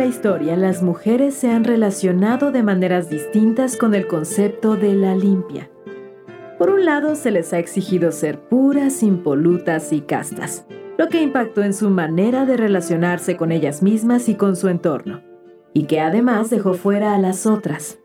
la 0.00 0.06
historia, 0.06 0.56
las 0.56 0.82
mujeres 0.82 1.34
se 1.34 1.50
han 1.50 1.62
relacionado 1.62 2.52
de 2.52 2.62
maneras 2.62 3.10
distintas 3.10 3.76
con 3.76 3.94
el 3.94 4.06
concepto 4.06 4.76
de 4.76 4.94
la 4.94 5.14
limpia. 5.14 5.70
Por 6.56 6.70
un 6.70 6.86
lado, 6.86 7.16
se 7.16 7.30
les 7.30 7.52
ha 7.52 7.58
exigido 7.58 8.10
ser 8.10 8.38
puras, 8.38 9.02
impolutas 9.02 9.92
y 9.92 10.00
castas, 10.00 10.64
lo 10.96 11.08
que 11.08 11.20
impactó 11.20 11.62
en 11.62 11.74
su 11.74 11.90
manera 11.90 12.46
de 12.46 12.56
relacionarse 12.56 13.36
con 13.36 13.52
ellas 13.52 13.82
mismas 13.82 14.30
y 14.30 14.36
con 14.36 14.56
su 14.56 14.68
entorno, 14.68 15.20
y 15.74 15.84
que 15.84 16.00
además 16.00 16.48
dejó 16.48 16.72
fuera 16.72 17.14
a 17.14 17.18
las 17.18 17.44
otras, 17.44 17.98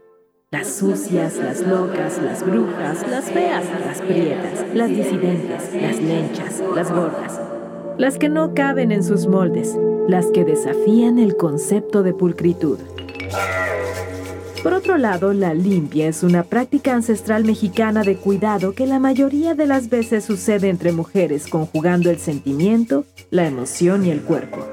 las 0.52 0.68
sucias, 0.68 1.38
las 1.38 1.66
locas, 1.66 2.22
las 2.22 2.46
brujas, 2.46 3.10
las 3.10 3.32
feas, 3.32 3.64
las 3.88 4.02
prietas, 4.02 4.66
las 4.74 4.90
disidentes, 4.90 5.74
las 5.82 6.02
lenchas, 6.02 6.62
las 6.76 6.92
gordas, 6.92 7.40
las 7.98 8.18
que 8.18 8.28
no 8.28 8.54
caben 8.54 8.92
en 8.92 9.02
sus 9.02 9.28
moldes, 9.28 9.80
las 10.08 10.28
que 10.28 10.46
desafían 10.46 11.18
el 11.20 11.36
concepto 11.36 12.04
de 12.04 12.14
pulcritud. 12.14 12.78
Por 14.64 14.74
otro 14.74 14.98
lado, 14.98 15.34
la 15.34 15.54
limpia 15.54 16.08
es 16.08 16.24
una 16.24 16.44
práctica 16.44 16.96
ancestral 16.96 17.44
mexicana 17.44 18.04
de 18.04 18.16
cuidado 18.18 18.74
que 18.74 18.88
la 18.88 19.00
mayoría 19.00 19.54
de 19.54 19.68
las 19.68 19.90
veces 19.90 20.24
sucede 20.24 20.70
entre 20.70 20.92
mujeres 20.92 21.48
conjugando 21.48 22.10
el 22.10 22.18
sentimiento, 22.18 23.06
la 23.30 23.46
emoción 23.46 24.06
y 24.06 24.10
el 24.10 24.22
cuerpo. 24.22 24.66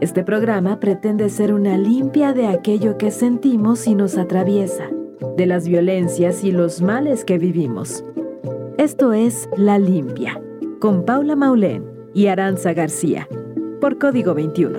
Este 0.00 0.22
programa 0.22 0.80
pretende 0.80 1.28
ser 1.28 1.52
una 1.52 1.76
limpia 1.76 2.32
de 2.32 2.46
aquello 2.46 2.96
que 2.96 3.10
sentimos 3.10 3.86
y 3.86 3.94
nos 3.94 4.16
atraviesa, 4.16 4.88
de 5.36 5.46
las 5.46 5.68
violencias 5.68 6.44
y 6.44 6.52
los 6.52 6.80
males 6.80 7.24
que 7.24 7.38
vivimos. 7.38 8.04
Esto 8.78 9.12
es 9.12 9.48
La 9.56 9.78
Limpia, 9.78 10.40
con 10.80 11.04
Paula 11.04 11.34
Maulén 11.34 11.95
y 12.16 12.28
Aranza 12.28 12.72
García, 12.72 13.28
por 13.78 13.98
Código 13.98 14.32
21. 14.32 14.78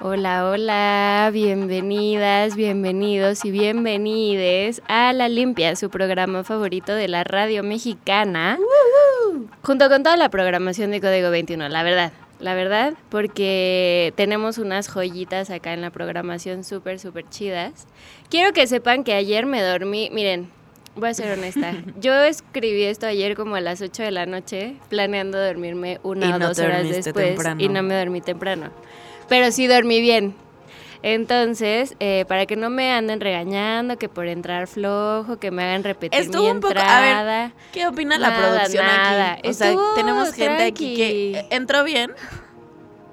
Hola, 0.00 0.48
hola, 0.48 1.30
bienvenidas, 1.30 2.56
bienvenidos 2.56 3.44
y 3.44 3.50
bienvenides 3.50 4.80
a 4.88 5.12
La 5.12 5.28
Limpia, 5.28 5.76
su 5.76 5.90
programa 5.90 6.44
favorito 6.44 6.94
de 6.94 7.08
la 7.08 7.22
radio 7.22 7.62
mexicana, 7.62 8.58
junto 9.60 9.90
con 9.90 10.02
toda 10.02 10.16
la 10.16 10.30
programación 10.30 10.90
de 10.90 11.02
Código 11.02 11.30
21, 11.30 11.68
la 11.68 11.82
verdad, 11.82 12.12
la 12.40 12.54
verdad, 12.54 12.94
porque 13.08 14.12
tenemos 14.16 14.58
unas 14.58 14.88
joyitas 14.88 15.50
acá 15.50 15.72
en 15.72 15.80
la 15.80 15.90
programación 15.90 16.64
súper, 16.64 16.98
súper 16.98 17.28
chidas. 17.28 17.86
Quiero 18.30 18.52
que 18.52 18.66
sepan 18.66 19.04
que 19.04 19.14
ayer 19.14 19.46
me 19.46 19.62
dormí, 19.62 20.10
miren, 20.12 20.50
voy 20.96 21.10
a 21.10 21.14
ser 21.14 21.36
honesta, 21.38 21.74
yo 22.00 22.14
escribí 22.22 22.84
esto 22.84 23.06
ayer 23.06 23.36
como 23.36 23.56
a 23.56 23.60
las 23.60 23.80
8 23.80 24.02
de 24.02 24.10
la 24.10 24.26
noche, 24.26 24.76
planeando 24.88 25.38
dormirme 25.38 26.00
una 26.02 26.36
o 26.36 26.38
dos 26.38 26.58
horas 26.58 26.88
después 26.88 27.38
y 27.58 27.68
no 27.68 27.82
me 27.82 27.94
dormí 27.98 28.20
temprano 28.20 28.70
pero 29.28 29.52
sí 29.52 29.66
dormí 29.66 30.00
bien. 30.00 30.34
Entonces, 31.02 31.94
eh, 32.00 32.24
para 32.28 32.46
que 32.46 32.56
no 32.56 32.70
me 32.70 32.90
anden 32.92 33.20
regañando, 33.20 33.98
que 33.98 34.08
por 34.08 34.26
entrar 34.26 34.66
flojo, 34.66 35.38
que 35.38 35.50
me 35.50 35.62
hagan 35.62 35.84
repetir 35.84 36.20
Estuvo 36.20 36.42
mi 36.42 36.48
entrada. 36.48 37.12
Un 37.12 37.18
a 37.18 37.22
ver, 37.24 37.50
¿qué 37.72 37.86
opina 37.86 38.18
la 38.18 38.36
producción 38.36 38.84
aquí? 38.86 39.48
O 39.48 39.52
sea, 39.52 39.74
tenemos 39.94 40.32
gente 40.32 40.64
aquí 40.64 40.96
que 40.96 41.46
entró 41.50 41.84
bien. 41.84 42.12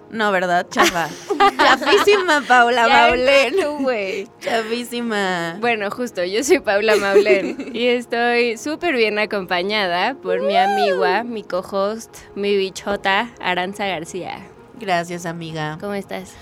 No, 0.09 0.31
¿verdad? 0.31 0.67
Chafa. 0.69 1.09
Chafísima 1.57 2.41
Paula 2.47 2.87
Maulén. 2.87 3.55
güey. 3.81 4.27
Chafísima. 4.39 5.57
Bueno, 5.59 5.89
justo, 5.91 6.23
yo 6.23 6.43
soy 6.43 6.59
Paula 6.59 6.95
Maulén 6.95 7.71
y 7.73 7.87
estoy 7.87 8.57
súper 8.57 8.95
bien 8.95 9.19
acompañada 9.19 10.13
por 10.15 10.41
mi 10.41 10.55
amiga, 10.55 11.23
mi 11.23 11.43
co-host, 11.43 12.15
mi 12.35 12.55
bichota, 12.55 13.29
Aranza 13.41 13.87
García. 13.87 14.39
Gracias, 14.79 15.25
amiga. 15.25 15.77
¿Cómo 15.81 15.93
estás? 15.95 16.33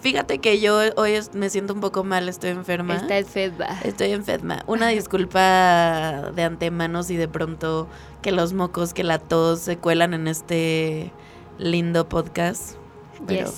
Fíjate 0.00 0.38
que 0.38 0.60
yo 0.60 0.78
hoy 0.96 1.18
me 1.32 1.50
siento 1.50 1.74
un 1.74 1.80
poco 1.80 2.04
mal, 2.04 2.28
estoy 2.28 2.50
enferma. 2.50 2.96
Está 2.96 3.18
enferma. 3.18 3.66
Estoy 3.84 4.12
enferma. 4.12 4.62
Una 4.66 4.88
disculpa 4.98 6.30
de 6.34 6.42
antemano 6.42 7.02
si 7.02 7.16
de 7.16 7.28
pronto 7.28 7.88
que 8.22 8.32
los 8.32 8.52
mocos, 8.52 8.94
que 8.94 9.04
la 9.04 9.18
tos 9.18 9.60
se 9.60 9.78
cuelan 9.78 10.14
en 10.14 10.28
este 10.28 11.12
lindo 11.58 12.08
podcast. 12.08 12.76
Pero... 13.26 13.50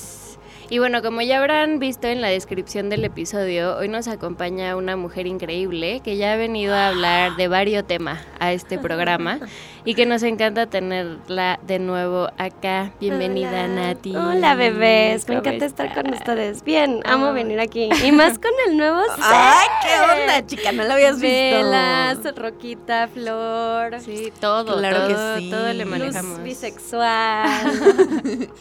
Y 0.72 0.78
bueno, 0.78 1.03
como 1.03 1.20
ya 1.20 1.38
habrán 1.38 1.81
visto 1.81 2.06
en 2.06 2.20
la 2.20 2.28
descripción 2.28 2.91
del 2.91 3.04
episodio, 3.04 3.76
hoy 3.76 3.88
nos 3.88 4.06
acompaña 4.06 4.76
una 4.76 4.94
mujer 4.97 5.26
increíble 5.26 6.00
que 6.04 6.16
ya 6.16 6.34
ha 6.34 6.36
venido 6.36 6.76
a 6.76 6.91
hablar 6.91 7.34
de 7.34 7.48
varios 7.48 7.84
temas 7.84 8.20
a 8.38 8.53
este 8.53 8.78
programa 8.78 9.41
y 9.84 9.94
que 9.94 10.06
nos 10.06 10.22
encanta 10.22 10.66
tenerla 10.66 11.58
de 11.66 11.81
nuevo 11.81 12.28
acá. 12.38 12.92
Bienvenida, 13.00 13.66
Nati. 13.66 14.14
Hola, 14.14 14.54
bebés. 14.54 15.28
Me 15.28 15.34
encanta 15.34 15.64
estar 15.64 15.92
con 15.92 16.14
ustedes. 16.14 16.62
Bien, 16.62 17.00
amo 17.04 17.32
venir 17.32 17.58
aquí. 17.58 17.88
Y 18.04 18.12
más 18.12 18.38
con 18.38 18.52
el 18.69 18.76
nuevo 18.76 19.00
set. 19.16 19.25
¡Ay, 19.25 19.66
qué 19.82 20.22
onda, 20.22 20.47
chica! 20.47 20.70
No 20.70 20.84
lo 20.84 20.92
habías 20.92 21.20
visto. 21.20 21.56
Velas, 21.56 22.19
roquita, 22.37 23.08
flor. 23.08 23.98
Sí, 24.02 24.32
todo. 24.41 24.78
Claro 24.78 25.08
que 25.08 25.41
sí. 25.41 25.50
Todo 25.50 25.72
le 25.72 25.84
manejamos. 25.84 26.44
bisexual. 26.44 27.58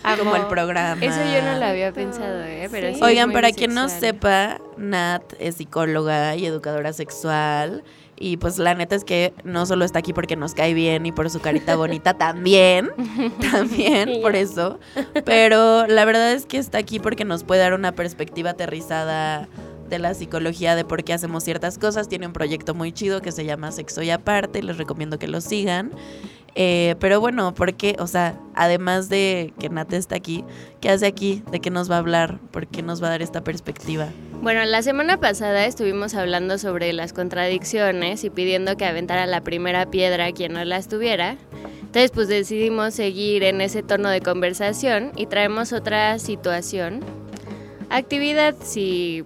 Como 0.18 0.36
el 0.36 0.48
programa. 0.48 1.06
Eso 1.06 1.20
yo 1.32 1.44
no 1.44 1.60
lo 1.60 1.66
había 1.66 1.94
pensado, 2.00 2.44
¿eh? 2.44 2.68
Pero 2.72 3.06
Oigan, 3.06 3.32
para 3.32 3.52
quien 3.52 3.74
no 3.74 3.90
sepa, 3.90 4.62
Nat 4.78 5.24
es 5.40 5.56
psicóloga 5.56 6.36
y 6.36 6.46
educadora 6.46 6.94
sexual. 6.94 7.84
Y 8.22 8.38
pues 8.38 8.58
la 8.58 8.74
neta 8.74 8.96
es 8.96 9.06
que 9.06 9.34
no 9.46 9.66
solo 9.66 9.86
está 9.86 10.00
aquí 10.00 10.12
porque 10.12 10.36
nos 10.36 10.54
cae 10.54 10.74
bien 10.74 11.06
y 11.06 11.12
por 11.12 11.30
su 11.30 11.40
carita 11.40 11.76
bonita, 11.76 12.14
también, 12.18 12.90
también 13.52 14.22
por 14.22 14.36
eso. 14.36 14.80
Pero 15.26 15.88
la 15.88 16.06
verdad 16.06 16.34
es 16.34 16.46
que 16.46 16.58
está 16.58 16.78
aquí 16.78 17.00
porque 17.00 17.26
nos 17.26 17.44
puede 17.44 17.62
dar 17.62 17.74
una 17.74 17.94
perspectiva 17.94 18.52
aterrizada 18.52 19.48
de 19.90 20.00
la 20.00 20.14
psicología 20.14 20.76
de 20.76 20.86
por 20.86 21.04
qué 21.04 21.14
hacemos 21.14 21.44
ciertas 21.44 21.78
cosas. 21.78 22.08
Tiene 22.08 22.28
un 22.28 22.34
proyecto 22.34 22.74
muy 22.74 22.92
chido 22.92 23.22
que 23.22 23.32
se 23.32 23.46
llama 23.46 23.72
Sexo 23.72 24.02
y 24.04 24.10
Aparte, 24.10 24.64
les 24.64 24.78
recomiendo 24.78 25.18
que 25.18 25.28
lo 25.28 25.42
sigan. 25.42 25.92
Eh, 26.56 26.96
pero 27.00 27.20
bueno, 27.20 27.54
porque, 27.54 27.96
o 28.00 28.08
sea, 28.08 28.40
además 28.56 29.10
de 29.10 29.54
que 29.60 29.70
Nate 29.70 29.98
está 29.98 30.16
aquí, 30.16 30.44
¿qué 30.82 30.90
hace 30.90 31.06
aquí? 31.06 31.44
¿De 31.52 31.60
qué 31.60 31.70
nos 31.70 31.90
va 31.90 31.96
a 31.96 32.00
hablar? 32.00 32.40
¿Por 32.52 32.68
qué 32.68 32.82
nos 32.82 33.02
va 33.02 33.08
a 33.08 33.12
dar 33.12 33.22
esta 33.22 33.44
perspectiva? 33.44 34.08
Bueno, 34.42 34.64
la 34.66 34.82
semana 34.82 35.20
pasada 35.20 35.66
estuvimos 35.66 36.16
hablando 36.16 36.58
sobre 36.58 36.94
las 36.94 37.14
contradicciones 37.14 38.24
y 38.24 38.30
pidiendo 38.30 38.78
que 38.78 38.86
aventara 38.86 39.26
la 39.26 39.42
primera 39.42 39.92
piedra 39.92 40.32
quien 40.32 40.54
no 40.54 40.64
las 40.64 40.88
tuviera. 40.88 41.38
Entonces, 41.82 42.12
pues 42.12 42.28
decidimos 42.28 42.94
seguir 42.94 43.44
en 43.44 43.62
ese 43.62 43.84
tono 43.84 44.10
de 44.10 44.22
conversación 44.22 45.12
y 45.16 45.26
traemos 45.26 45.74
otra 45.74 46.20
situación. 46.20 47.02
Actividad, 47.90 48.56
si 48.62 49.26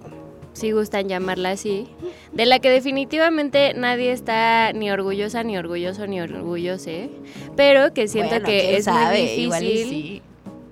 si 0.53 0.71
gustan 0.71 1.09
llamarla 1.09 1.51
así, 1.51 1.87
de 2.31 2.45
la 2.45 2.59
que 2.59 2.69
definitivamente 2.69 3.73
nadie 3.73 4.11
está 4.11 4.71
ni 4.73 4.91
orgullosa, 4.91 5.43
ni 5.43 5.57
orgulloso, 5.57 6.07
ni 6.07 6.21
orgullose, 6.21 7.09
pero 7.55 7.93
que 7.93 8.07
siento 8.07 8.41
que 8.43 8.77
es 8.77 8.87
muy 8.87 9.17
difícil. 9.17 10.21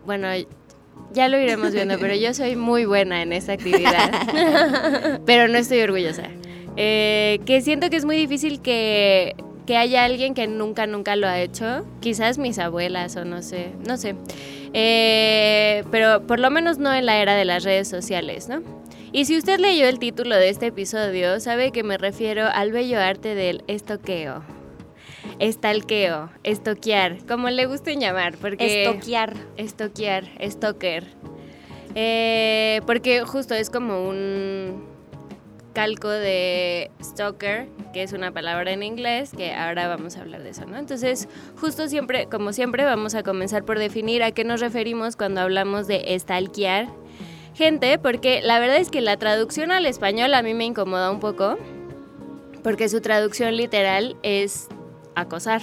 Bueno, 0.05 0.27
ya 1.13 1.27
lo 1.27 1.39
iremos 1.39 1.73
viendo, 1.73 1.99
pero 1.99 2.15
yo 2.15 2.33
soy 2.33 2.55
muy 2.55 2.85
buena 2.85 3.21
en 3.21 3.33
esa 3.33 3.53
actividad, 3.53 5.19
pero 5.25 5.47
no 5.47 5.57
estoy 5.57 5.81
orgullosa. 5.81 6.29
Eh, 6.77 7.39
que 7.45 7.61
siento 7.61 7.89
que 7.89 7.97
es 7.97 8.05
muy 8.05 8.15
difícil 8.15 8.61
que, 8.61 9.35
que 9.65 9.77
haya 9.77 10.05
alguien 10.05 10.33
que 10.33 10.47
nunca, 10.47 10.87
nunca 10.87 11.15
lo 11.15 11.27
ha 11.27 11.39
hecho, 11.39 11.85
quizás 11.99 12.37
mis 12.37 12.59
abuelas 12.59 13.15
o 13.17 13.25
no 13.25 13.41
sé, 13.41 13.71
no 13.87 13.97
sé. 13.97 14.15
Eh, 14.73 15.83
pero 15.91 16.25
por 16.25 16.39
lo 16.39 16.49
menos 16.49 16.77
no 16.77 16.93
en 16.93 17.05
la 17.05 17.17
era 17.17 17.35
de 17.35 17.45
las 17.45 17.63
redes 17.63 17.89
sociales, 17.89 18.47
¿no? 18.47 18.61
Y 19.13 19.25
si 19.25 19.37
usted 19.37 19.59
leyó 19.59 19.87
el 19.87 19.99
título 19.99 20.37
de 20.37 20.47
este 20.47 20.67
episodio, 20.67 21.41
sabe 21.41 21.71
que 21.71 21.83
me 21.83 21.97
refiero 21.97 22.47
al 22.47 22.71
bello 22.71 22.97
arte 22.97 23.35
del 23.35 23.61
estoqueo. 23.67 24.41
Estalqueo, 25.37 26.29
estoquear, 26.43 27.17
como 27.25 27.49
le 27.49 27.65
guste 27.65 27.97
llamar, 27.97 28.37
porque... 28.37 28.83
Estoquear. 28.85 29.33
Estoquear, 29.57 30.23
stalker. 30.49 31.03
Eh, 31.93 32.79
porque 32.85 33.21
justo 33.21 33.53
es 33.53 33.69
como 33.69 34.07
un 34.07 34.85
calco 35.73 36.07
de 36.07 36.89
stalker, 37.03 37.67
que 37.93 38.03
es 38.03 38.13
una 38.13 38.31
palabra 38.31 38.71
en 38.71 38.81
inglés, 38.81 39.31
que 39.35 39.53
ahora 39.53 39.89
vamos 39.89 40.15
a 40.15 40.21
hablar 40.21 40.41
de 40.41 40.51
eso, 40.51 40.65
¿no? 40.65 40.77
Entonces, 40.77 41.27
justo 41.59 41.89
siempre, 41.89 42.27
como 42.27 42.53
siempre, 42.53 42.85
vamos 42.85 43.13
a 43.15 43.23
comenzar 43.23 43.65
por 43.65 43.77
definir 43.77 44.23
a 44.23 44.31
qué 44.31 44.45
nos 44.45 44.61
referimos 44.61 45.17
cuando 45.17 45.41
hablamos 45.41 45.87
de 45.87 46.17
stalkear 46.17 46.87
gente, 47.53 47.97
porque 47.97 48.41
la 48.41 48.59
verdad 48.59 48.77
es 48.77 48.89
que 48.89 49.01
la 49.01 49.17
traducción 49.17 49.71
al 49.71 49.85
español 49.85 50.33
a 50.33 50.43
mí 50.43 50.53
me 50.53 50.65
incomoda 50.65 51.11
un 51.11 51.19
poco, 51.19 51.57
porque 52.63 52.89
su 52.89 53.01
traducción 53.01 53.55
literal 53.55 54.15
es 54.23 54.67
acosar. 55.15 55.61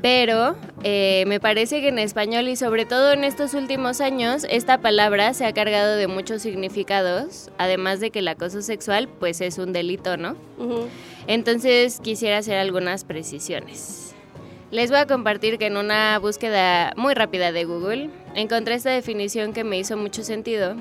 Pero 0.00 0.54
eh, 0.84 1.24
me 1.26 1.40
parece 1.40 1.80
que 1.80 1.88
en 1.88 1.98
español 1.98 2.46
y 2.48 2.54
sobre 2.54 2.84
todo 2.84 3.12
en 3.12 3.24
estos 3.24 3.54
últimos 3.54 4.00
años 4.00 4.46
esta 4.48 4.78
palabra 4.78 5.34
se 5.34 5.44
ha 5.44 5.52
cargado 5.52 5.96
de 5.96 6.06
muchos 6.06 6.42
significados, 6.42 7.50
además 7.58 7.98
de 7.98 8.10
que 8.10 8.20
el 8.20 8.28
acoso 8.28 8.62
sexual 8.62 9.08
pues 9.08 9.40
es 9.40 9.58
un 9.58 9.72
delito, 9.72 10.16
¿no? 10.16 10.36
Entonces 11.26 11.98
quisiera 12.00 12.38
hacer 12.38 12.58
algunas 12.58 13.04
precisiones. 13.04 14.07
Les 14.70 14.90
voy 14.90 14.98
a 14.98 15.06
compartir 15.06 15.56
que 15.56 15.66
en 15.66 15.78
una 15.78 16.18
búsqueda 16.18 16.92
muy 16.94 17.14
rápida 17.14 17.52
de 17.52 17.64
Google 17.64 18.10
encontré 18.34 18.74
esta 18.74 18.90
definición 18.90 19.54
que 19.54 19.64
me 19.64 19.78
hizo 19.78 19.96
mucho 19.96 20.22
sentido 20.22 20.76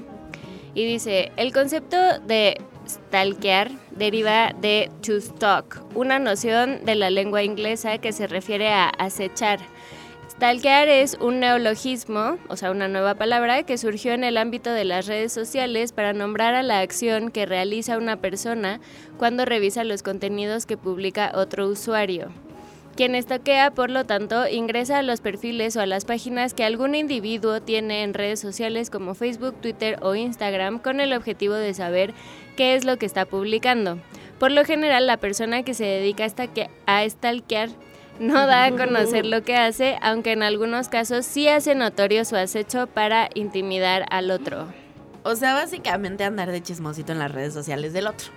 y 0.73 0.85
dice, 0.85 1.31
el 1.37 1.53
concepto 1.53 1.97
de 2.19 2.57
stalkear 2.85 3.71
deriva 3.91 4.53
de 4.59 4.91
to 5.01 5.21
stalk, 5.21 5.81
una 5.95 6.19
noción 6.19 6.83
de 6.83 6.95
la 6.95 7.09
lengua 7.09 7.43
inglesa 7.43 7.97
que 7.99 8.11
se 8.11 8.27
refiere 8.27 8.67
a 8.67 8.89
acechar. 8.89 9.59
Stalkear 10.29 10.89
es 10.89 11.15
un 11.21 11.39
neologismo, 11.39 12.37
o 12.49 12.57
sea, 12.57 12.71
una 12.71 12.89
nueva 12.89 13.15
palabra 13.15 13.63
que 13.63 13.77
surgió 13.77 14.11
en 14.11 14.25
el 14.25 14.35
ámbito 14.35 14.69
de 14.69 14.83
las 14.83 15.07
redes 15.07 15.31
sociales 15.31 15.93
para 15.93 16.11
nombrar 16.11 16.55
a 16.55 16.61
la 16.61 16.81
acción 16.81 17.31
que 17.31 17.45
realiza 17.45 17.97
una 17.97 18.17
persona 18.17 18.81
cuando 19.17 19.45
revisa 19.45 19.85
los 19.85 20.03
contenidos 20.03 20.65
que 20.65 20.75
publica 20.75 21.31
otro 21.33 21.69
usuario. 21.69 22.31
Quien 22.97 23.13
estoquea, 23.13 23.69
por 23.69 23.91
lo 23.91 24.05
tanto, 24.07 24.47
ingresa 24.47 24.97
a 24.97 25.03
los 25.03 25.21
perfiles 25.21 25.75
o 25.75 25.81
a 25.81 25.85
las 25.85 26.03
páginas 26.03 26.55
que 26.55 26.63
algún 26.63 26.95
individuo 26.95 27.61
tiene 27.61 28.01
en 28.01 28.15
redes 28.15 28.39
sociales 28.39 28.89
como 28.89 29.13
Facebook, 29.13 29.53
Twitter 29.61 29.99
o 30.01 30.15
Instagram 30.15 30.79
con 30.79 30.99
el 30.99 31.13
objetivo 31.13 31.53
de 31.53 31.75
saber 31.75 32.15
qué 32.55 32.73
es 32.73 32.85
lo 32.85 32.97
que 32.97 33.05
está 33.05 33.25
publicando. 33.25 33.99
Por 34.39 34.51
lo 34.51 34.65
general, 34.65 35.05
la 35.05 35.17
persona 35.17 35.61
que 35.61 35.75
se 35.75 35.83
dedica 35.83 36.25
a 36.87 37.07
stalkear 37.07 37.69
no 38.19 38.33
da 38.47 38.65
a 38.65 38.71
conocer 38.71 39.27
lo 39.27 39.43
que 39.43 39.55
hace, 39.55 39.99
aunque 40.01 40.31
en 40.31 40.41
algunos 40.41 40.89
casos 40.89 41.23
sí 41.23 41.47
hace 41.47 41.75
notorio 41.75 42.25
su 42.25 42.35
acecho 42.35 42.87
para 42.87 43.29
intimidar 43.35 44.07
al 44.09 44.31
otro. 44.31 44.65
O 45.21 45.35
sea, 45.35 45.53
básicamente 45.53 46.23
andar 46.23 46.49
de 46.51 46.63
chismosito 46.63 47.11
en 47.11 47.19
las 47.19 47.31
redes 47.31 47.53
sociales 47.53 47.93
del 47.93 48.07
otro. 48.07 48.29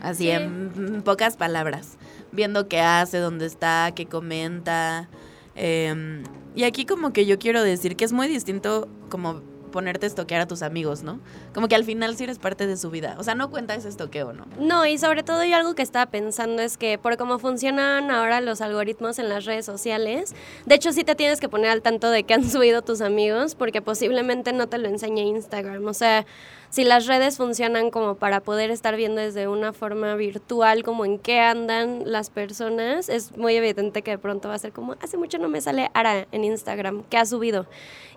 Así 0.00 0.30
en 0.30 1.02
pocas 1.04 1.36
palabras 1.36 1.96
viendo 2.36 2.68
qué 2.68 2.80
hace, 2.80 3.18
dónde 3.18 3.46
está, 3.46 3.92
qué 3.96 4.06
comenta. 4.06 5.08
Em, 5.56 6.22
y 6.54 6.64
aquí 6.64 6.86
como 6.86 7.12
que 7.12 7.26
yo 7.26 7.38
quiero 7.38 7.62
decir 7.62 7.96
que 7.96 8.04
es 8.04 8.12
muy 8.12 8.28
distinto 8.28 8.88
como 9.08 9.42
ponerte 9.76 10.06
estoquear 10.06 10.40
a 10.40 10.46
tus 10.46 10.62
amigos, 10.62 11.02
¿no? 11.02 11.20
Como 11.52 11.68
que 11.68 11.74
al 11.74 11.84
final 11.84 12.16
sí 12.16 12.24
eres 12.24 12.38
parte 12.38 12.66
de 12.66 12.78
su 12.78 12.88
vida. 12.88 13.14
O 13.18 13.22
sea, 13.22 13.34
no 13.34 13.50
cuenta 13.50 13.74
ese 13.74 13.90
estoqueo, 13.90 14.32
¿no? 14.32 14.46
No, 14.58 14.86
y 14.86 14.96
sobre 14.96 15.22
todo 15.22 15.44
yo 15.44 15.54
algo 15.54 15.74
que 15.74 15.82
estaba 15.82 16.06
pensando 16.06 16.62
es 16.62 16.78
que 16.78 16.96
por 16.96 17.18
cómo 17.18 17.38
funcionan 17.38 18.10
ahora 18.10 18.40
los 18.40 18.62
algoritmos 18.62 19.18
en 19.18 19.28
las 19.28 19.44
redes 19.44 19.66
sociales, 19.66 20.34
de 20.64 20.74
hecho 20.74 20.92
sí 20.92 21.04
te 21.04 21.14
tienes 21.14 21.40
que 21.40 21.50
poner 21.50 21.70
al 21.70 21.82
tanto 21.82 22.10
de 22.10 22.22
qué 22.22 22.32
han 22.32 22.48
subido 22.50 22.80
tus 22.80 23.02
amigos, 23.02 23.54
porque 23.54 23.82
posiblemente 23.82 24.54
no 24.54 24.66
te 24.66 24.78
lo 24.78 24.88
enseñe 24.88 25.20
Instagram. 25.20 25.84
O 25.86 25.92
sea, 25.92 26.24
si 26.70 26.84
las 26.84 27.06
redes 27.06 27.36
funcionan 27.36 27.90
como 27.90 28.16
para 28.16 28.40
poder 28.40 28.70
estar 28.70 28.96
viendo 28.96 29.20
desde 29.20 29.48
una 29.48 29.72
forma 29.72 30.14
virtual 30.14 30.82
como 30.82 31.04
en 31.04 31.18
qué 31.18 31.40
andan 31.40 32.02
las 32.10 32.30
personas, 32.30 33.08
es 33.08 33.36
muy 33.36 33.56
evidente 33.56 34.02
que 34.02 34.12
de 34.12 34.18
pronto 34.18 34.48
va 34.48 34.54
a 34.54 34.58
ser 34.58 34.72
como, 34.72 34.96
hace 35.00 35.16
mucho 35.16 35.38
no 35.38 35.48
me 35.48 35.60
sale 35.60 35.90
Ara 35.94 36.26
en 36.32 36.44
Instagram, 36.44 37.04
¿qué 37.04 37.18
ha 37.18 37.26
subido? 37.26 37.66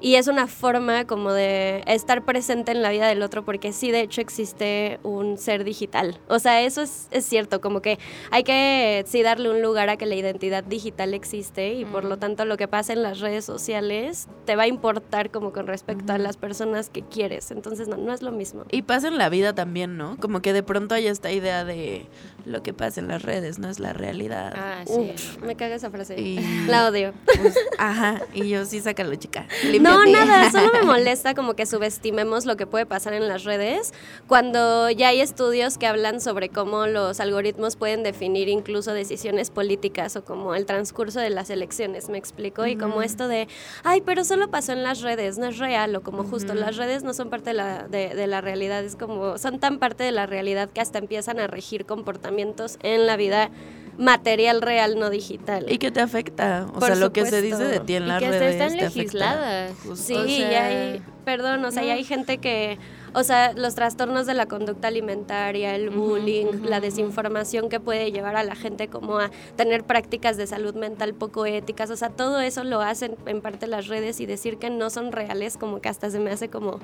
Y 0.01 0.15
es 0.15 0.27
una 0.27 0.47
forma 0.47 1.05
como 1.05 1.31
de 1.33 1.83
estar 1.85 2.23
presente 2.23 2.71
en 2.71 2.81
la 2.81 2.89
vida 2.89 3.07
del 3.07 3.21
otro 3.21 3.43
porque 3.43 3.73
sí, 3.73 3.91
de 3.91 4.01
hecho 4.01 4.21
existe 4.21 4.99
un 5.03 5.37
ser 5.37 5.63
digital. 5.63 6.19
O 6.27 6.39
sea, 6.39 6.61
eso 6.61 6.81
es, 6.81 7.07
es 7.11 7.25
cierto, 7.25 7.61
como 7.61 7.81
que 7.81 7.99
hay 8.31 8.43
que 8.43 9.03
sí 9.07 9.21
darle 9.23 9.49
un 9.49 9.61
lugar 9.61 9.89
a 9.89 9.97
que 9.97 10.05
la 10.05 10.15
identidad 10.15 10.63
digital 10.63 11.13
existe 11.13 11.73
y 11.73 11.85
por 11.85 12.05
lo 12.05 12.17
tanto 12.17 12.45
lo 12.45 12.57
que 12.57 12.67
pasa 12.67 12.93
en 12.93 13.03
las 13.03 13.19
redes 13.19 13.45
sociales 13.45 14.27
te 14.45 14.55
va 14.55 14.63
a 14.63 14.67
importar 14.67 15.31
como 15.31 15.51
con 15.51 15.67
respecto 15.67 16.13
a 16.13 16.17
las 16.17 16.37
personas 16.37 16.89
que 16.89 17.03
quieres. 17.03 17.51
Entonces, 17.51 17.87
no, 17.87 17.97
no 17.97 18.13
es 18.13 18.21
lo 18.21 18.31
mismo. 18.31 18.38
Y 18.71 18.83
pasa 18.83 19.07
en 19.07 19.17
la 19.17 19.29
vida 19.29 19.53
también, 19.53 19.97
¿no? 19.97 20.17
Como 20.17 20.41
que 20.41 20.53
de 20.53 20.63
pronto 20.63 20.95
hay 20.95 21.07
esta 21.07 21.31
idea 21.31 21.65
de 21.65 22.05
lo 22.49 22.63
que 22.63 22.73
pasa 22.73 22.99
en 22.99 23.07
las 23.07 23.21
redes 23.21 23.59
no 23.59 23.69
es 23.69 23.79
la 23.79 23.93
realidad. 23.93 24.53
Ah, 24.55 24.83
sí. 24.85 25.13
me 25.41 25.55
caga 25.55 25.75
esa 25.75 25.91
frase. 25.91 26.19
Y, 26.19 26.39
la 26.67 26.87
odio. 26.87 27.13
Pues, 27.25 27.55
ajá, 27.77 28.21
y 28.33 28.49
yo 28.49 28.65
sí, 28.65 28.81
sácalo, 28.81 29.15
chica. 29.15 29.47
No, 29.79 30.05
nada, 30.05 30.51
solo 30.51 30.69
me 30.73 30.81
molesta 30.81 31.35
como 31.35 31.53
que 31.53 31.65
subestimemos 31.65 32.45
lo 32.45 32.57
que 32.57 32.65
puede 32.65 32.85
pasar 32.85 33.13
en 33.13 33.27
las 33.27 33.43
redes 33.43 33.93
cuando 34.27 34.89
ya 34.89 35.09
hay 35.09 35.21
estudios 35.21 35.77
que 35.77 35.87
hablan 35.87 36.21
sobre 36.21 36.49
cómo 36.49 36.87
los 36.87 37.19
algoritmos 37.19 37.75
pueden 37.75 38.03
definir 38.03 38.49
incluso 38.49 38.93
decisiones 38.93 39.51
políticas 39.51 40.15
o 40.15 40.25
como 40.25 40.55
el 40.55 40.65
transcurso 40.65 41.19
de 41.19 41.29
las 41.29 41.49
elecciones, 41.49 42.09
me 42.09 42.17
explico, 42.17 42.65
y 42.65 42.75
como 42.75 43.01
esto 43.01 43.27
de, 43.27 43.47
ay, 43.83 44.01
pero 44.01 44.25
solo 44.25 44.49
pasó 44.49 44.73
en 44.73 44.83
las 44.83 45.01
redes, 45.01 45.37
no 45.37 45.47
es 45.47 45.57
real, 45.57 45.95
o 45.95 46.01
como 46.01 46.23
justo 46.23 46.53
las 46.53 46.77
redes 46.77 47.03
no 47.03 47.13
son 47.13 47.29
parte 47.29 47.51
de 47.51 47.53
la, 47.53 47.87
de, 47.87 48.09
de 48.15 48.27
la 48.27 48.41
realidad, 48.41 48.83
es 48.83 48.95
como, 48.95 49.37
son 49.37 49.59
tan 49.59 49.77
parte 49.79 50.03
de 50.03 50.11
la 50.11 50.25
realidad 50.25 50.69
que 50.69 50.81
hasta 50.81 50.97
empiezan 50.97 51.39
a 51.39 51.47
regir 51.47 51.85
comportamientos 51.85 52.38
en 52.41 53.07
la 53.07 53.17
vida 53.17 53.49
material 53.97 54.61
real, 54.61 54.97
no 54.97 55.09
digital. 55.09 55.65
Y 55.69 55.77
que 55.77 55.91
te 55.91 55.99
afecta. 55.99 56.67
O 56.73 56.79
sea, 56.81 56.95
lo 56.95 57.11
que 57.11 57.25
se 57.25 57.41
dice 57.41 57.65
de 57.65 57.79
ti 57.81 57.95
en 57.95 58.07
las 58.07 58.21
redes. 58.21 58.39
Que 58.39 58.49
están 58.49 58.77
legisladas. 58.77 59.73
Sí, 59.95 60.13
y 60.13 60.43
hay, 60.43 61.01
perdón, 61.25 61.65
o 61.65 61.71
sea, 61.71 61.83
hay 61.83 62.03
gente 62.03 62.37
que 62.37 62.77
o 63.13 63.23
sea, 63.23 63.53
los 63.53 63.75
trastornos 63.75 64.25
de 64.25 64.33
la 64.33 64.45
conducta 64.47 64.87
alimentaria, 64.87 65.75
el 65.75 65.89
bullying, 65.89 66.63
la 66.63 66.79
desinformación 66.79 67.69
que 67.69 67.79
puede 67.79 68.11
llevar 68.11 68.35
a 68.35 68.43
la 68.43 68.55
gente 68.55 68.87
como 68.87 69.19
a 69.19 69.31
tener 69.55 69.83
prácticas 69.83 70.37
de 70.37 70.47
salud 70.47 70.75
mental 70.75 71.13
poco 71.13 71.45
éticas, 71.45 71.89
o 71.89 71.95
sea, 71.95 72.09
todo 72.09 72.39
eso 72.39 72.63
lo 72.63 72.81
hacen 72.81 73.15
en 73.25 73.41
parte 73.41 73.67
las 73.67 73.87
redes 73.87 74.19
y 74.19 74.25
decir 74.25 74.57
que 74.57 74.69
no 74.69 74.89
son 74.89 75.11
reales 75.11 75.57
como 75.57 75.81
que 75.81 75.89
hasta 75.89 76.09
se 76.09 76.19
me 76.19 76.31
hace 76.31 76.49
como 76.49 76.79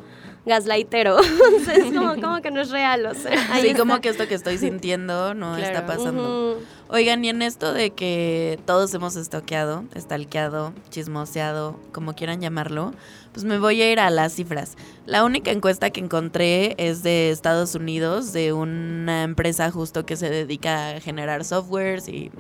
gaslightero. 0.46 1.20
es 1.74 1.94
como, 1.94 2.16
como, 2.22 2.42
que 2.42 2.52
no 2.52 2.62
es 2.62 2.70
real, 2.70 3.06
o 3.06 3.14
sea. 3.14 3.60
Sí, 3.62 3.74
como 3.74 4.00
que 4.02 4.10
esto 4.10 4.28
que 4.28 4.36
estoy 4.36 4.58
sintiendo 4.58 5.34
no 5.34 5.58
está 5.58 5.86
pasando. 5.86 6.60
Oigan, 6.88 7.26
y 7.26 7.30
en 7.30 7.42
esto 7.42 7.74
de 7.74 7.90
que 7.92 8.60
todos 8.66 8.94
hemos 8.94 9.16
estoqueado, 9.16 9.86
estalqueado, 9.96 10.72
chismoseado, 10.92 11.80
como 11.92 12.14
quieran 12.14 12.42
llamarlo, 12.42 12.94
pues 13.36 13.44
me 13.44 13.60
voy 13.60 13.82
a 13.82 13.92
ir 13.92 14.00
a 14.00 14.10
las 14.10 14.34
cifras. 14.34 14.78
La 15.06 15.26
única 15.26 15.52
encuesta 15.52 15.90
que 15.90 16.00
encontré 16.00 16.74
es 16.78 17.04
de 17.04 17.32
Estados 17.32 17.76
Unidos, 17.76 18.32
de 18.32 18.54
una 18.54 19.24
empresa 19.24 19.70
justo 19.72 20.06
que 20.06 20.16
se 20.16 20.30
dedica 20.30 20.92
a 20.92 21.02
generar 21.02 21.44
softwares 21.44 22.08
y 22.08 22.32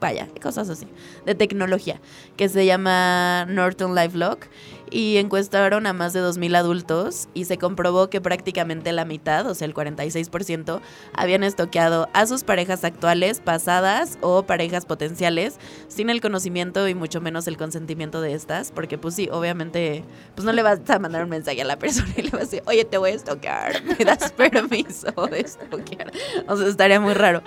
vaya, 0.00 0.28
cosas 0.40 0.70
así, 0.70 0.86
de 1.26 1.34
tecnología, 1.34 2.00
que 2.38 2.48
se 2.48 2.64
llama 2.64 3.44
Norton 3.50 3.94
LifeLock 3.94 4.46
y 4.90 5.18
encuestaron 5.18 5.86
a 5.86 5.92
más 5.92 6.12
de 6.12 6.20
2.000 6.20 6.56
adultos 6.56 7.28
y 7.34 7.44
se 7.44 7.58
comprobó 7.58 8.10
que 8.10 8.20
prácticamente 8.20 8.92
la 8.92 9.04
mitad, 9.04 9.46
o 9.46 9.54
sea, 9.54 9.66
el 9.66 9.74
46%, 9.74 10.80
habían 11.14 11.44
estoqueado 11.44 12.08
a 12.12 12.26
sus 12.26 12.44
parejas 12.44 12.84
actuales, 12.84 13.40
pasadas 13.40 14.18
o 14.20 14.42
parejas 14.44 14.86
potenciales, 14.86 15.58
sin 15.88 16.10
el 16.10 16.20
conocimiento 16.20 16.86
y 16.88 16.94
mucho 16.94 17.20
menos 17.20 17.46
el 17.46 17.56
consentimiento 17.56 18.20
de 18.20 18.34
estas, 18.34 18.72
porque 18.72 18.98
pues 18.98 19.14
sí, 19.14 19.28
obviamente, 19.30 20.04
pues 20.34 20.44
no 20.44 20.52
le 20.52 20.62
vas 20.62 20.80
a 20.88 20.98
mandar 20.98 21.24
un 21.24 21.30
mensaje 21.30 21.62
a 21.62 21.64
la 21.64 21.78
persona 21.78 22.12
y 22.16 22.22
le 22.22 22.30
vas 22.30 22.40
a 22.42 22.44
decir, 22.44 22.62
oye, 22.66 22.84
te 22.84 22.98
voy 22.98 23.10
a 23.10 23.14
estoquear, 23.14 23.82
me 23.98 24.04
das 24.04 24.32
permiso 24.32 25.12
de 25.30 25.40
estoquear. 25.40 26.12
O 26.48 26.56
sea, 26.56 26.66
estaría 26.66 27.00
muy 27.00 27.14
raro. 27.14 27.42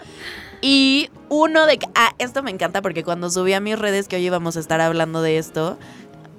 Y 0.65 1.09
uno 1.27 1.65
de... 1.65 1.77
Ah, 1.93 2.13
esto 2.19 2.41
me 2.41 2.49
encanta 2.49 2.81
porque 2.81 3.03
cuando 3.03 3.29
subí 3.29 3.51
a 3.51 3.59
mis 3.59 3.77
redes 3.77 4.07
que 4.07 4.15
hoy 4.15 4.25
íbamos 4.25 4.55
a 4.55 4.61
estar 4.61 4.79
hablando 4.79 5.21
de 5.21 5.37
esto, 5.37 5.77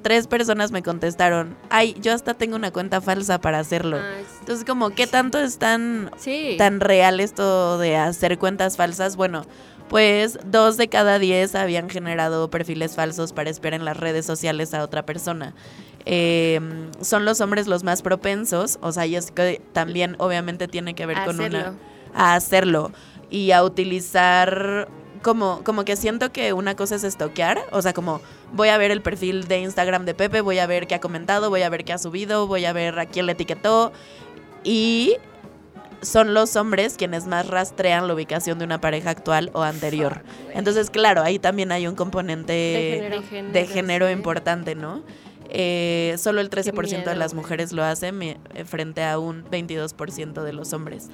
tres 0.05 0.27
personas 0.27 0.71
me 0.71 0.83
contestaron, 0.83 1.57
ay, 1.71 1.97
yo 1.99 2.13
hasta 2.13 2.35
tengo 2.35 2.57
una 2.57 2.71
cuenta 2.71 3.01
falsa 3.01 3.41
para 3.41 3.59
hacerlo. 3.59 3.97
Ah, 3.97 4.21
Entonces, 4.41 4.67
como, 4.67 4.91
¿qué 4.91 5.07
tanto 5.07 5.41
es 5.41 5.57
tan, 5.59 6.11
tan 6.59 6.81
real 6.81 7.21
esto 7.21 7.79
de 7.79 7.97
hacer 7.97 8.39
cuentas 8.39 8.77
falsas? 8.77 9.17
Bueno, 9.17 9.47
pues 9.89 10.39
dos 10.45 10.77
de 10.77 10.89
cada 10.89 11.19
diez 11.19 11.55
habían 11.55 11.89
generado 11.89 12.51
perfiles 12.51 12.95
falsos 12.95 13.33
para 13.33 13.49
espiar 13.49 13.73
en 13.73 13.87
las 13.87 13.97
redes 13.97 14.27
sociales 14.27 14.75
a 14.75 14.85
otra 14.85 15.07
persona. 15.07 15.55
Em, 16.05 16.91
son 17.01 17.25
los 17.25 17.41
hombres 17.41 17.67
los 17.67 17.83
más 17.83 18.03
propensos, 18.03 18.79
o 18.83 18.93
sea, 18.93 19.07
es 19.07 19.31
que 19.31 19.63
también 19.73 20.17
obviamente 20.19 20.69
tiene 20.69 20.95
que 20.95 21.07
ver 21.07 21.25
con 21.25 21.41
una... 21.41 21.75
A 22.17 22.37
hacerlo 22.37 22.93
y 23.29 23.51
a 23.51 23.65
utilizar 23.65 24.87
como, 25.25 25.65
como 25.65 25.85
que 25.85 25.97
siento 25.97 26.31
que 26.31 26.53
una 26.53 26.77
cosa 26.77 26.95
es 26.95 27.03
estoquear, 27.03 27.63
o 27.73 27.83
sea, 27.83 27.93
como 27.95 28.21
voy 28.53 28.69
a 28.69 28.79
ver 28.79 28.93
el 28.93 29.01
perfil 29.01 29.49
de 29.49 29.59
Instagram 29.59 30.05
de 30.05 30.15
Pepe, 30.15 30.43
voy 30.43 30.59
a 30.61 30.67
ver 30.67 30.87
qué 30.87 30.95
ha 30.95 31.01
comentado, 31.01 31.51
voy 31.51 31.63
a 31.63 31.69
ver 31.71 31.85
qué 31.85 31.95
ha 31.95 31.99
subido, 31.99 32.47
voy 32.47 32.67
a 32.67 32.73
ver 32.73 32.97
a 32.99 33.07
quién 33.07 33.27
le 33.27 33.33
etiquetó 33.33 33.93
y 34.63 35.17
son 36.03 36.35
los 36.35 36.55
hombres 36.57 36.97
quienes 36.97 37.27
más 37.27 37.49
rastrean 37.49 38.07
la 38.07 38.15
ubicación 38.15 38.59
de 38.59 38.67
una 38.67 38.81
pareja 38.83 39.11
actual 39.11 39.51
o 39.55 39.63
anterior. 39.63 40.23
Entonces, 40.53 40.91
claro, 40.91 41.23
ahí 41.23 41.39
también 41.39 41.73
hay 41.73 41.87
un 41.87 41.95
componente 41.95 42.53
de 42.53 43.67
género, 43.67 44.11
importante, 44.11 44.75
¿no? 44.75 45.03
Eh, 45.49 46.17
solo 46.19 46.43
el 46.43 46.51
13% 46.51 47.05
de 47.05 47.17
las 47.17 47.33
mujeres 47.33 47.73
lo 47.73 47.83
hacen 47.83 48.23
eh, 48.23 48.37
frente 48.67 49.03
a 49.05 49.19
un 49.19 49.45
22% 49.45 50.43
de 50.43 50.53
los 50.53 50.75
hombres. 50.75 51.09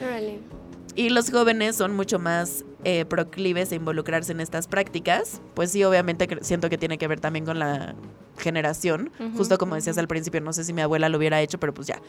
Y 1.01 1.09
los 1.09 1.31
jóvenes 1.31 1.77
son 1.77 1.97
mucho 1.97 2.19
más 2.19 2.63
eh, 2.85 3.07
proclives 3.07 3.73
a 3.73 3.75
involucrarse 3.75 4.33
en 4.33 4.41
estas 4.43 4.69
prácticas. 4.69 5.41
Pues 5.55 5.73
sí, 5.73 5.83
obviamente 5.83 6.29
siento 6.43 6.69
que 6.69 6.77
tiene 6.77 6.99
que 6.99 7.09
ver 7.09 7.21
también 7.21 7.47
con 7.47 7.59
la 7.59 7.95
generación. 8.37 9.11
Justo 9.35 9.57
como 9.57 9.77
decías 9.77 9.97
al 9.97 10.09
principio, 10.09 10.43
no 10.43 10.53
sé 10.53 10.63
si 10.63 10.75
mi 10.75 10.83
abuela 10.83 11.09
lo 11.09 11.17
hubiera 11.17 11.41
hecho, 11.41 11.59
pero 11.59 11.73
pues 11.73 11.87
ya. 11.87 12.03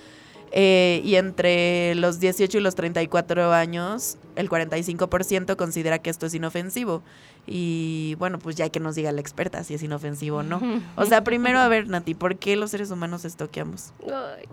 Eh, 0.51 1.01
y 1.05 1.15
entre 1.15 1.95
los 1.95 2.19
18 2.19 2.57
y 2.57 2.59
los 2.59 2.75
34 2.75 3.53
años, 3.53 4.17
el 4.35 4.49
45% 4.49 5.55
considera 5.55 5.99
que 5.99 6.09
esto 6.09 6.25
es 6.25 6.33
inofensivo. 6.33 7.01
Y 7.47 8.15
bueno, 8.19 8.39
pues 8.39 8.57
ya 8.57 8.67
que 8.67 8.81
nos 8.81 8.95
diga 8.95 9.13
la 9.13 9.21
experta 9.21 9.63
si 9.63 9.73
es 9.73 9.83
inofensivo 9.83 10.39
o 10.39 10.43
no. 10.43 10.59
O 10.97 11.05
sea, 11.05 11.23
primero, 11.23 11.59
a 11.59 11.69
ver, 11.69 11.87
Nati, 11.87 12.13
¿por 12.13 12.35
qué 12.35 12.57
los 12.57 12.71
seres 12.71 12.91
humanos 12.91 13.23
estoqueamos? 13.23 13.93
Ay. 14.05 14.49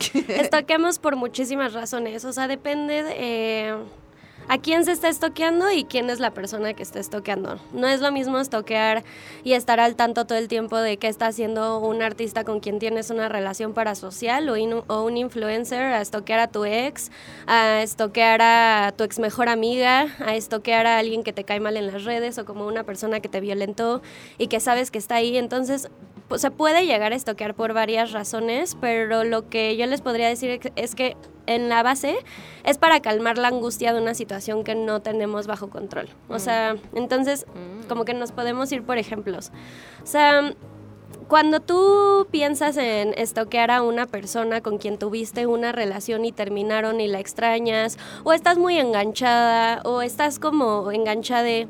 Estoqueamos 0.28 0.98
por 0.98 1.16
muchísimas 1.16 1.72
razones. 1.72 2.24
O 2.24 2.32
sea, 2.32 2.48
depende 2.48 3.02
de, 3.02 3.14
eh, 3.16 3.76
a 4.48 4.58
quién 4.58 4.84
se 4.84 4.92
está 4.92 5.08
estoqueando 5.08 5.70
y 5.72 5.84
quién 5.84 6.08
es 6.10 6.20
la 6.20 6.30
persona 6.30 6.74
que 6.74 6.82
está 6.82 7.00
estoqueando. 7.00 7.58
No 7.72 7.88
es 7.88 8.00
lo 8.00 8.12
mismo 8.12 8.38
estoquear 8.38 9.02
y 9.44 9.54
estar 9.54 9.80
al 9.80 9.96
tanto 9.96 10.24
todo 10.24 10.38
el 10.38 10.48
tiempo 10.48 10.76
de 10.76 10.98
qué 10.98 11.08
está 11.08 11.26
haciendo 11.26 11.78
un 11.80 12.02
artista 12.02 12.44
con 12.44 12.60
quien 12.60 12.78
tienes 12.78 13.10
una 13.10 13.28
relación 13.28 13.74
parasocial 13.74 14.48
o, 14.48 14.54
o 14.86 15.04
un 15.04 15.16
influencer, 15.16 15.82
a 15.82 16.00
estoquear 16.00 16.40
a 16.40 16.48
tu 16.48 16.64
ex, 16.64 17.10
a 17.46 17.82
estoquear 17.82 18.40
a 18.42 18.92
tu 18.96 19.04
ex 19.04 19.18
mejor 19.18 19.48
amiga, 19.48 20.14
a 20.24 20.36
estoquear 20.36 20.86
a 20.86 20.98
alguien 20.98 21.22
que 21.24 21.32
te 21.32 21.44
cae 21.44 21.60
mal 21.60 21.76
en 21.76 21.86
las 21.86 22.04
redes 22.04 22.38
o 22.38 22.44
como 22.44 22.66
una 22.66 22.84
persona 22.84 23.20
que 23.20 23.28
te 23.28 23.40
violentó 23.40 24.02
y 24.38 24.46
que 24.46 24.60
sabes 24.60 24.90
que 24.90 24.98
está 24.98 25.16
ahí. 25.16 25.36
Entonces, 25.36 25.88
se 26.34 26.50
puede 26.50 26.86
llegar 26.86 27.12
a 27.12 27.16
estoquear 27.16 27.54
por 27.54 27.72
varias 27.72 28.12
razones, 28.12 28.76
pero 28.80 29.24
lo 29.24 29.48
que 29.48 29.76
yo 29.76 29.86
les 29.86 30.00
podría 30.00 30.28
decir 30.28 30.60
es 30.74 30.94
que 30.94 31.16
en 31.46 31.68
la 31.68 31.82
base 31.82 32.16
es 32.64 32.78
para 32.78 33.00
calmar 33.00 33.38
la 33.38 33.48
angustia 33.48 33.92
de 33.92 34.00
una 34.00 34.14
situación 34.14 34.64
que 34.64 34.74
no 34.74 35.00
tenemos 35.00 35.46
bajo 35.46 35.70
control. 35.70 36.08
O 36.28 36.38
sea, 36.38 36.76
entonces 36.94 37.46
como 37.88 38.04
que 38.04 38.14
nos 38.14 38.32
podemos 38.32 38.70
ir 38.72 38.82
por 38.82 38.98
ejemplos. 38.98 39.52
O 40.02 40.06
sea, 40.06 40.52
cuando 41.28 41.60
tú 41.60 42.26
piensas 42.30 42.76
en 42.76 43.12
estoquear 43.16 43.70
a 43.70 43.82
una 43.82 44.06
persona 44.06 44.60
con 44.60 44.78
quien 44.78 44.98
tuviste 44.98 45.46
una 45.46 45.72
relación 45.72 46.24
y 46.24 46.32
terminaron 46.32 47.00
y 47.00 47.08
la 47.08 47.20
extrañas, 47.20 47.98
o 48.24 48.32
estás 48.32 48.58
muy 48.58 48.78
enganchada, 48.78 49.82
o 49.84 50.02
estás 50.02 50.38
como 50.38 50.90
enganchada 50.92 51.66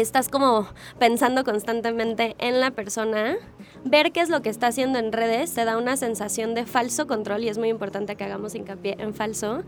estás 0.00 0.28
como 0.28 0.66
pensando 0.98 1.44
constantemente 1.44 2.36
en 2.38 2.60
la 2.60 2.70
persona, 2.70 3.36
ver 3.84 4.12
qué 4.12 4.20
es 4.20 4.28
lo 4.28 4.42
que 4.42 4.48
está 4.48 4.68
haciendo 4.68 4.98
en 4.98 5.12
redes 5.12 5.54
te 5.54 5.64
da 5.64 5.76
una 5.76 5.96
sensación 5.96 6.54
de 6.54 6.66
falso 6.66 7.06
control 7.06 7.44
y 7.44 7.48
es 7.48 7.58
muy 7.58 7.68
importante 7.68 8.16
que 8.16 8.24
hagamos 8.24 8.54
hincapié 8.54 8.96
en 8.98 9.14
falso. 9.14 9.62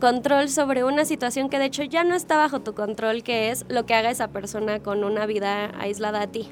Control 0.00 0.48
sobre 0.48 0.84
una 0.84 1.04
situación 1.04 1.48
que 1.48 1.58
de 1.58 1.66
hecho 1.66 1.84
ya 1.84 2.02
no 2.02 2.14
está 2.14 2.36
bajo 2.36 2.60
tu 2.60 2.74
control, 2.74 3.22
que 3.22 3.50
es 3.50 3.64
lo 3.68 3.86
que 3.86 3.94
haga 3.94 4.10
esa 4.10 4.28
persona 4.28 4.80
con 4.80 5.04
una 5.04 5.26
vida 5.26 5.70
aislada 5.78 6.22
a 6.22 6.26
ti. 6.26 6.50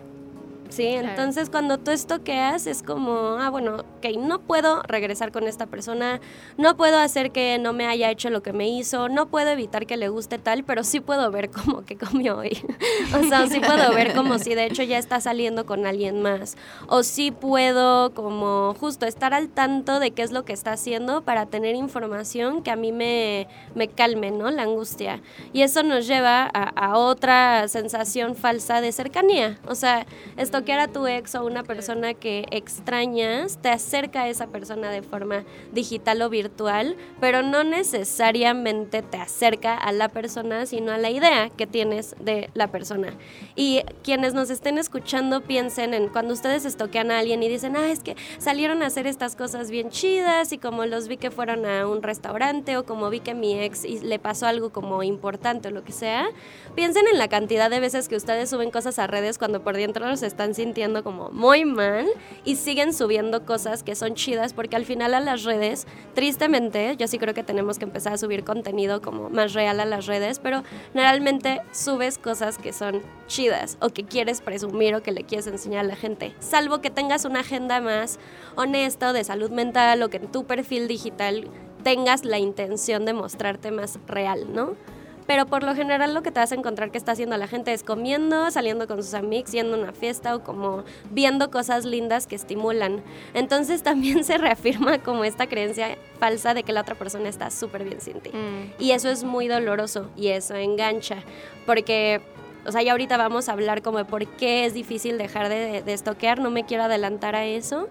Sí, 0.70 0.88
Claro. 0.92 1.08
entonces 1.10 1.50
cuando 1.50 1.78
tú 1.78 1.90
estoqueas 1.90 2.66
es 2.66 2.82
como, 2.82 3.36
ah, 3.38 3.50
bueno, 3.50 3.76
ok, 3.76 4.16
no 4.18 4.40
puedo 4.40 4.82
regresar 4.84 5.32
con 5.32 5.46
esta 5.46 5.66
persona, 5.66 6.20
no 6.56 6.76
puedo 6.76 6.98
hacer 6.98 7.30
que 7.32 7.58
no 7.58 7.72
me 7.72 7.86
haya 7.86 8.10
hecho 8.10 8.30
lo 8.30 8.42
que 8.42 8.52
me 8.52 8.68
hizo, 8.68 9.08
no 9.08 9.26
puedo 9.28 9.50
evitar 9.50 9.86
que 9.86 9.96
le 9.96 10.08
guste 10.08 10.38
tal, 10.38 10.64
pero 10.64 10.82
sí 10.84 11.00
puedo 11.00 11.30
ver 11.30 11.50
como 11.64 11.84
que 11.84 11.96
comió 11.96 12.38
hoy. 12.38 12.56
o 13.14 13.22
sea, 13.28 13.46
sí 13.46 13.60
puedo 13.60 13.92
ver 13.94 14.14
como 14.14 14.38
si 14.38 14.54
de 14.54 14.66
hecho 14.66 14.82
ya 14.82 14.98
está 14.98 15.20
saliendo 15.20 15.66
con 15.66 15.86
alguien 15.86 16.22
más. 16.22 16.56
O 16.88 17.02
sí 17.02 17.30
puedo 17.30 18.14
como 18.14 18.74
justo 18.78 19.06
estar 19.06 19.34
al 19.34 19.48
tanto 19.48 20.00
de 20.00 20.12
qué 20.12 20.22
es 20.22 20.32
lo 20.32 20.44
que 20.44 20.52
está 20.52 20.72
haciendo 20.72 21.22
para 21.22 21.46
tener 21.46 21.74
información 21.74 22.62
que 22.62 22.70
a 22.70 22.76
mí 22.76 22.92
me, 22.92 23.48
me 23.74 23.88
calme, 23.88 24.30
¿no? 24.30 24.50
La 24.50 24.62
angustia. 24.62 25.20
Y 25.52 25.62
eso 25.62 25.82
nos 25.82 26.06
lleva 26.06 26.48
a, 26.52 26.62
a 26.90 26.96
otra 26.96 27.66
sensación 27.68 28.36
falsa 28.36 28.80
de 28.80 28.92
cercanía. 28.92 29.58
O 29.66 29.74
sea, 29.74 30.06
estoquear 30.60 30.80
a 30.80 30.88
tu 30.88 31.06
ex 31.06 31.34
o 31.36 31.46
una 31.46 31.62
persona 31.62 32.12
que 32.12 32.44
extrañas 32.50 33.56
te 33.62 33.70
acerca 33.70 34.24
a 34.24 34.28
esa 34.28 34.48
persona 34.48 34.90
de 34.90 35.00
forma 35.00 35.44
digital 35.72 36.20
o 36.20 36.28
virtual, 36.28 36.98
pero 37.18 37.40
no 37.42 37.64
necesariamente 37.64 39.00
te 39.00 39.16
acerca 39.16 39.74
a 39.74 39.90
la 39.92 40.10
persona, 40.10 40.66
sino 40.66 40.92
a 40.92 40.98
la 40.98 41.08
idea 41.08 41.48
que 41.48 41.66
tienes 41.66 42.14
de 42.20 42.50
la 42.52 42.66
persona. 42.66 43.14
Y 43.56 43.80
quienes 44.02 44.34
nos 44.34 44.50
estén 44.50 44.76
escuchando 44.76 45.40
piensen 45.40 45.94
en 45.94 46.08
cuando 46.08 46.34
ustedes 46.34 46.66
estoquean 46.66 47.10
a 47.10 47.20
alguien 47.20 47.42
y 47.42 47.48
dicen, 47.48 47.74
ah, 47.74 47.90
es 47.90 48.00
que 48.00 48.14
salieron 48.36 48.82
a 48.82 48.86
hacer 48.88 49.06
estas 49.06 49.36
cosas 49.36 49.70
bien 49.70 49.88
chidas 49.88 50.52
y 50.52 50.58
como 50.58 50.84
los 50.84 51.08
vi 51.08 51.16
que 51.16 51.30
fueron 51.30 51.64
a 51.64 51.86
un 51.86 52.02
restaurante 52.02 52.76
o 52.76 52.84
como 52.84 53.08
vi 53.08 53.20
que 53.20 53.32
mi 53.32 53.58
ex 53.58 53.86
y 53.86 54.00
le 54.00 54.18
pasó 54.18 54.46
algo 54.46 54.68
como 54.68 55.02
importante 55.02 55.68
o 55.68 55.70
lo 55.70 55.84
que 55.84 55.92
sea, 55.92 56.28
piensen 56.74 57.06
en 57.10 57.16
la 57.16 57.28
cantidad 57.28 57.70
de 57.70 57.80
veces 57.80 58.08
que 58.08 58.16
ustedes 58.16 58.50
suben 58.50 58.70
cosas 58.70 58.98
a 58.98 59.06
redes 59.06 59.38
cuando 59.38 59.62
por 59.62 59.74
dentro 59.74 60.06
los 60.06 60.22
están 60.22 60.49
sintiendo 60.54 61.02
como 61.04 61.30
muy 61.30 61.64
mal 61.64 62.06
y 62.44 62.56
siguen 62.56 62.92
subiendo 62.92 63.44
cosas 63.44 63.82
que 63.82 63.94
son 63.94 64.14
chidas 64.14 64.52
porque 64.52 64.76
al 64.76 64.84
final 64.84 65.14
a 65.14 65.20
las 65.20 65.44
redes, 65.44 65.86
tristemente, 66.14 66.96
yo 66.96 67.06
sí 67.06 67.18
creo 67.18 67.34
que 67.34 67.42
tenemos 67.42 67.78
que 67.78 67.84
empezar 67.84 68.12
a 68.12 68.18
subir 68.18 68.44
contenido 68.44 69.00
como 69.00 69.30
más 69.30 69.52
real 69.52 69.80
a 69.80 69.84
las 69.84 70.06
redes, 70.06 70.38
pero 70.38 70.62
generalmente 70.92 71.60
subes 71.72 72.18
cosas 72.18 72.58
que 72.58 72.72
son 72.72 73.02
chidas 73.26 73.78
o 73.80 73.90
que 73.90 74.04
quieres 74.04 74.40
presumir 74.40 74.94
o 74.94 75.02
que 75.02 75.12
le 75.12 75.24
quieres 75.24 75.46
enseñar 75.46 75.84
a 75.84 75.88
la 75.88 75.96
gente, 75.96 76.34
salvo 76.40 76.80
que 76.80 76.90
tengas 76.90 77.24
una 77.24 77.40
agenda 77.40 77.80
más 77.80 78.18
honesta 78.56 79.10
o 79.10 79.12
de 79.12 79.24
salud 79.24 79.50
mental 79.50 80.02
o 80.02 80.10
que 80.10 80.18
en 80.18 80.30
tu 80.30 80.44
perfil 80.44 80.88
digital 80.88 81.48
tengas 81.82 82.24
la 82.24 82.38
intención 82.38 83.04
de 83.04 83.12
mostrarte 83.12 83.70
más 83.70 83.98
real, 84.06 84.52
¿no? 84.52 84.76
Pero 85.30 85.46
por 85.46 85.62
lo 85.62 85.76
general 85.76 86.12
lo 86.12 86.24
que 86.24 86.32
te 86.32 86.40
vas 86.40 86.50
a 86.50 86.56
encontrar 86.56 86.90
que 86.90 86.98
está 86.98 87.12
haciendo 87.12 87.36
la 87.36 87.46
gente 87.46 87.72
es 87.72 87.84
comiendo, 87.84 88.50
saliendo 88.50 88.88
con 88.88 89.00
sus 89.00 89.14
amigos, 89.14 89.52
yendo 89.52 89.76
a 89.76 89.78
una 89.78 89.92
fiesta 89.92 90.34
o 90.34 90.42
como 90.42 90.82
viendo 91.12 91.52
cosas 91.52 91.84
lindas 91.84 92.26
que 92.26 92.34
estimulan. 92.34 93.00
Entonces 93.32 93.82
también 93.84 94.24
se 94.24 94.38
reafirma 94.38 94.98
como 94.98 95.22
esta 95.22 95.46
creencia 95.46 95.96
falsa 96.18 96.52
de 96.52 96.64
que 96.64 96.72
la 96.72 96.80
otra 96.80 96.96
persona 96.96 97.28
está 97.28 97.52
súper 97.52 97.84
bien 97.84 98.00
sin 98.00 98.18
ti. 98.18 98.30
Mm. 98.30 98.82
Y 98.82 98.90
eso 98.90 99.08
es 99.08 99.22
muy 99.22 99.46
doloroso 99.46 100.10
y 100.16 100.30
eso 100.30 100.56
engancha, 100.56 101.18
porque, 101.64 102.22
o 102.66 102.72
sea, 102.72 102.82
ya 102.82 102.90
ahorita 102.90 103.16
vamos 103.16 103.48
a 103.48 103.52
hablar 103.52 103.82
como 103.82 103.98
de 103.98 104.06
por 104.06 104.26
qué 104.26 104.64
es 104.64 104.74
difícil 104.74 105.16
dejar 105.16 105.48
de, 105.48 105.84
de 105.84 105.92
estoquear, 105.92 106.40
no 106.40 106.50
me 106.50 106.66
quiero 106.66 106.82
adelantar 106.82 107.36
a 107.36 107.44
eso, 107.44 107.86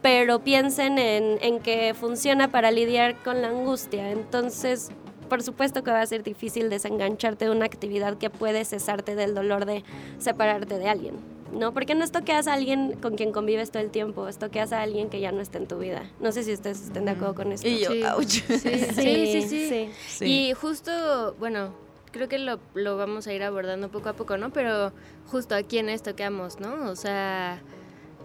pero 0.00 0.44
piensen 0.44 0.98
en, 0.98 1.38
en 1.42 1.58
que 1.58 1.92
funciona 1.92 2.52
para 2.52 2.70
lidiar 2.70 3.16
con 3.24 3.42
la 3.42 3.48
angustia, 3.48 4.12
entonces... 4.12 4.92
Por 5.28 5.42
supuesto 5.42 5.82
que 5.82 5.90
va 5.90 6.00
a 6.02 6.06
ser 6.06 6.22
difícil 6.22 6.70
desengancharte 6.70 7.46
de 7.46 7.50
una 7.50 7.64
actividad 7.66 8.18
que 8.18 8.30
puede 8.30 8.64
cesarte 8.64 9.14
del 9.14 9.34
dolor 9.34 9.64
de 9.64 9.82
separarte 10.18 10.78
de 10.78 10.88
alguien, 10.88 11.14
¿no? 11.52 11.72
Porque 11.72 11.94
no 11.94 12.04
estoqueas 12.04 12.46
a 12.46 12.52
alguien 12.52 12.92
con 13.00 13.16
quien 13.16 13.32
convives 13.32 13.70
todo 13.70 13.82
el 13.82 13.90
tiempo, 13.90 14.28
estoqueas 14.28 14.72
a 14.72 14.82
alguien 14.82 15.08
que 15.10 15.20
ya 15.20 15.32
no 15.32 15.40
está 15.40 15.58
en 15.58 15.66
tu 15.66 15.78
vida. 15.78 16.02
No 16.20 16.30
sé 16.32 16.42
si 16.44 16.52
ustedes 16.52 16.82
estén 16.82 17.04
de 17.06 17.12
acuerdo 17.12 17.34
con 17.34 17.52
esto. 17.52 17.66
Y 17.66 17.80
yo, 17.80 17.90
Sí. 17.90 18.02
ouch. 18.04 18.28
Sí, 18.48 18.58
sí, 18.58 19.26
sí, 19.26 19.42
sí. 19.42 19.68
sí. 19.68 19.90
Sí. 20.08 20.24
Y 20.26 20.52
justo, 20.52 21.34
bueno, 21.38 21.74
creo 22.12 22.28
que 22.28 22.38
lo, 22.38 22.60
lo 22.74 22.96
vamos 22.96 23.26
a 23.26 23.32
ir 23.32 23.42
abordando 23.42 23.88
poco 23.90 24.08
a 24.10 24.12
poco, 24.12 24.36
¿no? 24.36 24.50
Pero 24.52 24.92
justo 25.26 25.54
a 25.54 25.62
quién 25.62 25.88
toqueamos, 26.00 26.60
¿no? 26.60 26.90
O 26.90 26.96
sea, 26.96 27.60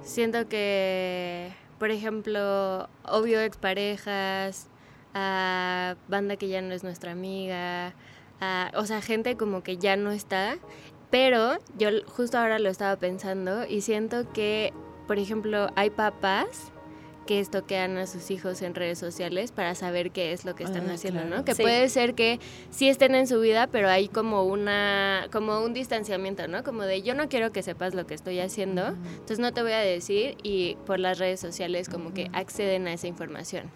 siento 0.04 0.48
que, 0.48 1.52
por 1.80 1.90
ejemplo, 1.92 2.88
obvio 3.06 3.40
exparejas, 3.42 4.68
a 5.14 5.96
banda 6.08 6.36
que 6.38 6.48
ya 6.48 6.62
no 6.62 6.74
es 6.74 6.84
nuestra 6.84 7.12
amiga, 7.12 7.94
a- 8.42 8.72
o 8.76 8.86
sea, 8.86 9.02
gente 9.02 9.36
como 9.38 9.64
que 9.64 9.78
ya 9.78 9.96
no 9.96 10.12
está. 10.12 10.58
Pero 11.12 11.58
yo 11.78 11.90
justo 12.08 12.38
ahora 12.38 12.60
lo 12.60 12.70
estaba 12.70 12.96
pensando 12.98 13.66
y 13.66 13.82
siento 13.82 14.32
que, 14.32 14.72
por 15.08 15.18
ejemplo, 15.18 15.70
hay 15.76 15.90
papás 15.90 16.72
que 17.26 17.40
estoquean 17.40 17.98
a 17.98 18.08
sus 18.08 18.32
hijos 18.32 18.62
en 18.64 18.74
redes 18.74 18.98
sociales 18.98 19.52
para 19.52 19.76
saber 19.76 20.10
qué 20.12 20.34
es 20.34 20.46
lo 20.46 20.56
que 20.56 20.64
están 20.64 20.90
Ah, 20.90 20.94
haciendo, 20.94 21.22
claro. 21.22 21.38
¿no? 21.38 21.46
Que 21.46 21.54
Sí. 21.54 21.62
puede 21.62 21.88
ser 21.90 22.16
que 22.16 22.40
sí 22.72 22.90
estén 22.90 23.14
en 23.14 23.28
su 23.28 23.40
vida, 23.40 23.68
pero 23.68 23.88
hay 23.88 24.08
como 24.08 24.44
una 24.46 25.28
como 25.32 25.60
un 25.64 25.74
distanciamiento, 25.76 26.48
¿no? 26.48 26.64
Como 26.64 26.84
de 26.84 27.04
yo 27.04 27.14
no 27.14 27.28
quiero 27.30 27.52
que 27.52 27.62
sepas 27.62 27.94
lo 27.94 28.08
que 28.08 28.16
estoy 28.16 28.40
haciendo, 28.40 28.88
entonces 28.88 29.38
no 29.40 29.52
te 29.54 29.62
voy 29.62 29.74
a 29.74 29.80
decir 29.80 30.38
y 30.42 30.76
por 30.88 31.00
las 31.00 31.20
redes 31.20 31.40
sociales 31.40 31.88
como 31.88 32.14
que 32.16 32.30
acceden 32.34 32.88
a 32.88 32.94
esa 32.94 33.06
información. 33.08 33.70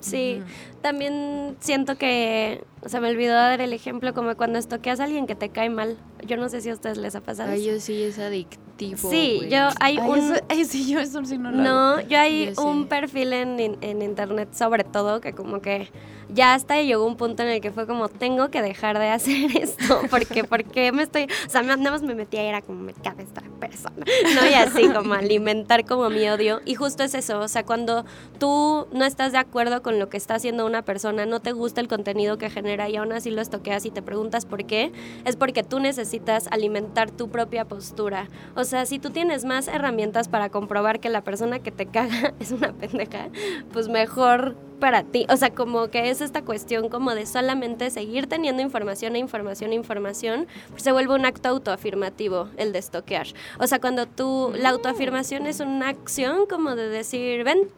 Sí, 0.00 0.42
también 0.82 1.56
siento 1.60 1.96
que 1.96 2.62
se 2.84 3.00
me 3.00 3.08
olvidó 3.10 3.34
dar 3.34 3.60
el 3.60 3.72
ejemplo 3.72 4.14
como 4.14 4.36
cuando 4.36 4.58
estoqueas 4.58 5.00
a 5.00 5.04
alguien 5.04 5.26
que 5.26 5.34
te 5.34 5.48
cae 5.48 5.68
mal. 5.70 5.96
Yo 6.26 6.36
no 6.36 6.48
sé 6.48 6.60
si 6.60 6.70
a 6.70 6.74
ustedes 6.74 6.98
les 6.98 7.14
ha 7.16 7.20
pasado. 7.20 7.50
Ay, 7.50 7.62
eso. 7.62 7.70
yo 7.76 7.80
sí 7.80 8.02
es 8.02 8.18
adic 8.18 8.48
tipo. 8.76 9.10
Sí, 9.10 9.40
yo 9.50 9.68
hay 9.80 9.98
Ay, 9.98 10.08
un... 10.10 10.18
eso- 10.18 10.44
ay, 10.48 10.64
sí, 10.64 10.88
yo 10.90 11.00
eso 11.00 11.24
sí 11.24 11.38
no 11.38 11.50
lo 11.50 11.58
hago. 11.60 11.64
No, 11.66 12.00
yo 12.08 12.18
hay 12.18 12.46
Yo 12.46 12.54
sí. 12.54 12.60
un 12.60 12.86
perfil 12.86 13.32
en, 13.32 13.58
en 13.80 14.02
internet 14.02 14.50
sobre 14.52 14.84
todo 14.84 15.20
que 15.20 15.32
como 15.32 15.60
que 15.60 15.88
ya 16.28 16.54
hasta 16.54 16.80
llegó 16.80 17.06
un 17.06 17.16
punto 17.16 17.42
en 17.42 17.48
el 17.48 17.60
que 17.60 17.70
fue 17.70 17.86
como 17.86 18.08
tengo 18.08 18.50
que 18.50 18.62
dejar 18.62 18.98
de 18.98 19.08
hacer 19.08 19.56
esto 19.60 20.00
porque 20.10 20.44
porque 20.44 20.92
me 20.92 21.02
estoy, 21.02 21.24
o 21.46 21.50
sea, 21.50 21.62
nada 21.62 21.90
más 21.90 22.02
me 22.02 22.14
metía 22.14 22.44
y 22.44 22.46
era 22.46 22.62
como 22.62 22.82
me 22.82 22.92
cabe 22.92 23.22
esta 23.22 23.42
persona, 23.60 24.04
no 24.34 24.46
y 24.46 24.54
así 24.54 24.88
como 24.88 25.14
alimentar 25.14 25.84
como 25.84 26.10
mi 26.10 26.28
odio 26.28 26.60
y 26.64 26.74
justo 26.74 27.02
es 27.02 27.14
eso, 27.14 27.40
o 27.40 27.48
sea, 27.48 27.64
cuando 27.64 28.04
tú 28.38 28.86
no 28.92 29.04
estás 29.04 29.32
de 29.32 29.38
acuerdo 29.38 29.82
con 29.82 29.98
lo 29.98 30.08
que 30.08 30.16
está 30.16 30.34
haciendo 30.34 30.66
una 30.66 30.82
persona, 30.82 31.26
no 31.26 31.40
te 31.40 31.52
gusta 31.52 31.80
el 31.80 31.88
contenido 31.88 32.38
que 32.38 32.50
genera 32.50 32.88
y 32.88 32.96
aún 32.96 33.12
así 33.12 33.30
lo 33.30 33.40
estoqueas 33.40 33.86
y 33.86 33.90
te 33.90 34.02
preguntas 34.02 34.46
por 34.46 34.64
qué, 34.64 34.92
es 35.24 35.36
porque 35.36 35.62
tú 35.62 35.80
necesitas 35.80 36.48
alimentar 36.48 37.10
tu 37.10 37.28
propia 37.28 37.64
postura. 37.64 38.28
O 38.54 38.64
sea, 38.64 38.86
si 38.86 38.98
tú 38.98 39.10
tienes 39.10 39.44
más 39.44 39.68
herramientas 39.68 40.28
para 40.28 40.50
comprobar 40.50 41.00
que 41.00 41.08
la 41.08 41.22
persona 41.22 41.60
que 41.60 41.70
te 41.70 41.86
caga 41.86 42.34
es 42.40 42.52
una 42.52 42.72
pendeja, 42.72 43.28
pues 43.72 43.88
mejor 43.88 44.56
para 44.76 45.02
ti. 45.02 45.26
O 45.28 45.36
sea, 45.36 45.50
como 45.50 45.88
que 45.88 46.10
es 46.10 46.20
esta 46.20 46.42
cuestión 46.42 46.88
como 46.88 47.14
de 47.14 47.26
solamente 47.26 47.90
seguir 47.90 48.26
teniendo 48.26 48.62
información 48.62 49.16
e 49.16 49.18
información 49.18 49.72
e 49.72 49.74
información, 49.74 50.46
pues 50.70 50.82
se 50.82 50.92
vuelve 50.92 51.14
un 51.14 51.26
acto 51.26 51.48
autoafirmativo 51.48 52.48
el 52.56 52.72
de 52.72 52.78
estoquear. 52.78 53.26
O 53.58 53.66
sea, 53.66 53.80
cuando 53.80 54.06
tú, 54.06 54.52
la 54.56 54.70
autoafirmación 54.70 55.46
es 55.46 55.60
una 55.60 55.88
acción 55.88 56.46
como 56.46 56.76
de 56.76 56.88
decir, 56.88 57.44
ven, 57.44 57.68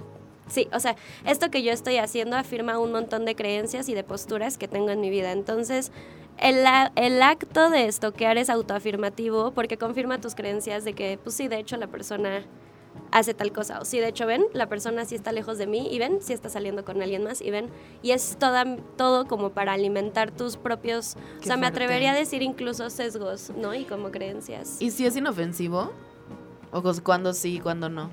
Sí, 0.49 0.67
o 0.73 0.81
sea, 0.81 0.97
esto 1.27 1.51
que 1.51 1.63
yo 1.63 1.73
estoy 1.73 1.99
haciendo 1.99 2.35
afirma 2.35 2.79
un 2.79 2.91
montón 2.91 3.27
de 3.27 3.35
creencias 3.35 3.87
y 3.91 3.95
de 3.95 4.03
posturas 4.03 4.57
que 4.57 4.67
tengo 4.67 4.89
en 4.89 4.99
mi 4.99 5.11
vida. 5.11 5.33
Entonces, 5.33 5.93
el, 6.39 6.65
el 6.97 7.23
acto 7.23 7.69
de 7.69 7.87
estoquear 7.87 8.39
es 8.39 8.49
autoafirmativo 8.49 9.51
porque 9.51 9.77
confirma 9.77 10.21
tus 10.21 10.35
creencias 10.35 10.85
de 10.85 10.95
que, 10.95 11.19
pues 11.23 11.37
sí, 11.37 11.49
de 11.49 11.59
hecho 11.59 11.77
la 11.77 11.89
persona 11.89 12.45
hace 13.11 13.35
tal 13.35 13.53
cosa. 13.53 13.81
O 13.81 13.85
sí, 13.85 13.99
de 13.99 14.09
hecho, 14.09 14.27
ven, 14.27 14.45
la 14.53 14.69
persona 14.69 15.05
sí 15.05 15.15
está 15.15 15.33
lejos 15.33 15.59
de 15.59 15.67
mí 15.67 15.89
y 15.91 15.99
ven, 15.99 16.19
sí 16.21 16.33
está 16.33 16.49
saliendo 16.49 16.85
con 16.85 17.03
alguien 17.03 17.25
más 17.25 17.41
y 17.41 17.51
ven. 17.51 17.69
Y 18.03 18.13
es 18.13 18.37
toda, 18.39 18.65
todo 18.97 19.27
como 19.27 19.51
para 19.51 19.73
alimentar 19.73 20.31
tus 20.31 20.57
propios, 20.57 21.17
o 21.41 21.45
sea, 21.45 21.57
me 21.57 21.67
atrevería 21.67 22.13
a 22.13 22.15
decir 22.15 22.43
incluso 22.43 22.91
sesgos, 22.91 23.51
¿no? 23.57 23.75
Y 23.75 23.85
como 23.85 24.11
creencias. 24.11 24.77
¿Y 24.81 24.91
si 24.91 25.07
es 25.07 25.17
inofensivo? 25.17 25.93
¿O 26.71 26.83
cuándo 27.03 27.33
sí 27.33 27.57
y 27.57 27.61
cuándo 27.61 27.89
no? 27.89 28.11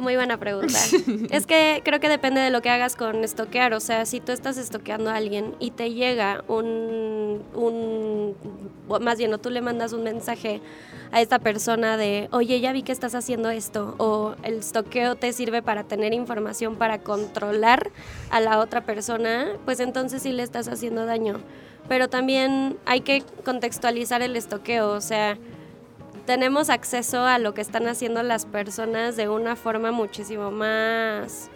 Muy 0.00 0.16
buena 0.16 0.38
pregunta. 0.38 0.78
es 1.30 1.46
que 1.46 1.82
creo 1.84 2.00
que 2.00 2.08
depende 2.08 2.40
de 2.40 2.48
lo 2.48 2.62
que 2.62 2.70
hagas 2.70 2.96
con 2.96 3.22
estoquear. 3.22 3.74
O 3.74 3.80
sea, 3.80 4.06
si 4.06 4.20
tú 4.20 4.32
estás 4.32 4.56
estoqueando 4.56 5.10
a 5.10 5.16
alguien 5.16 5.54
y 5.60 5.72
te 5.72 5.92
llega 5.92 6.42
un, 6.48 7.42
un 7.54 8.34
más 9.00 9.18
bien, 9.18 9.32
o 9.34 9.38
tú 9.38 9.50
le 9.50 9.60
mandas 9.60 9.92
un 9.92 10.02
mensaje 10.02 10.62
a 11.12 11.20
esta 11.20 11.38
persona 11.38 11.98
de, 11.98 12.28
oye, 12.32 12.60
ya 12.60 12.72
vi 12.72 12.82
que 12.82 12.92
estás 12.92 13.14
haciendo 13.14 13.50
esto, 13.50 13.94
o 13.98 14.36
el 14.42 14.60
estoqueo 14.60 15.16
te 15.16 15.32
sirve 15.34 15.62
para 15.62 15.84
tener 15.84 16.14
información 16.14 16.76
para 16.76 17.00
controlar 17.00 17.90
a 18.30 18.40
la 18.40 18.58
otra 18.58 18.80
persona, 18.80 19.48
pues 19.66 19.80
entonces 19.80 20.22
sí 20.22 20.32
le 20.32 20.42
estás 20.42 20.66
haciendo 20.66 21.04
daño. 21.04 21.40
Pero 21.88 22.08
también 22.08 22.78
hay 22.86 23.02
que 23.02 23.22
contextualizar 23.44 24.22
el 24.22 24.34
estoqueo, 24.34 24.92
o 24.92 25.00
sea, 25.00 25.36
tenemos 26.26 26.70
acceso 26.70 27.24
a 27.24 27.38
lo 27.38 27.54
que 27.54 27.60
están 27.60 27.86
haciendo 27.86 28.22
las 28.22 28.46
personas 28.46 29.16
de 29.16 29.28
una 29.28 29.56
forma 29.56 29.92
muchísimo 29.92 30.50
más... 30.50 31.50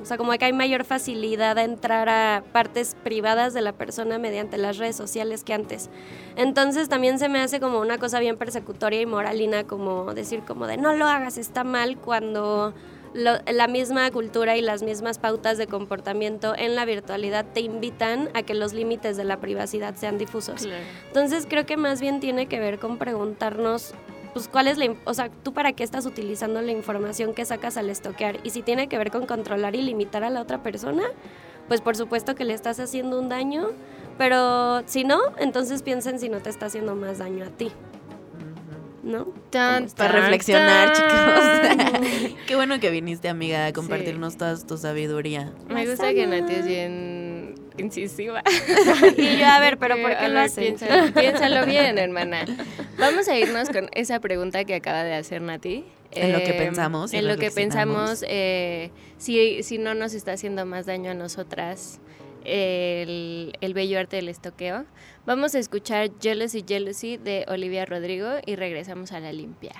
O 0.00 0.04
sea, 0.04 0.16
como 0.16 0.32
que 0.32 0.44
hay 0.44 0.52
mayor 0.52 0.84
facilidad 0.84 1.56
a 1.58 1.62
entrar 1.62 2.08
a 2.08 2.42
partes 2.52 2.96
privadas 3.04 3.54
de 3.54 3.60
la 3.60 3.72
persona 3.72 4.18
mediante 4.18 4.58
las 4.58 4.78
redes 4.78 4.96
sociales 4.96 5.44
que 5.44 5.54
antes. 5.54 5.90
Entonces 6.34 6.88
también 6.88 7.20
se 7.20 7.28
me 7.28 7.40
hace 7.40 7.60
como 7.60 7.78
una 7.78 7.98
cosa 7.98 8.18
bien 8.18 8.36
persecutoria 8.36 9.00
y 9.00 9.06
moralina, 9.06 9.62
como 9.64 10.12
decir 10.12 10.42
como 10.42 10.66
de 10.66 10.76
no 10.76 10.92
lo 10.94 11.06
hagas, 11.06 11.38
está 11.38 11.62
mal, 11.62 11.98
cuando 11.98 12.74
lo- 13.14 13.38
la 13.50 13.68
misma 13.68 14.10
cultura 14.10 14.56
y 14.56 14.62
las 14.62 14.82
mismas 14.82 15.18
pautas 15.18 15.58
de 15.58 15.66
comportamiento 15.66 16.54
en 16.56 16.74
la 16.74 16.84
virtualidad 16.84 17.44
te 17.52 17.60
invitan 17.60 18.28
a 18.34 18.42
que 18.42 18.54
los 18.54 18.72
límites 18.72 19.16
de 19.16 19.24
la 19.24 19.38
privacidad 19.38 19.94
sean 19.96 20.18
difusos. 20.18 20.62
Claro. 20.62 20.82
Entonces 21.08 21.46
creo 21.48 21.66
que 21.66 21.76
más 21.76 22.00
bien 22.00 22.20
tiene 22.20 22.46
que 22.46 22.58
ver 22.58 22.78
con 22.78 22.98
preguntarnos, 22.98 23.94
pues 24.32 24.48
cuál 24.48 24.66
es 24.68 24.78
la, 24.78 24.94
o 25.04 25.12
sea, 25.14 25.30
tú 25.42 25.52
para 25.52 25.72
qué 25.72 25.84
estás 25.84 26.06
utilizando 26.06 26.62
la 26.62 26.72
información 26.72 27.34
que 27.34 27.44
sacas 27.44 27.76
al 27.76 27.90
estoquear 27.90 28.38
y 28.44 28.50
si 28.50 28.62
tiene 28.62 28.88
que 28.88 28.96
ver 28.96 29.10
con 29.10 29.26
controlar 29.26 29.74
y 29.76 29.82
limitar 29.82 30.24
a 30.24 30.30
la 30.30 30.40
otra 30.40 30.62
persona, 30.62 31.02
pues 31.68 31.80
por 31.80 31.96
supuesto 31.96 32.34
que 32.34 32.44
le 32.44 32.54
estás 32.54 32.80
haciendo 32.80 33.18
un 33.18 33.28
daño, 33.28 33.68
pero 34.18 34.82
si 34.86 35.04
no, 35.04 35.20
entonces 35.38 35.82
piensen 35.82 36.18
si 36.18 36.28
no 36.28 36.38
te 36.40 36.50
está 36.50 36.66
haciendo 36.66 36.94
más 36.94 37.18
daño 37.18 37.44
a 37.44 37.48
ti, 37.50 37.70
¿no? 39.02 39.26
Tan, 39.50 39.86
Para 39.90 40.12
tan, 40.12 40.20
reflexionar, 40.22 40.92
tan. 40.92 41.78
chicos. 41.78 42.36
Qué 42.46 42.54
bueno 42.56 42.78
que 42.80 42.90
viniste, 42.90 43.28
amiga, 43.28 43.66
a 43.66 43.72
compartirnos 43.72 44.34
Sí. 44.34 44.38
toda 44.38 44.56
tu 44.66 44.76
sabiduría. 44.78 45.52
Me 45.68 45.86
gusta 45.86 46.12
que 46.14 46.26
Nati 46.26 46.52
es 46.54 46.66
bien 46.66 47.54
incisiva. 47.78 48.42
Y 49.16 49.38
yo, 49.38 49.46
a 49.46 49.58
ver, 49.60 49.78
pero 49.78 49.96
¿por 49.96 50.10
qué 50.16 50.28
lo 50.28 50.34
ver, 50.34 50.44
hacen? 50.44 50.64
piénsalo, 50.76 51.12
piénsalo 51.12 51.66
bien, 51.66 51.98
hermana. 51.98 52.44
Vamos 52.98 53.26
a 53.28 53.36
irnos 53.36 53.70
con 53.70 53.88
esa 53.92 54.20
pregunta 54.20 54.64
que 54.64 54.74
acaba 54.74 55.02
de 55.04 55.14
hacer 55.14 55.42
Nati. 55.42 55.84
En 56.12 56.32
lo 56.32 56.38
que 56.40 56.50
Eh, 56.50 56.58
pensamos 56.58 57.14
En 57.14 57.26
lo 57.26 57.38
que 57.38 57.50
pensamos, 57.50 58.22
eh, 58.28 58.90
si, 59.16 59.62
si 59.62 59.78
no 59.78 59.94
nos 59.94 60.12
está 60.12 60.32
haciendo 60.32 60.66
más 60.66 60.84
daño 60.86 61.10
a 61.10 61.14
nosotras 61.14 62.00
el, 62.44 63.56
el 63.60 63.74
bello 63.74 63.98
arte 63.98 64.16
del 64.16 64.28
estoqueo. 64.28 64.84
Vamos 65.26 65.54
a 65.54 65.58
escuchar 65.58 66.10
Jealousy 66.20 66.64
Jealousy 66.66 67.16
de 67.16 67.44
Olivia 67.48 67.84
Rodrigo 67.84 68.28
y 68.44 68.56
regresamos 68.56 69.12
a 69.12 69.20
la 69.20 69.32
limpia. 69.32 69.72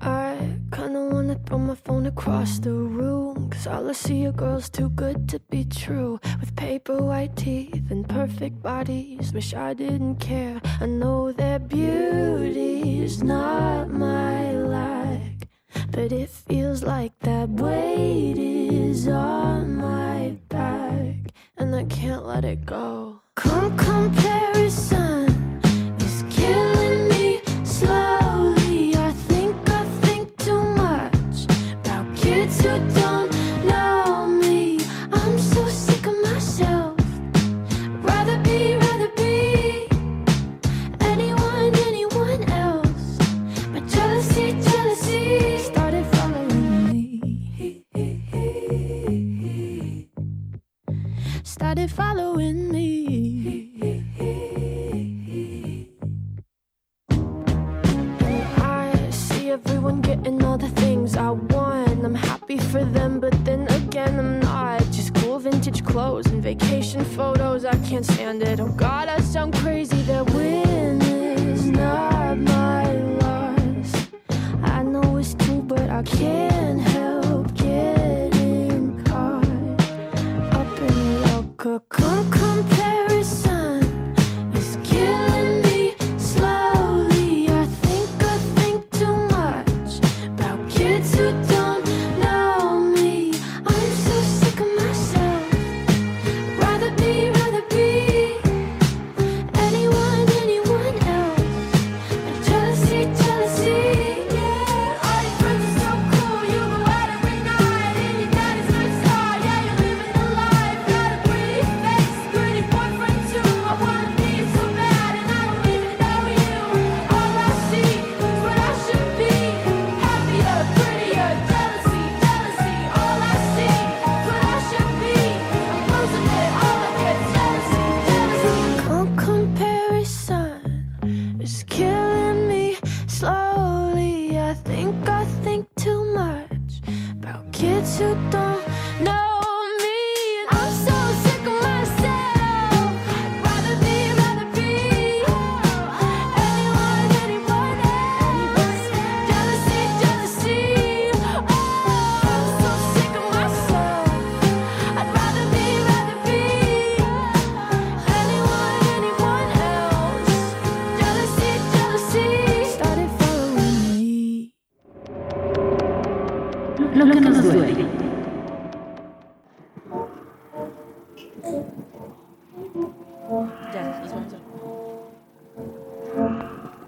I 0.00 0.36
kinda 0.70 1.00
wanna 1.10 1.36
throw 1.46 1.58
my 1.58 1.74
phone 1.74 2.06
across 2.06 2.58
the 2.60 2.70
room. 2.70 3.48
Cause 3.48 3.66
all 3.66 3.88
I 3.88 3.94
see 3.94 4.26
are 4.26 4.32
girls 4.32 4.68
too 4.68 4.90
good 4.90 5.28
to 5.30 5.40
be 5.48 5.64
true. 5.64 6.20
With 6.40 6.54
paper 6.56 7.02
white 7.02 7.36
teeth 7.36 7.90
and 7.90 8.06
perfect 8.06 8.62
bodies. 8.62 9.32
Wish 9.32 9.54
I 9.54 9.72
didn't 9.72 10.16
care. 10.16 10.60
I 10.80 10.86
know 10.86 11.32
their 11.32 11.58
beauty's 11.58 13.22
not 13.22 13.88
my 13.88 14.52
like. 14.52 14.93
But 15.94 16.10
it 16.10 16.28
feels 16.28 16.82
like 16.82 17.16
that 17.20 17.48
weight 17.50 18.36
is 18.36 19.06
on 19.06 19.76
my 19.76 20.36
back. 20.48 21.14
And 21.56 21.72
I 21.72 21.84
can't 21.84 22.26
let 22.26 22.44
it 22.44 22.66
go. 22.66 23.20
Come 23.36 23.76
comparison 23.78 25.33
for 62.74 62.84
them, 62.86 63.20
but 63.20 63.32
then 63.44 63.68
again, 63.68 64.18
I'm 64.18 64.40
not. 64.40 64.80
Just 64.90 65.14
cool 65.14 65.38
vintage 65.38 65.84
clothes 65.84 66.26
and 66.26 66.42
vacation 66.42 67.04
photos. 67.04 67.64
I 67.64 67.76
can't 67.88 68.04
stand 68.04 68.42
it. 68.42 68.58
Oh 68.58 68.66
God, 68.66 68.93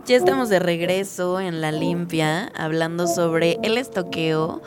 Ya 0.06 0.16
estamos 0.16 0.48
de 0.48 0.60
regreso 0.60 1.40
en 1.40 1.60
la 1.60 1.72
limpia, 1.72 2.52
hablando 2.54 3.08
sobre 3.08 3.58
el 3.64 3.76
estoqueo 3.76 4.62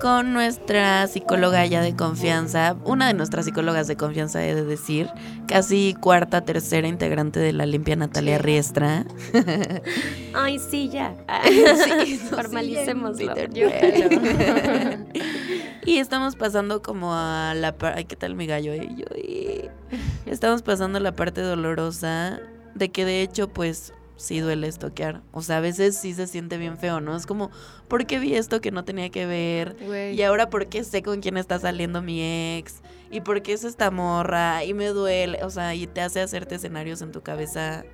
con 0.00 0.32
nuestra 0.32 1.06
psicóloga 1.06 1.64
ya 1.66 1.80
de 1.80 1.94
confianza, 1.94 2.74
una 2.84 3.06
de 3.06 3.14
nuestras 3.14 3.44
psicólogas 3.44 3.86
de 3.86 3.96
confianza, 3.96 4.44
he 4.44 4.52
de 4.52 4.64
decir, 4.64 5.08
casi 5.46 5.94
cuarta, 6.00 6.40
tercera 6.40 6.88
integrante 6.88 7.38
de 7.38 7.52
la 7.52 7.66
limpia, 7.66 7.94
Natalia 7.94 8.38
Riestra. 8.38 9.04
Ay, 10.34 10.58
sí, 10.58 10.88
ya. 10.88 11.14
Sí, 12.04 12.16
Formalicémoslo. 12.16 13.34
sí, 13.36 13.42
Y 15.86 15.98
estamos 15.98 16.34
pasando 16.34 16.82
como 16.82 17.14
a 17.14 17.54
la 17.54 17.76
parte... 17.76 17.98
Ay, 17.98 18.04
¿qué 18.06 18.16
tal 18.16 18.34
mi 18.34 18.46
gallo? 18.46 18.72
Estamos 20.26 20.62
pasando 20.62 20.98
a 20.98 21.00
la 21.00 21.14
parte 21.14 21.42
dolorosa 21.42 22.40
de 22.74 22.88
que 22.88 23.04
de 23.04 23.22
hecho, 23.22 23.48
pues, 23.48 23.92
sí 24.20 24.40
duele 24.40 24.68
estoquear. 24.68 25.22
O 25.32 25.40
sea, 25.42 25.56
a 25.56 25.60
veces 25.60 25.96
sí 25.96 26.12
se 26.12 26.26
siente 26.26 26.58
bien 26.58 26.76
feo, 26.76 27.00
¿no? 27.00 27.16
Es 27.16 27.26
como, 27.26 27.50
¿por 27.88 28.06
qué 28.06 28.18
vi 28.18 28.34
esto 28.34 28.60
que 28.60 28.70
no 28.70 28.84
tenía 28.84 29.08
que 29.10 29.26
ver? 29.26 29.76
Y 30.14 30.22
ahora, 30.22 30.50
¿por 30.50 30.68
qué 30.68 30.84
sé 30.84 31.02
con 31.02 31.20
quién 31.20 31.36
está 31.36 31.58
saliendo 31.58 32.02
mi 32.02 32.56
ex? 32.58 32.82
¿Y 33.10 33.22
por 33.22 33.42
qué 33.42 33.54
es 33.54 33.64
esta 33.64 33.90
morra? 33.90 34.62
Y 34.64 34.74
me 34.74 34.88
duele. 34.88 35.42
O 35.42 35.50
sea, 35.50 35.74
y 35.74 35.86
te 35.86 36.02
hace 36.02 36.20
hacerte 36.20 36.56
escenarios 36.56 37.00
en 37.02 37.12
tu 37.12 37.22
cabeza, 37.22 37.84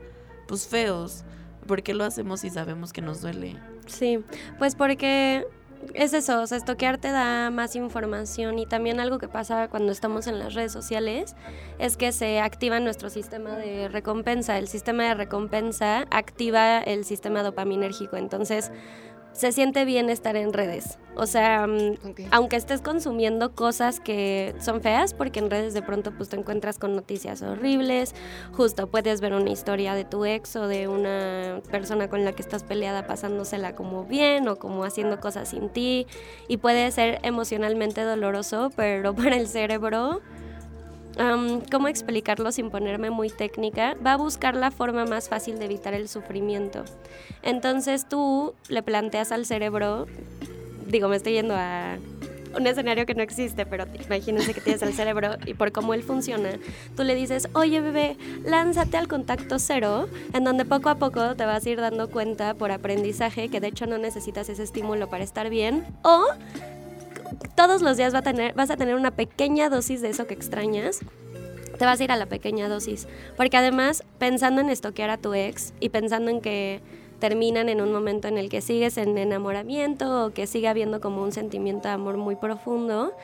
pues, 0.49 0.67
feos. 0.67 1.25
¿Por 1.67 1.83
qué 1.83 1.95
lo 1.95 2.05
hacemos 2.05 2.41
si 2.41 2.51
sabemos 2.51 2.93
que 2.93 3.03
nos 3.03 3.23
duele? 3.23 3.57
Sí, 3.87 4.19
pues 4.59 4.75
porque 4.75 5.47
es 5.95 6.13
eso, 6.13 6.43
o 6.43 6.47
sea, 6.47 6.59
estoquear 6.59 6.99
te 6.99 7.11
da 7.11 7.51
más 7.51 7.77
información 7.77 8.59
y 8.59 8.67
también 8.67 9.01
algo 9.01 9.19
que 9.19 9.29
pasa 9.29 9.69
cuando 9.69 9.93
estamos 9.93 10.27
en 10.27 10.39
las 10.39 10.55
redes 10.55 10.73
sociales 10.73 11.35
es 11.79 11.97
que 11.97 12.13
se 12.13 12.41
activa 12.41 12.81
nuestro 12.81 13.11
sistema 13.11 13.57
de 13.57 13.89
recompensa. 13.89 14.59
El 14.59 14.69
sistema 14.69 15.05
de 15.05 15.15
recompensa 15.15 16.07
activa 16.11 16.79
el 16.79 17.05
sistema 17.05 17.43
dopaminérgico, 17.43 18.17
entonces 18.17 18.71
se 19.37 19.53
siente 19.53 19.85
bien 19.85 20.09
estar 20.09 20.35
en 20.35 20.53
redes. 20.53 20.99
O 21.15 21.27
sea, 21.27 21.67
mm, 21.67 21.97
aunque 22.31 22.57
estés 22.57 22.81
consumiendo 22.81 23.55
cosas 23.55 24.01
que 24.01 24.55
son 24.61 24.81
feas, 24.81 25.13
porque 25.13 25.41
en 25.41 25.51
redes 25.51 25.75
de 25.75 25.83
pronto 25.83 26.11
pues 26.13 26.31
te 26.31 26.37
encuentras 26.37 26.79
con 26.79 26.97
noticias 26.97 27.43
horribles, 27.43 28.15
justo 28.53 28.87
puedes 28.87 29.21
ver 29.21 29.35
una 29.35 29.51
historia 29.51 29.95
de 29.95 30.05
tu 30.05 30.25
ex 30.25 30.57
o 30.57 30.69
de 30.69 30.89
una 30.89 31.61
persona 31.71 32.09
con 32.09 32.25
la 32.25 32.33
que 32.33 32.43
estás 32.43 32.65
peleada 32.65 33.07
pasándosela 33.07 33.75
como 33.75 34.05
bien 34.05 34.49
o 34.49 34.57
como 34.57 34.85
haciendo 34.85 35.21
cosas 35.21 35.51
sin 35.51 35.69
ti 35.69 36.07
y 36.49 36.57
puede 36.57 36.91
ser 36.91 37.19
emocionalmente 37.23 38.03
doloroso, 38.03 38.71
pero 38.75 39.15
para 39.17 39.37
el 39.37 39.49
cerebro 39.49 40.23
Am, 41.19 41.63
¿Cómo 41.71 41.89
explicarlo 41.89 42.53
sin 42.53 42.71
ponerme 42.71 43.11
muy 43.11 43.31
técnica? 43.31 43.97
Va 44.05 44.13
a 44.13 44.17
buscar 44.17 44.55
la 44.55 44.71
forma 44.71 45.07
más 45.07 45.29
fácil 45.29 45.59
de 45.59 45.65
evitar 45.65 45.95
el 45.95 46.09
sufrimiento. 46.09 46.85
Entonces 47.43 48.07
tú 48.09 48.55
le 48.69 48.83
planteas 48.83 49.33
al 49.33 49.47
cerebro, 49.47 50.07
digo, 50.87 51.09
me 51.09 51.17
estoy 51.17 51.33
yendo 51.33 51.55
a 51.57 51.97
un 52.55 52.67
escenario 52.67 53.07
que 53.07 53.15
no 53.15 53.23
existe, 53.23 53.67
pero 53.67 53.85
imagínense 54.07 54.55
que 54.55 54.61
tienes 54.61 54.83
al 54.83 54.93
cerebro 54.93 55.37
y 55.45 55.55
por 55.55 55.73
cómo 55.73 55.95
él 55.95 56.03
funciona, 56.03 56.51
tú 56.97 57.05
le 57.05 57.15
dices, 57.15 57.49
oye 57.53 57.81
bebé, 57.81 58.17
lánzate 58.45 58.97
al 58.97 59.09
contacto 59.09 59.59
cero, 59.59 60.09
en 60.33 60.45
donde 60.45 60.65
poco 60.65 60.89
a 60.89 60.95
poco 60.95 61.35
te 61.37 61.45
vas 61.45 61.67
a 61.67 61.71
ir 61.71 61.81
dando 61.81 62.11
cuenta 62.11 62.55
por 62.55 62.71
aprendizaje 62.73 63.49
que 63.49 63.61
de 63.61 63.69
hecho 63.69 63.87
no 63.87 63.99
necesitas 63.99 64.49
ese 64.49 64.63
estímulo 64.63 65.09
para 65.09 65.25
estar 65.25 65.51
bien, 65.51 65.85
o 66.03 66.25
todos 67.57 67.83
los 67.83 67.97
días 67.97 68.15
a 68.15 68.23
tener, 68.23 68.55
vas 68.55 68.71
a 68.71 68.77
tener 68.77 68.95
una 68.95 69.11
pequeña 69.11 69.69
dosis 69.69 70.03
de 70.03 70.11
eso 70.11 70.27
que 70.27 70.35
extrañas. 70.35 71.01
Te 71.79 71.85
vas 71.85 72.01
a 72.01 72.05
ir 72.05 72.13
a 72.13 72.17
la 72.17 72.27
pequeña 72.27 72.69
dosis. 72.69 73.09
Porque 73.37 73.57
además, 73.57 74.05
pensando 74.19 74.61
en 74.61 74.71
estoquear 74.71 75.11
a 75.11 75.19
tu 75.19 75.35
ex 75.35 75.75
y 75.81 75.89
pensando 75.89 76.31
en 76.31 76.41
que 76.41 76.81
terminan 77.19 77.69
en 77.69 77.81
un 77.81 77.93
momento 77.93 78.29
en 78.29 78.39
el 78.39 78.49
que 78.49 78.61
sigues 78.61 78.99
en 78.99 79.17
enamoramiento 79.17 80.27
o 80.27 80.31
que 80.31 80.47
sigue 80.47 80.69
habiendo 80.69 81.01
como 81.01 81.23
un 81.23 81.33
sentimiento 81.33 81.89
de 81.89 81.95
amor 81.95 82.19
muy 82.19 82.37
profundo, 82.37 83.15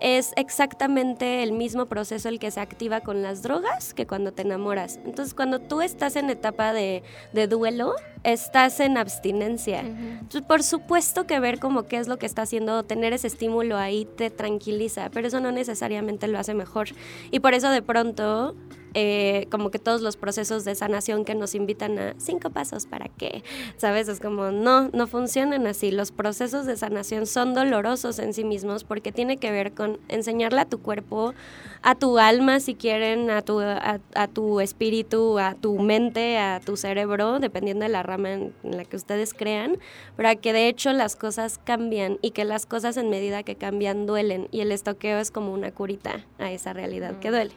es 0.00 0.32
exactamente 0.36 1.42
el 1.42 1.52
mismo 1.52 1.86
proceso 1.86 2.28
el 2.28 2.38
que 2.38 2.50
se 2.50 2.60
activa 2.60 3.00
con 3.00 3.22
las 3.22 3.42
drogas 3.42 3.94
que 3.94 4.06
cuando 4.06 4.32
te 4.32 4.42
enamoras. 4.42 4.98
Entonces, 5.04 5.34
cuando 5.34 5.60
tú 5.60 5.82
estás 5.82 6.16
en 6.16 6.30
etapa 6.30 6.72
de, 6.72 7.02
de 7.32 7.46
duelo, 7.46 7.94
estás 8.24 8.80
en 8.80 8.96
abstinencia. 8.96 9.80
Entonces, 9.80 10.42
por 10.42 10.62
supuesto 10.62 11.26
que 11.26 11.40
ver 11.40 11.58
como 11.58 11.84
qué 11.84 11.98
es 11.98 12.08
lo 12.08 12.18
que 12.18 12.26
está 12.26 12.42
haciendo, 12.42 12.82
tener 12.82 13.12
ese 13.12 13.26
estímulo 13.26 13.76
ahí 13.76 14.04
te 14.04 14.30
tranquiliza, 14.30 15.10
pero 15.10 15.28
eso 15.28 15.40
no 15.40 15.52
necesariamente 15.52 16.28
lo 16.28 16.38
hace 16.38 16.54
mejor. 16.54 16.88
Y 17.30 17.40
por 17.40 17.54
eso 17.54 17.70
de 17.70 17.82
pronto, 17.82 18.54
eh, 18.94 19.46
como 19.50 19.70
que 19.70 19.78
todos 19.78 20.02
los 20.02 20.16
procesos 20.16 20.64
de 20.64 20.74
sanación 20.74 21.24
que 21.24 21.34
nos 21.34 21.54
invitan 21.54 21.98
a 21.98 22.14
cinco 22.18 22.50
pasos 22.50 22.86
para 22.86 23.08
qué, 23.08 23.42
¿sabes? 23.76 24.08
Es 24.08 24.20
como, 24.20 24.50
no, 24.50 24.88
no 24.92 25.06
funcionan 25.06 25.66
así. 25.66 25.90
Los 25.90 26.12
procesos 26.12 26.66
de 26.66 26.76
sanación 26.76 27.26
son 27.26 27.54
dolorosos 27.54 28.18
en 28.18 28.34
sí 28.34 28.44
mismos 28.44 28.84
porque 28.84 29.12
tiene 29.12 29.36
que 29.36 29.50
ver 29.50 29.72
con 29.72 29.98
enseñarle 30.08 30.60
a 30.60 30.64
tu 30.64 30.80
cuerpo, 30.80 31.34
a 31.82 31.94
tu 31.94 32.18
alma, 32.18 32.60
si 32.60 32.74
quieren, 32.74 33.30
a 33.30 33.42
tu, 33.42 33.60
a, 33.60 34.00
a 34.14 34.28
tu 34.28 34.60
espíritu, 34.60 35.38
a 35.38 35.54
tu 35.54 35.78
mente, 35.78 36.36
a 36.38 36.60
tu 36.60 36.76
cerebro, 36.76 37.38
dependiendo 37.38 37.84
de 37.84 37.88
la 37.88 38.02
rama 38.02 38.32
en, 38.32 38.54
en 38.62 38.76
la 38.76 38.84
que 38.84 38.96
ustedes 38.96 39.32
crean, 39.32 39.78
para 40.16 40.36
que 40.36 40.52
de 40.52 40.68
hecho 40.68 40.92
las 40.92 41.16
cosas 41.16 41.58
cambian 41.62 42.18
y 42.20 42.32
que 42.32 42.44
las 42.44 42.66
cosas 42.66 42.96
en 42.96 43.08
medida 43.08 43.42
que 43.42 43.56
cambian 43.56 44.06
duelen 44.06 44.48
y 44.50 44.60
el 44.60 44.72
estoqueo 44.72 45.18
es 45.18 45.30
como 45.30 45.52
una 45.52 45.72
curita 45.72 46.26
a 46.38 46.50
esa 46.52 46.72
realidad 46.72 47.18
que 47.18 47.30
duele. 47.30 47.52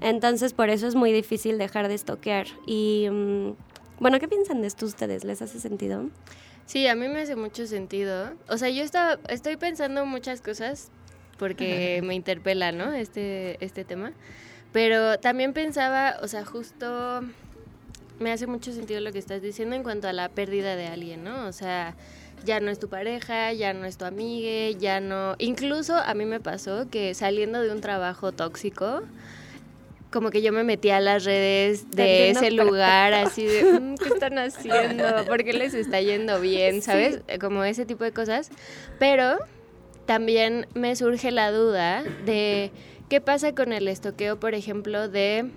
Entonces 0.00 0.52
por 0.52 0.68
eso 0.68 0.86
es 0.86 0.94
muy 0.94 1.12
difícil 1.12 1.58
dejar 1.58 1.88
de 1.88 1.94
estoquear. 1.94 2.46
Y 2.66 3.08
mm, 3.10 3.50
bueno, 4.00 4.18
¿qué 4.18 4.28
piensan 4.28 4.60
de 4.62 4.66
esto 4.66 4.86
ustedes? 4.86 5.24
¿Les 5.24 5.40
hace 5.42 5.60
sentido? 5.60 6.10
Sí, 6.66 6.86
a 6.86 6.94
mí 6.94 7.08
me 7.08 7.20
hace 7.20 7.36
mucho 7.36 7.66
sentido. 7.66 8.32
O 8.48 8.58
sea, 8.58 8.70
yo 8.70 8.82
estaba, 8.82 9.18
estoy 9.28 9.56
pensando 9.56 10.06
muchas 10.06 10.40
cosas 10.40 10.90
porque 11.36 12.00
me 12.04 12.14
interpela, 12.14 12.72
¿no? 12.72 12.92
Este, 12.92 13.56
este 13.64 13.84
tema. 13.84 14.12
Pero 14.72 15.18
también 15.18 15.52
pensaba, 15.52 16.16
o 16.22 16.28
sea, 16.28 16.44
justo 16.44 17.22
me 18.18 18.32
hace 18.32 18.46
mucho 18.46 18.72
sentido 18.72 19.00
lo 19.00 19.12
que 19.12 19.18
estás 19.18 19.42
diciendo 19.42 19.76
en 19.76 19.82
cuanto 19.82 20.08
a 20.08 20.12
la 20.12 20.28
pérdida 20.28 20.76
de 20.76 20.86
alguien, 20.86 21.22
¿no? 21.24 21.46
O 21.46 21.52
sea, 21.52 21.94
ya 22.44 22.60
no 22.60 22.70
es 22.70 22.78
tu 22.78 22.88
pareja, 22.88 23.52
ya 23.52 23.72
no 23.72 23.86
es 23.86 23.96
tu 23.96 24.04
amigue, 24.04 24.76
ya 24.78 25.00
no... 25.00 25.34
Incluso 25.38 25.96
a 25.96 26.14
mí 26.14 26.24
me 26.24 26.40
pasó 26.40 26.88
que 26.90 27.14
saliendo 27.14 27.60
de 27.62 27.70
un 27.72 27.80
trabajo 27.80 28.32
tóxico, 28.32 29.02
como 30.10 30.30
que 30.30 30.42
yo 30.42 30.52
me 30.52 30.62
metí 30.62 30.90
a 30.90 31.00
las 31.00 31.24
redes 31.24 31.90
de 31.90 32.30
ese 32.30 32.52
lugar, 32.52 33.14
así 33.14 33.44
de, 33.46 33.80
"Mm, 33.80 33.94
¿qué 33.96 34.08
están 34.14 34.38
haciendo? 34.38 35.24
¿Por 35.26 35.42
qué 35.42 35.52
les 35.52 35.74
está 35.74 36.00
yendo 36.00 36.40
bien? 36.40 36.82
¿Sabes? 36.82 37.20
Como 37.40 37.64
ese 37.64 37.84
tipo 37.84 38.04
de 38.04 38.12
cosas. 38.12 38.50
Pero 39.00 39.38
también 40.06 40.66
me 40.74 40.94
surge 40.96 41.30
la 41.30 41.50
duda 41.50 42.02
de 42.24 42.70
qué 43.08 43.20
pasa 43.20 43.54
con 43.54 43.72
el 43.72 43.88
estoqueo, 43.88 44.38
por 44.38 44.54
ejemplo, 44.54 45.08
de 45.08 45.50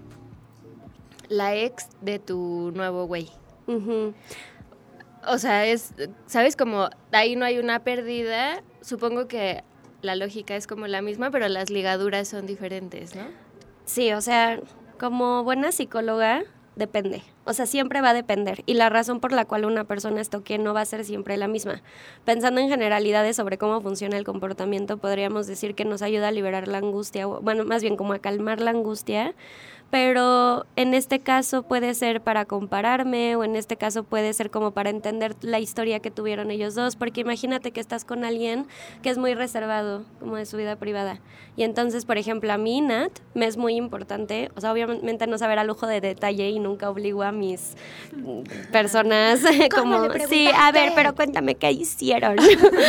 la 1.30 1.56
ex 1.56 1.88
de 2.02 2.20
tu 2.20 2.72
nuevo 2.74 3.06
güey. 3.06 3.30
O 5.28 5.38
sea, 5.38 5.66
es, 5.66 5.94
¿sabes? 6.26 6.56
Como 6.56 6.90
ahí 7.12 7.36
no 7.36 7.46
hay 7.46 7.60
una 7.60 7.84
pérdida, 7.84 8.64
supongo 8.82 9.28
que 9.28 9.64
la 10.02 10.16
lógica 10.16 10.56
es 10.56 10.68
como 10.68 10.88
la 10.88 11.02
misma, 11.02 11.32
pero 11.32 11.48
las 11.50 11.70
ligaduras 11.70 12.28
son 12.28 12.46
diferentes, 12.46 13.16
¿no? 13.16 13.24
Sí, 13.86 14.14
o 14.14 14.22
sea, 14.22 14.60
como 15.00 15.44
buena 15.44 15.72
psicóloga, 15.72 16.44
depende. 16.76 17.24
O 17.48 17.54
sea, 17.54 17.66
siempre 17.66 18.02
va 18.02 18.10
a 18.10 18.14
depender. 18.14 18.64
Y 18.66 18.74
la 18.74 18.90
razón 18.90 19.20
por 19.20 19.32
la 19.32 19.46
cual 19.46 19.66
una 19.66 19.86
persona 19.86 20.20
estoquea 20.20 20.58
no 20.58 20.74
va 20.74 20.82
a 20.82 20.86
ser 20.86 21.06
siempre 21.06 21.38
la 21.38 21.48
misma. 21.48 21.82
Pensando 22.26 22.60
en 22.60 22.68
generalidades 22.68 23.38
sobre 23.38 23.58
cómo 23.58 23.80
funciona 23.82 24.18
el 24.18 24.26
comportamiento, 24.26 24.98
podríamos 24.98 25.48
decir 25.48 25.74
que 25.74 25.86
nos 25.86 26.02
ayuda 26.02 26.28
a 26.28 26.32
liberar 26.32 26.68
la 26.68 26.80
angustia, 26.80 27.26
bueno, 27.26 27.64
más 27.64 27.82
bien 27.82 27.96
como 27.96 28.14
a 28.14 28.20
calmar 28.20 28.60
la 28.60 28.72
angustia, 28.72 29.34
pero 29.90 30.66
en 30.76 30.94
este 30.94 31.20
caso 31.20 31.64
puede 31.64 31.94
ser 31.94 32.22
para 32.22 32.46
compararme 32.46 33.36
o 33.38 33.44
en 33.44 33.56
este 33.56 33.78
caso 33.78 34.04
puede 34.04 34.34
ser 34.34 34.52
como 34.52 34.72
para 34.72 34.90
entender 34.90 35.36
la 35.42 35.60
historia 35.60 36.00
que 36.00 36.12
tuvieron 36.12 36.52
ellos 36.52 36.76
dos, 36.76 36.98
porque 36.98 37.22
imagínate 37.22 37.72
que 37.72 37.80
estás 37.80 38.04
con 38.04 38.26
alguien 38.26 38.68
que 39.02 39.10
es 39.10 39.18
muy 39.18 39.34
reservado 39.34 40.04
como 40.20 40.36
de 40.36 40.46
su 40.46 40.58
vida 40.58 40.76
privada. 40.76 41.22
Y 41.56 41.64
entonces, 41.64 42.06
por 42.06 42.18
ejemplo, 42.18 42.52
a 42.52 42.58
mí, 42.58 42.82
Nat, 42.82 43.12
me 43.34 43.46
es 43.46 43.56
muy 43.56 43.76
importante, 43.76 44.52
o 44.56 44.62
sea, 44.62 44.74
obviamente 44.74 45.26
no 45.26 45.38
saber 45.38 45.58
a 45.58 45.64
lujo 45.64 45.88
de 45.88 46.02
detalle 46.02 46.50
y 46.50 46.60
nunca 46.60 46.90
obligo 46.90 47.24
a 47.24 47.32
mis 47.40 47.76
personas 48.72 49.42
como, 49.76 50.10
sí, 50.28 50.50
a 50.56 50.72
ver, 50.72 50.92
pero 50.96 51.16
cuéntame 51.16 51.56
qué 51.56 51.72
hicieron, 51.72 52.38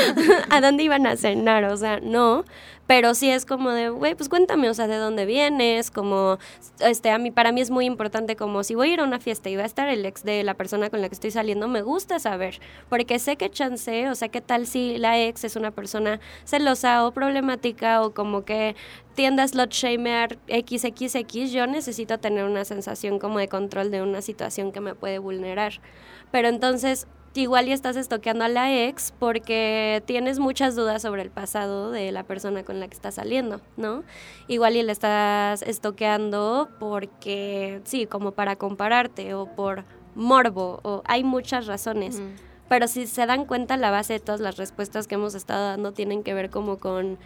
a 0.51 0.61
dónde 0.61 0.83
iban 0.83 1.07
a 1.07 1.17
cenar, 1.17 1.65
o 1.65 1.77
sea, 1.77 2.01
no, 2.01 2.45
pero 2.88 3.14
sí 3.14 3.31
es 3.31 3.44
como 3.44 3.70
de, 3.70 3.90
güey, 3.90 4.14
pues 4.14 4.31
cuéntame, 4.31 4.70
o 4.70 4.72
sea, 4.74 4.87
de 4.87 4.96
dónde 4.96 5.27
vienes, 5.27 5.90
como, 5.90 6.38
este, 6.81 7.11
a 7.11 7.18
mí, 7.18 7.31
para 7.31 7.53
mí 7.53 7.61
es 7.61 7.68
muy 7.68 7.85
importante 7.85 8.35
como 8.35 8.64
si 8.64 8.74
voy 8.74 8.88
a 8.88 8.92
ir 8.94 9.01
a 9.01 9.05
una 9.05 9.20
fiesta 9.20 9.51
y 9.51 9.57
va 9.57 9.64
a 9.64 9.66
estar 9.66 9.90
el 9.90 10.07
ex 10.07 10.24
de 10.24 10.42
la 10.42 10.55
persona 10.55 10.88
con 10.88 11.03
la 11.03 11.11
que 11.11 11.14
estoy 11.14 11.31
saliendo, 11.31 11.68
me 11.68 11.83
gusta 11.83 12.18
saber, 12.18 12.61
porque 12.88 13.18
sé 13.18 13.37
que 13.37 13.51
chance, 13.51 14.09
o 14.09 14.14
sea, 14.14 14.31
qué 14.31 14.40
tal 14.40 14.66
si 14.66 14.96
la 14.96 15.20
ex 15.20 15.44
es 15.44 15.55
una 15.55 15.70
persona 15.70 16.18
celosa 16.46 17.07
o 17.07 17.12
problemática 17.12 18.03
o 18.03 18.14
como 18.14 18.46
que 18.46 18.74
tiende 19.14 19.42
a 19.42 19.48
slot 19.48 19.70
shamear 19.70 20.38
XXX, 20.48 21.53
yo 21.53 21.66
necesito 21.66 22.16
tener 22.16 22.46
una 22.46 22.64
sensación 22.64 23.18
como 23.18 23.38
de 23.38 23.48
control 23.48 23.90
de 23.90 24.01
una 24.01 24.22
situación 24.22 24.72
que 24.72 24.81
me 24.81 24.94
puede 24.94 25.18
vulnerar. 25.18 25.83
Pero 26.31 26.48
entonces, 26.48 27.07
igual 27.38 27.68
y 27.68 27.72
estás 27.72 27.96
estoqueando 27.96 28.44
a 28.44 28.48
la 28.48 28.72
ex 28.72 29.12
porque 29.18 30.03
tienes 30.07 30.38
muchas 30.38 30.74
dudas 30.74 31.03
sobre 31.03 31.22
el 31.22 31.31
pasado 31.31 31.90
de 31.90 32.12
la 32.12 32.24
persona 32.24 32.64
con 32.64 32.81
la 32.81 32.88
que 32.88 32.94
estás 32.94 33.14
saliendo, 33.14 33.61
¿no? 33.77 34.03
Igual 34.48 34.77
y 34.77 34.83
le 34.83 34.92
estás 34.92 35.62
estoqueando 35.62 36.68
porque, 36.79 37.81
sí, 37.85 38.07
como 38.07 38.33
para 38.33 38.57
compararte 38.57 39.35
o 39.35 39.46
por 39.46 39.85
morbo, 40.14 40.81
o 40.83 41.03
hay 41.07 41.22
muchas 41.24 41.66
razones. 41.66 42.20
Pero 42.68 42.87
si 42.87 43.07
se 43.07 43.24
dan 43.24 43.46
cuenta, 43.46 43.77
la 43.77 43.90
base 43.90 44.14
de 44.14 44.20
todas 44.20 44.40
las 44.40 44.57
respuestas 44.57 45.07
que 45.07 45.14
hemos 45.14 45.35
estado 45.35 45.64
dando 45.68 45.92
tienen 45.92 46.22
que 46.22 46.35
ver 46.35 46.51
como 46.51 46.79
con 46.79 47.18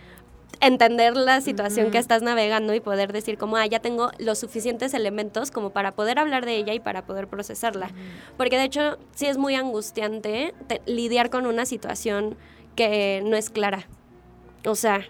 entender 0.61 1.17
la 1.17 1.41
situación 1.41 1.91
que 1.91 1.99
estás 1.99 2.23
navegando 2.23 2.75
y 2.75 2.81
poder 2.81 3.12
decir 3.12 3.38
como, 3.38 3.57
ah, 3.57 3.67
ya 3.67 3.81
tengo 3.81 4.11
los 4.19 4.38
suficientes 4.38 4.95
elementos 4.95 5.51
como 5.51 5.71
para 5.71 5.93
poder 5.93 6.19
hablar 6.19 6.47
de 6.47 6.57
ella 6.57 6.75
y 6.75 6.81
para 6.81 7.05
poder 7.05 7.29
procesarla. 7.29 7.91
Porque 8.37 8.57
de 8.57 8.65
hecho 8.65 8.99
sí 9.15 9.27
es 9.27 9.38
muy 9.38 9.55
angustiante 9.55 10.55
lidiar 10.87 11.31
con 11.31 11.47
una 11.47 11.67
situación 11.67 12.37
que 12.77 13.23
no 13.25 13.37
es 13.37 13.51
clara. 13.51 13.87
O 14.65 14.75
sea, 14.75 15.05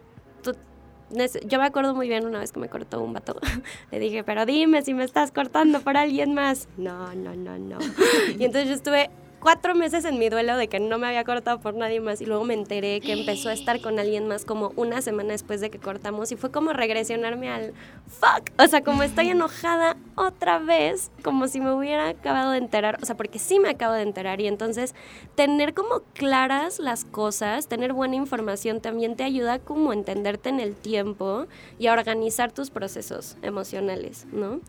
yo 1.46 1.59
me 1.59 1.66
acuerdo 1.66 1.94
muy 1.94 2.09
bien 2.09 2.26
una 2.26 2.40
vez 2.40 2.52
que 2.52 2.61
me 2.61 2.68
cortó 2.68 3.02
un 3.02 3.12
vato. 3.12 3.37
Le 3.90 3.98
dije, 3.98 4.24
pero 4.24 4.46
dime 4.46 4.83
si 4.83 4.94
me 4.94 5.05
estás 5.05 5.31
cortando 5.33 5.81
por 5.81 5.96
alguien 5.96 6.35
más. 6.35 6.68
No, 6.76 7.14
no, 7.14 7.35
no, 7.35 7.59
no. 7.59 7.78
y 8.38 8.44
entonces 8.44 8.68
yo 8.68 8.74
estuve 8.74 9.11
cuatro 9.42 9.74
meses 9.74 10.05
en 10.05 10.18
mi 10.20 10.28
duelo 10.28 10.57
de 10.57 10.68
que 10.68 10.78
no 10.78 10.98
me 10.98 11.09
había 11.09 11.24
cortado 11.24 11.59
por 11.59 11.74
nadie 11.74 12.00
más 12.00 12.20
y 12.20 12.26
luego 12.26 12.44
me 12.44 12.55
enteré 12.55 13.00
que 13.00 13.12
empezó 13.12 13.48
a 13.48 13.52
estar 13.52 13.81
con 13.81 13.98
alguien 13.98 14.28
más 14.28 14.44
como 14.44 14.72
una 14.76 15.02
semana 15.02 15.33
después 15.33 15.61
de 15.61 15.68
que 15.68 15.81
cortamos 15.81 16.31
y 16.31 16.37
fue 16.37 16.52
como 16.52 16.72
regresionarme 16.72 17.50
al 17.50 17.74
fuck, 18.07 18.50
o 18.59 18.68
sea, 18.68 18.83
como 18.83 19.02
estoy 19.02 19.31
enojada 19.31 19.96
otra 20.14 20.61
vez, 20.61 21.11
como 21.24 21.48
si 21.48 21.61
me 21.61 21.72
hubiera 21.72 22.09
acabado 22.09 22.52
de 22.52 22.59
enterar, 22.59 22.98
o 23.02 23.07
sea, 23.07 23.16
porque 23.16 23.40
sí 23.40 23.59
me 23.59 23.70
acabo 23.70 23.94
de 23.94 24.02
enterar 24.02 24.40
y 24.40 24.46
entonces 24.46 24.94
tener 25.35 25.74
como 25.74 26.02
claras 26.14 26.78
las 26.78 27.05
cosas, 27.05 27.66
tener 27.66 27.92
buena 27.92 28.14
información 28.14 28.81
también 28.81 29.16
te 29.16 29.24
ayuda 29.24 29.59
como 29.59 29.90
a 29.90 29.94
entenderte 29.94 30.50
en 30.50 30.61
el 30.61 30.76
tiempo 30.76 31.46
y 31.81 31.88
a 31.88 31.94
organizar 31.94 32.52
tus 32.52 32.70
procesos 32.70 33.37
emocionales, 33.42 34.24
¿no? 34.33 34.61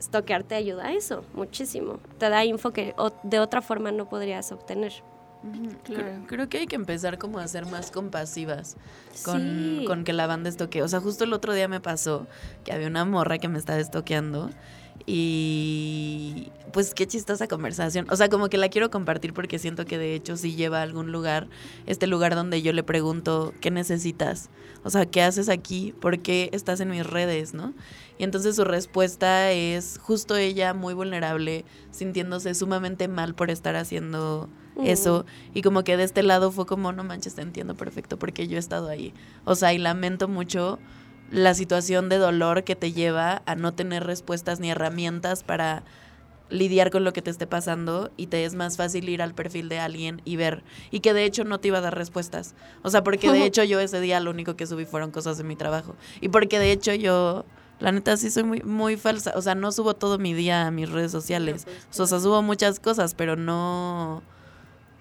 Stokear 0.00 0.42
te 0.42 0.54
ayuda 0.54 0.86
a 0.86 0.92
eso 0.92 1.24
muchísimo. 1.34 1.98
Te 2.18 2.28
da 2.28 2.44
info 2.44 2.72
que 2.72 2.94
de 3.22 3.40
otra 3.40 3.62
forma 3.62 3.92
no 3.92 4.08
podrías 4.08 4.52
obtener. 4.52 4.92
Creo, 6.26 6.48
que 6.48 6.58
hay 6.58 6.66
que 6.66 6.76
empezar 6.76 7.18
como 7.18 7.38
a 7.38 7.46
ser 7.46 7.66
más 7.66 7.90
compasivas 7.90 8.76
con, 9.24 9.84
con 9.86 10.02
que 10.04 10.12
la 10.12 10.26
banda 10.26 10.48
estoquee. 10.48 10.82
O 10.82 10.88
sea, 10.88 11.00
justo 11.00 11.24
el 11.24 11.32
otro 11.32 11.54
día 11.54 11.68
me 11.68 11.80
pasó 11.80 12.26
que 12.64 12.72
había 12.72 12.88
una 12.88 13.04
morra 13.04 13.38
que 13.38 13.48
me 13.48 13.58
estaba 13.58 13.78
estoqueando 13.78 14.50
y 15.04 16.50
pues 16.72 16.94
qué 16.94 17.06
chistosa 17.06 17.46
conversación. 17.46 18.06
O 18.10 18.16
sea, 18.16 18.28
como 18.28 18.48
que 18.48 18.58
la 18.58 18.68
quiero 18.68 18.90
compartir 18.90 19.32
porque 19.32 19.58
siento 19.58 19.84
que 19.84 19.98
de 19.98 20.14
hecho 20.14 20.36
sí 20.36 20.56
lleva 20.56 20.80
a 20.80 20.82
algún 20.82 21.12
lugar, 21.12 21.48
este 21.86 22.06
lugar 22.06 22.34
donde 22.34 22.60
yo 22.62 22.72
le 22.72 22.82
pregunto, 22.82 23.54
¿qué 23.60 23.70
necesitas? 23.70 24.50
O 24.82 24.90
sea, 24.90 25.06
¿qué 25.06 25.22
haces 25.22 25.48
aquí? 25.48 25.94
¿Por 26.00 26.20
qué 26.20 26.50
estás 26.52 26.80
en 26.80 26.90
mis 26.90 27.06
redes? 27.06 27.54
¿No? 27.54 27.72
Y 28.18 28.24
entonces 28.24 28.56
su 28.56 28.64
respuesta 28.64 29.52
es 29.52 29.98
justo 30.02 30.36
ella 30.36 30.74
muy 30.74 30.94
vulnerable, 30.94 31.64
sintiéndose 31.90 32.54
sumamente 32.54 33.08
mal 33.08 33.34
por 33.34 33.50
estar 33.50 33.76
haciendo 33.76 34.48
eso. 34.82 35.26
Y 35.54 35.62
como 35.62 35.84
que 35.84 35.96
de 35.96 36.04
este 36.04 36.22
lado 36.22 36.50
fue 36.50 36.66
como, 36.66 36.92
no 36.92 37.04
manches, 37.04 37.34
te 37.34 37.42
entiendo 37.42 37.74
perfecto 37.74 38.18
porque 38.18 38.48
yo 38.48 38.56
he 38.56 38.60
estado 38.60 38.88
ahí. 38.88 39.12
O 39.44 39.54
sea, 39.54 39.72
y 39.72 39.78
lamento 39.78 40.28
mucho 40.28 40.78
la 41.30 41.54
situación 41.54 42.08
de 42.08 42.18
dolor 42.18 42.64
que 42.64 42.76
te 42.76 42.92
lleva 42.92 43.42
a 43.46 43.54
no 43.54 43.74
tener 43.74 44.04
respuestas 44.04 44.60
ni 44.60 44.70
herramientas 44.70 45.42
para 45.42 45.84
lidiar 46.48 46.90
con 46.90 47.02
lo 47.02 47.12
que 47.12 47.22
te 47.22 47.30
esté 47.30 47.46
pasando 47.48 48.12
y 48.16 48.28
te 48.28 48.44
es 48.44 48.54
más 48.54 48.76
fácil 48.76 49.08
ir 49.08 49.20
al 49.20 49.34
perfil 49.34 49.68
de 49.68 49.80
alguien 49.80 50.22
y 50.24 50.36
ver 50.36 50.62
y 50.92 51.00
que 51.00 51.12
de 51.12 51.24
hecho 51.24 51.42
no 51.42 51.58
te 51.58 51.68
iba 51.68 51.78
a 51.78 51.80
dar 51.80 51.96
respuestas. 51.96 52.54
O 52.82 52.90
sea, 52.90 53.02
porque 53.02 53.32
de 53.32 53.44
hecho 53.46 53.64
yo 53.64 53.80
ese 53.80 54.00
día 54.00 54.20
lo 54.20 54.30
único 54.30 54.56
que 54.56 54.66
subí 54.66 54.84
fueron 54.84 55.10
cosas 55.10 55.38
de 55.38 55.44
mi 55.44 55.56
trabajo 55.56 55.96
y 56.20 56.28
porque 56.28 56.58
de 56.58 56.70
hecho 56.70 56.94
yo 56.94 57.44
la 57.80 57.92
neta 57.92 58.16
sí 58.16 58.30
soy 58.30 58.44
muy 58.44 58.62
muy 58.62 58.96
falsa, 58.96 59.32
o 59.36 59.42
sea, 59.42 59.54
no 59.54 59.72
subo 59.72 59.94
todo 59.94 60.18
mi 60.18 60.34
día 60.34 60.66
a 60.66 60.70
mis 60.70 60.90
redes 60.90 61.12
sociales. 61.12 61.66
O 61.98 62.06
sea, 62.06 62.20
subo 62.20 62.42
muchas 62.42 62.80
cosas, 62.80 63.14
pero 63.14 63.36
no 63.36 64.22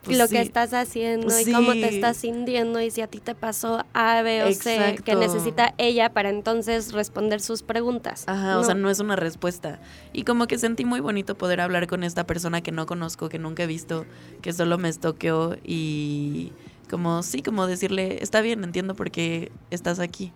pues 0.05 0.17
lo 0.17 0.27
que 0.27 0.39
estás 0.39 0.73
haciendo 0.73 1.37
y 1.39 1.51
cómo 1.51 1.71
te 1.71 1.95
estás 1.95 2.17
sintiendo 2.17 2.79
y 2.79 2.91
si 2.91 3.01
a 3.01 3.07
ti 3.07 3.19
te 3.19 3.33
pasó 3.35 3.83
A, 3.93 4.21
B 4.21 4.43
o 4.43 4.53
C 4.53 4.99
que 5.03 5.15
necesita 5.15 5.73
ella 5.77 6.13
para 6.13 6.29
entonces 6.29 6.93
responder 6.93 7.41
sus 7.41 7.63
preguntas. 7.63 8.23
Ajá, 8.27 8.59
o 8.59 8.63
sea, 8.63 8.75
no 8.75 8.89
es 8.89 8.99
una 8.99 9.15
respuesta. 9.15 9.79
Y 10.13 10.23
como 10.23 10.47
que 10.47 10.57
sentí 10.57 10.85
muy 10.85 10.99
bonito 10.99 11.35
poder 11.35 11.61
hablar 11.61 11.87
con 11.87 12.03
esta 12.03 12.25
persona 12.25 12.61
que 12.61 12.71
no 12.71 12.85
conozco, 12.85 13.29
que 13.29 13.39
nunca 13.39 13.63
he 13.63 13.67
visto, 13.67 14.05
que 14.41 14.53
solo 14.53 14.77
me 14.77 14.89
estoqueó 14.89 15.57
y 15.63 16.51
como 16.89 17.23
sí, 17.23 17.41
como 17.41 17.65
decirle, 17.65 18.19
está 18.21 18.41
bien, 18.41 18.63
entiendo 18.63 18.95
por 18.95 19.09
qué 19.09 19.51
estás 19.71 19.99
aquí. 19.99 20.31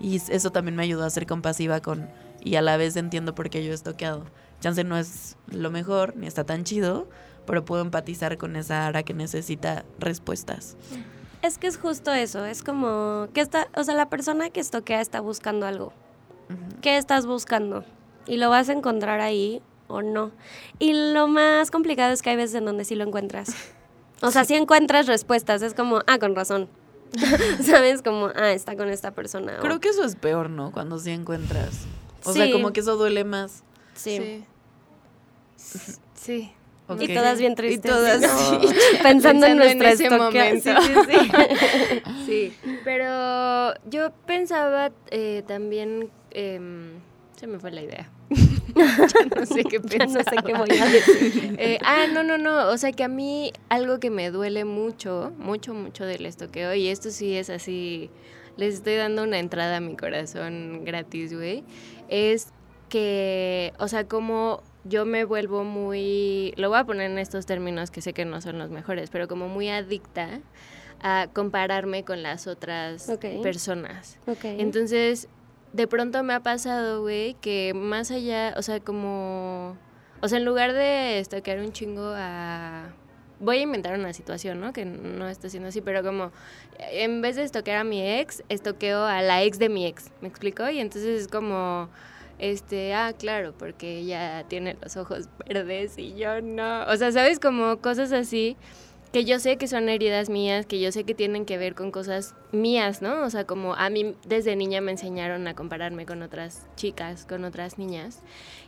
Y 0.00 0.16
eso 0.16 0.50
también 0.50 0.76
me 0.76 0.82
ayudó 0.82 1.04
a 1.04 1.10
ser 1.10 1.26
compasiva 1.26 1.80
con 1.80 2.08
y 2.42 2.56
a 2.56 2.62
la 2.62 2.76
vez 2.76 2.96
entiendo 2.96 3.34
por 3.34 3.50
qué 3.50 3.64
yo 3.64 3.72
he 3.72 3.74
estoqueado. 3.74 4.24
Chance 4.60 4.84
no 4.84 4.96
es 4.96 5.36
lo 5.50 5.70
mejor, 5.70 6.16
ni 6.16 6.26
está 6.26 6.44
tan 6.44 6.64
chido, 6.64 7.08
pero 7.46 7.64
puedo 7.64 7.82
empatizar 7.82 8.36
con 8.38 8.56
esa 8.56 8.86
Ara 8.86 9.02
que 9.02 9.14
necesita 9.14 9.84
respuestas. 9.98 10.76
Es 11.42 11.58
que 11.58 11.66
es 11.66 11.76
justo 11.76 12.12
eso, 12.12 12.44
es 12.44 12.62
como 12.62 13.28
que 13.32 13.40
está, 13.40 13.68
o 13.76 13.84
sea, 13.84 13.94
la 13.94 14.08
persona 14.08 14.50
que 14.50 14.60
estoquea 14.60 15.00
está 15.00 15.20
buscando 15.20 15.66
algo. 15.66 15.92
¿Qué 16.80 16.96
estás 16.96 17.26
buscando? 17.26 17.84
Y 18.26 18.36
lo 18.36 18.50
vas 18.50 18.68
a 18.68 18.72
encontrar 18.72 19.20
ahí 19.20 19.60
o 19.88 20.02
no. 20.02 20.30
Y 20.78 20.92
lo 21.12 21.28
más 21.28 21.70
complicado 21.70 22.12
es 22.12 22.22
que 22.22 22.30
hay 22.30 22.36
veces 22.36 22.56
en 22.56 22.64
donde 22.64 22.84
sí 22.84 22.94
lo 22.94 23.04
encuentras. 23.04 23.54
O 24.22 24.30
sea, 24.30 24.44
sí 24.44 24.54
encuentras 24.54 25.06
respuestas, 25.06 25.62
es 25.62 25.74
como, 25.74 26.00
ah, 26.06 26.18
con 26.18 26.34
razón. 26.34 26.68
¿Sabes? 27.62 28.02
Como, 28.02 28.30
ah, 28.34 28.52
está 28.52 28.76
con 28.76 28.88
esta 28.88 29.12
persona. 29.12 29.58
Creo 29.60 29.80
que 29.80 29.88
eso 29.88 30.04
es 30.04 30.16
peor, 30.16 30.50
¿no? 30.50 30.72
Cuando 30.72 30.98
sí 30.98 31.10
encuentras. 31.10 31.86
O 32.24 32.32
sea, 32.32 32.50
como 32.50 32.72
que 32.72 32.80
eso 32.80 32.96
duele 32.96 33.24
más. 33.24 33.62
Sí. 33.94 34.44
Sí. 36.14 36.52
Y 37.00 37.12
todas 37.12 37.40
bien 37.40 37.56
tristes. 37.56 37.84
Y 37.84 37.88
todas 37.88 38.22
pensando, 39.02 39.46
en 39.46 39.56
nuestro 39.56 39.88
ese 39.88 40.08
momento. 40.08 40.70
Sí, 42.26 42.54
pero 42.84 43.74
yo 43.90 44.12
pensaba 44.24 44.92
eh, 45.10 45.42
también, 45.48 46.10
eh, 46.30 46.60
se 47.36 47.46
me 47.48 47.58
fue 47.58 47.72
la 47.72 47.82
idea. 47.82 48.08
ya 49.14 49.36
no 49.36 49.46
sé 49.46 49.64
qué 49.70 49.80
pensaba. 49.80 50.24
no 50.24 50.30
sé 50.30 50.36
qué 50.44 50.54
voy 50.54 50.78
a 50.78 50.86
decir. 50.86 51.56
Eh, 51.58 51.78
ah, 51.84 52.06
no, 52.12 52.22
no, 52.22 52.38
no. 52.38 52.68
O 52.68 52.76
sea 52.76 52.92
que 52.92 53.04
a 53.04 53.08
mí 53.08 53.52
algo 53.68 53.98
que 53.98 54.10
me 54.10 54.30
duele 54.30 54.64
mucho, 54.64 55.32
mucho, 55.38 55.74
mucho 55.74 56.04
del 56.04 56.26
estoqueo, 56.26 56.74
y 56.74 56.88
esto 56.88 57.10
sí 57.10 57.34
es 57.34 57.50
así, 57.50 58.10
les 58.56 58.74
estoy 58.74 58.96
dando 58.96 59.22
una 59.22 59.38
entrada 59.38 59.78
a 59.78 59.80
mi 59.80 59.96
corazón 59.96 60.84
gratis, 60.84 61.34
güey, 61.34 61.64
es 62.08 62.52
que, 62.88 63.72
o 63.78 63.88
sea, 63.88 64.06
como 64.06 64.62
yo 64.84 65.04
me 65.04 65.24
vuelvo 65.24 65.64
muy, 65.64 66.52
lo 66.56 66.68
voy 66.68 66.78
a 66.78 66.84
poner 66.84 67.10
en 67.10 67.18
estos 67.18 67.46
términos 67.46 67.90
que 67.90 68.00
sé 68.00 68.12
que 68.12 68.24
no 68.24 68.40
son 68.40 68.58
los 68.58 68.70
mejores, 68.70 69.10
pero 69.10 69.28
como 69.28 69.48
muy 69.48 69.68
adicta 69.68 70.40
a 71.02 71.28
compararme 71.32 72.04
con 72.04 72.22
las 72.22 72.46
otras 72.46 73.10
personas. 73.42 74.18
Entonces, 74.42 75.28
de 75.76 75.86
pronto 75.86 76.22
me 76.22 76.32
ha 76.32 76.40
pasado, 76.40 77.02
güey, 77.02 77.34
que 77.34 77.72
más 77.74 78.10
allá, 78.10 78.54
o 78.56 78.62
sea, 78.62 78.80
como, 78.80 79.76
O 80.22 80.28
sea, 80.28 80.38
en 80.38 80.44
lugar 80.46 80.72
de 80.72 81.18
estoquear 81.18 81.60
un 81.60 81.72
chingo 81.72 82.12
a... 82.14 82.94
Voy 83.38 83.58
a 83.58 83.60
inventar 83.60 83.98
una 83.98 84.14
situación, 84.14 84.60
¿no? 84.60 84.72
Que 84.72 84.86
no 84.86 85.28
está 85.28 85.50
siendo 85.50 85.68
así, 85.68 85.82
pero 85.82 86.02
como 86.02 86.32
en 86.78 87.20
vez 87.20 87.36
de 87.36 87.42
estoquear 87.42 87.76
a 87.76 87.84
mi 87.84 88.00
ex, 88.00 88.42
estoqueo 88.48 89.04
a 89.04 89.20
la 89.20 89.42
ex 89.42 89.58
de 89.58 89.68
mi 89.68 89.86
ex, 89.86 90.10
¿me 90.22 90.28
explico? 90.28 90.66
Y 90.70 90.80
entonces 90.80 91.20
es 91.20 91.28
como, 91.28 91.90
este, 92.38 92.94
ah, 92.94 93.12
claro, 93.12 93.52
porque 93.58 93.98
ella 93.98 94.44
tiene 94.48 94.78
los 94.82 94.96
ojos 94.96 95.28
verdes 95.46 95.98
y 95.98 96.14
yo 96.14 96.40
no. 96.40 96.84
O 96.86 96.96
sea, 96.96 97.12
¿sabes? 97.12 97.38
Como 97.38 97.76
cosas 97.82 98.12
así 98.12 98.56
que 99.12 99.24
yo 99.24 99.38
sé 99.38 99.56
que 99.56 99.68
son 99.68 99.88
heridas 99.88 100.28
mías, 100.28 100.66
que 100.66 100.80
yo 100.80 100.92
sé 100.92 101.04
que 101.04 101.14
tienen 101.14 101.46
que 101.46 101.58
ver 101.58 101.74
con 101.74 101.90
cosas 101.90 102.34
mías, 102.52 103.02
¿no? 103.02 103.22
O 103.22 103.30
sea, 103.30 103.44
como 103.44 103.74
a 103.74 103.88
mí 103.90 104.14
desde 104.26 104.56
niña 104.56 104.80
me 104.80 104.92
enseñaron 104.92 105.46
a 105.48 105.54
compararme 105.54 106.06
con 106.06 106.22
otras 106.22 106.66
chicas, 106.76 107.24
con 107.24 107.44
otras 107.44 107.78
niñas. 107.78 108.20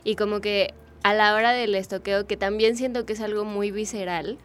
Y 0.03 0.15
como 0.15 0.41
que 0.41 0.73
a 1.03 1.13
la 1.13 1.33
hora 1.35 1.51
del 1.51 1.75
estoqueo, 1.75 2.27
que 2.27 2.37
también 2.37 2.75
siento 2.75 3.05
que 3.05 3.13
es 3.13 3.21
algo 3.21 3.45
muy 3.45 3.71
visceral, 3.71 4.37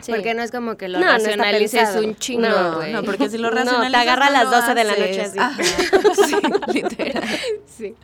Sí. 0.00 0.12
porque 0.12 0.34
no 0.34 0.42
es 0.42 0.50
como 0.50 0.76
que 0.76 0.88
lo 0.88 0.98
No, 1.00 1.06
racionalices 1.06 1.96
un 1.96 2.14
chingo, 2.16 2.46
No, 2.48 2.76
güey. 2.76 2.92
no, 2.92 3.02
porque 3.02 3.28
si 3.30 3.38
lo 3.38 3.50
racionalizas 3.50 3.90
te 3.92 3.96
agarra 4.10 4.26
a 4.26 4.30
las 4.30 4.44
lo 4.44 4.50
12 4.50 4.74
de 4.74 4.84
la 4.84 4.92
noche 4.96 5.20
así. 5.22 5.38
Sí, 6.26 6.34
literal. 6.74 7.24
Sí. 7.66 7.94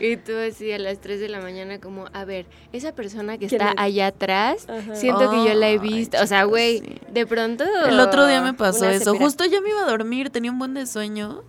Y 0.00 0.16
tú 0.16 0.32
así 0.36 0.72
a 0.72 0.78
las 0.78 1.00
3 1.00 1.20
de 1.20 1.28
la 1.28 1.40
mañana 1.40 1.80
como, 1.80 2.06
a 2.12 2.24
ver, 2.24 2.46
esa 2.72 2.92
persona 2.94 3.38
que 3.38 3.46
¿Quién 3.46 3.60
está 3.60 3.72
es? 3.72 3.78
allá 3.78 4.06
atrás, 4.08 4.66
Ajá. 4.68 4.94
siento 4.96 5.30
que 5.30 5.36
yo 5.48 5.54
la 5.54 5.68
he 5.68 5.72
Ay, 5.72 5.78
visto. 5.78 6.18
O 6.22 6.26
sea, 6.26 6.44
güey, 6.44 6.80
sí. 6.80 7.00
de 7.10 7.26
pronto... 7.26 7.64
El 7.88 8.00
otro 8.00 8.26
día 8.26 8.40
me 8.40 8.54
pasó 8.54 8.88
eso. 8.88 9.14
Justo 9.16 9.44
yo 9.44 9.62
me 9.62 9.70
iba 9.70 9.82
a 9.82 9.86
dormir, 9.90 10.30
tenía 10.30 10.50
un 10.50 10.58
buen 10.58 10.74
de 10.74 10.86
sueño. 10.86 11.42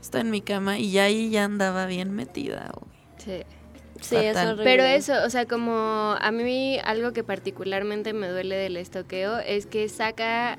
Estaba 0.00 0.22
en 0.22 0.30
mi 0.30 0.40
cama 0.40 0.78
y 0.78 0.92
ya 0.92 1.04
ahí 1.04 1.30
ya 1.30 1.44
andaba 1.44 1.86
bien 1.86 2.12
metida. 2.12 2.70
güey. 2.74 2.90
Sí. 3.18 3.44
Sí, 4.00 4.16
es 4.16 4.34
Fatal. 4.34 4.48
horrible. 4.54 4.64
Pero 4.64 4.84
eso, 4.84 5.12
o 5.24 5.30
sea, 5.30 5.46
como 5.46 6.16
a 6.20 6.30
mí 6.32 6.78
algo 6.84 7.12
que 7.12 7.22
particularmente 7.24 8.12
me 8.12 8.28
duele 8.28 8.56
del 8.56 8.76
estoqueo 8.76 9.38
es 9.38 9.66
que 9.66 9.88
saca 9.88 10.58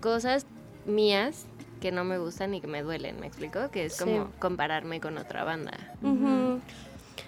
cosas 0.00 0.46
mías 0.86 1.46
que 1.80 1.92
no 1.92 2.04
me 2.04 2.18
gustan 2.18 2.54
y 2.54 2.60
que 2.60 2.66
me 2.66 2.82
duelen, 2.82 3.20
¿me 3.20 3.26
explico? 3.26 3.70
Que 3.70 3.84
es 3.86 3.94
Sí. 3.94 4.04
como 4.04 4.30
compararme 4.38 5.00
con 5.00 5.16
otra 5.18 5.44
banda. 5.44 5.72
Ujú. 6.02 6.60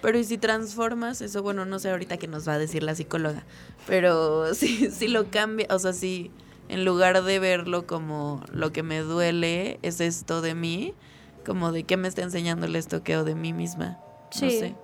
Pero 0.01 0.17
y 0.17 0.23
si 0.23 0.37
transformas 0.37 1.21
eso, 1.21 1.43
bueno, 1.43 1.65
no 1.65 1.77
sé 1.79 1.89
ahorita 1.91 2.17
qué 2.17 2.27
nos 2.27 2.47
va 2.47 2.53
a 2.53 2.57
decir 2.59 2.81
la 2.83 2.95
psicóloga, 2.95 3.43
pero 3.87 4.53
si, 4.55 4.89
si 4.89 5.07
lo 5.07 5.29
cambia, 5.29 5.67
o 5.69 5.79
sea, 5.79 5.93
si 5.93 6.31
en 6.69 6.85
lugar 6.85 7.21
de 7.23 7.39
verlo 7.39 7.85
como 7.85 8.41
lo 8.51 8.71
que 8.71 8.81
me 8.83 8.99
duele 8.99 9.79
es 9.83 10.01
esto 10.01 10.41
de 10.41 10.55
mí, 10.55 10.95
como 11.45 11.71
de 11.71 11.83
qué 11.83 11.97
me 11.97 12.07
está 12.07 12.21
enseñando 12.23 12.65
el 12.65 12.75
estoqueo 12.75 13.23
de 13.23 13.35
mí 13.35 13.53
misma. 13.53 13.99
No 14.41 14.49
Sí. 14.49 14.59
sé. 14.59 14.75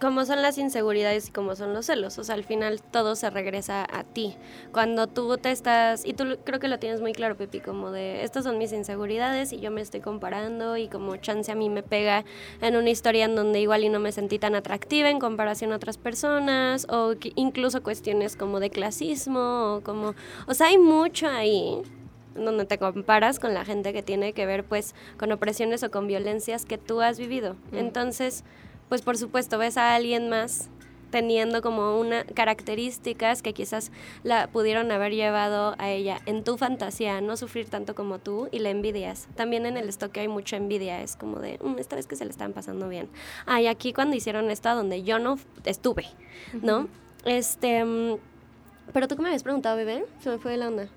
Como 0.00 0.24
son 0.24 0.42
las 0.42 0.58
inseguridades 0.58 1.28
y 1.28 1.32
como 1.32 1.56
son 1.56 1.74
los 1.74 1.86
celos, 1.86 2.18
o 2.18 2.24
sea, 2.24 2.34
al 2.34 2.44
final 2.44 2.82
todo 2.82 3.16
se 3.16 3.30
regresa 3.30 3.86
a 3.90 4.04
ti. 4.04 4.36
Cuando 4.72 5.06
tú 5.06 5.36
te 5.38 5.50
estás, 5.50 6.04
y 6.04 6.14
tú 6.14 6.38
creo 6.44 6.60
que 6.60 6.68
lo 6.68 6.78
tienes 6.78 7.00
muy 7.00 7.12
claro, 7.12 7.36
Pepi, 7.36 7.60
como 7.60 7.90
de, 7.90 8.24
estas 8.24 8.44
son 8.44 8.58
mis 8.58 8.72
inseguridades 8.72 9.52
y 9.52 9.60
yo 9.60 9.70
me 9.70 9.80
estoy 9.80 10.00
comparando 10.00 10.76
y 10.76 10.88
como 10.88 11.16
chance 11.16 11.50
a 11.50 11.54
mí 11.54 11.68
me 11.68 11.82
pega 11.82 12.24
en 12.60 12.76
una 12.76 12.90
historia 12.90 13.24
en 13.24 13.34
donde 13.34 13.60
igual 13.60 13.84
y 13.84 13.88
no 13.88 14.00
me 14.00 14.12
sentí 14.12 14.38
tan 14.38 14.54
atractiva 14.54 15.10
en 15.10 15.18
comparación 15.18 15.72
a 15.72 15.76
otras 15.76 15.98
personas, 15.98 16.86
o 16.90 17.14
incluso 17.34 17.82
cuestiones 17.82 18.36
como 18.36 18.60
de 18.60 18.70
clasismo, 18.70 19.76
o 19.76 19.80
como, 19.82 20.14
o 20.46 20.54
sea, 20.54 20.68
hay 20.68 20.78
mucho 20.78 21.28
ahí 21.28 21.82
donde 22.34 22.64
te 22.64 22.78
comparas 22.78 23.38
con 23.38 23.54
la 23.54 23.64
gente 23.64 23.92
que 23.92 24.02
tiene 24.02 24.32
que 24.32 24.46
ver 24.46 24.64
pues 24.64 24.94
con 25.18 25.30
opresiones 25.32 25.82
o 25.82 25.90
con 25.90 26.06
violencias 26.06 26.64
que 26.64 26.78
tú 26.78 27.00
has 27.00 27.18
vivido. 27.18 27.56
Entonces, 27.72 28.44
pues 28.94 29.02
por 29.02 29.18
supuesto 29.18 29.58
ves 29.58 29.76
a 29.76 29.96
alguien 29.96 30.28
más 30.28 30.68
teniendo 31.10 31.62
como 31.62 31.98
una 31.98 32.22
características 32.22 33.42
que 33.42 33.52
quizás 33.52 33.90
la 34.22 34.46
pudieron 34.46 34.92
haber 34.92 35.12
llevado 35.12 35.74
a 35.78 35.90
ella 35.90 36.20
en 36.26 36.44
tu 36.44 36.56
fantasía 36.58 37.20
no 37.20 37.36
sufrir 37.36 37.68
tanto 37.68 37.96
como 37.96 38.20
tú 38.20 38.48
y 38.52 38.60
la 38.60 38.70
envidias. 38.70 39.26
También 39.34 39.66
en 39.66 39.76
el 39.76 39.88
estoque 39.88 40.20
hay 40.20 40.28
mucha 40.28 40.56
envidia, 40.56 41.02
es 41.02 41.16
como 41.16 41.40
de, 41.40 41.58
"Mm, 41.60 41.80
esta 41.80 41.96
vez 41.96 42.06
que 42.06 42.14
se 42.14 42.24
le 42.24 42.30
estaban 42.30 42.52
pasando 42.52 42.88
bien. 42.88 43.08
Ay, 43.46 43.66
aquí 43.66 43.92
cuando 43.92 44.14
hicieron 44.14 44.48
esto 44.48 44.72
donde 44.76 45.02
yo 45.02 45.18
no 45.18 45.40
estuve, 45.64 46.06
¿no? 46.62 46.86
Este, 47.24 47.84
mm, 47.84 48.18
pero 48.92 49.08
tú 49.08 49.16
qué 49.16 49.22
me 49.22 49.28
habías 49.30 49.42
preguntado, 49.42 49.76
bebé? 49.76 50.04
Se 50.20 50.30
me 50.30 50.38
fue 50.38 50.52
de 50.52 50.58
la 50.58 50.68
onda. 50.68 50.88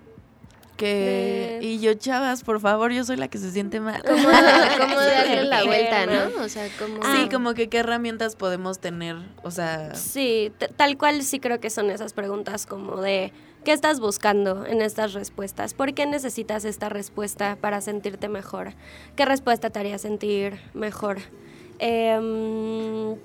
Que, 0.78 1.58
De- 1.60 1.66
y 1.66 1.80
yo, 1.80 1.96
chavas, 1.96 2.44
por 2.44 2.60
favor, 2.62 2.92
yo 2.92 3.04
soy 3.04 3.18
la 3.18 3.28
que 3.28 3.40
se 3.40 3.52
siente 3.52 3.80
mal. 3.80 4.02
Como 4.04 4.30
darle 4.30 5.44
la 5.44 5.64
vuelta, 5.64 6.06
¿no? 6.06 6.44
O 6.44 6.50
sea, 6.50 6.68
como... 6.78 7.04
Sí, 7.04 7.30
como 7.30 7.54
que 7.56 7.68
qué 7.68 7.80
herramientas 7.80 8.36
podemos 8.36 8.80
tener, 8.80 9.16
o 9.44 9.50
sea, 9.52 9.96
Sí, 9.96 10.52
tal 10.76 10.98
cual 10.98 11.24
sí 11.24 11.40
creo 11.40 11.60
que 11.60 11.70
son 11.72 11.90
esas 11.90 12.14
preguntas 12.14 12.66
como 12.68 13.02
de 13.02 13.34
¿qué 13.66 13.74
estás 13.74 14.00
buscando 14.00 14.66
en 14.66 14.82
estas 14.82 15.14
respuestas? 15.14 15.74
¿Por 15.74 15.94
qué 15.94 16.06
necesitas 16.06 16.64
esta 16.64 16.90
respuesta 16.90 17.58
para 17.60 17.82
sentirte 17.82 18.30
mejor? 18.30 18.74
¿Qué 19.16 19.26
respuesta 19.26 19.70
te 19.72 19.80
haría 19.80 19.98
sentir 19.98 20.60
mejor? 20.74 21.18
Em, 21.80 23.16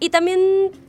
y 0.00 0.10
también 0.10 0.40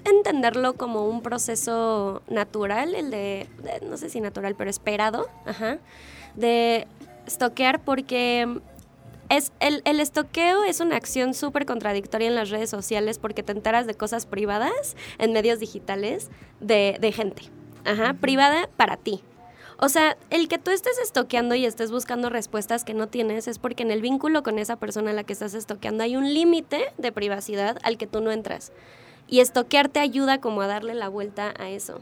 entenderlo 0.06 0.74
como 0.74 1.06
un 1.08 1.22
proceso 1.22 2.24
natural, 2.28 2.96
el 2.96 3.12
de, 3.12 3.48
de- 3.62 3.86
no 3.86 3.98
sé 3.98 4.10
si 4.10 4.22
natural, 4.22 4.56
pero 4.56 4.70
esperado, 4.70 5.28
ajá, 5.46 5.78
de 6.36 6.88
estoquear 7.28 7.82
porque 7.84 8.48
es 9.30 9.52
el, 9.60 9.82
el 9.86 10.00
estoqueo 10.00 10.64
es 10.64 10.80
una 10.80 10.96
acción 10.96 11.34
súper 11.34 11.66
contradictoria 11.66 12.28
en 12.28 12.36
las 12.36 12.50
redes 12.50 12.70
sociales 12.70 13.20
porque 13.20 13.44
te 13.44 13.52
enteras 13.52 13.86
de 13.86 13.94
cosas 13.94 14.26
privadas 14.26 14.96
en 15.20 15.32
medios 15.34 15.60
digitales 15.60 16.30
de, 16.60 16.98
de 17.00 17.12
gente. 17.12 17.44
Ajá, 17.86 18.14
privada 18.14 18.70
para 18.78 18.98
ti. 18.98 19.24
O 19.84 19.90
sea, 19.90 20.16
el 20.30 20.48
que 20.48 20.60
tú 20.60 20.70
estés 20.70 21.00
estoqueando 21.00 21.56
y 21.56 21.66
estés 21.66 21.92
buscando 21.92 22.30
respuestas 22.30 22.84
que 22.84 22.94
no 22.94 23.08
tienes 23.08 23.48
es 23.48 23.58
porque 23.58 23.82
en 23.82 23.90
el 23.90 24.02
vínculo 24.02 24.44
con 24.44 24.60
esa 24.60 24.76
persona 24.76 25.10
a 25.10 25.14
la 25.14 25.24
que 25.24 25.34
estás 25.34 25.56
estoqueando 25.56 26.04
hay 26.04 26.16
un 26.16 26.34
límite 26.34 26.94
de 27.00 27.12
privacidad 27.12 27.78
al 27.84 27.98
que 27.98 28.06
tú 28.06 28.22
no 28.22 28.32
entras. 28.32 28.72
Y 29.32 29.40
estoquear 29.40 29.90
te 29.90 30.00
ayuda 30.00 30.40
como 30.40 30.62
a 30.62 30.68
darle 30.68 30.94
la 30.94 31.10
vuelta 31.10 31.56
a 31.58 31.70
eso. 31.70 32.02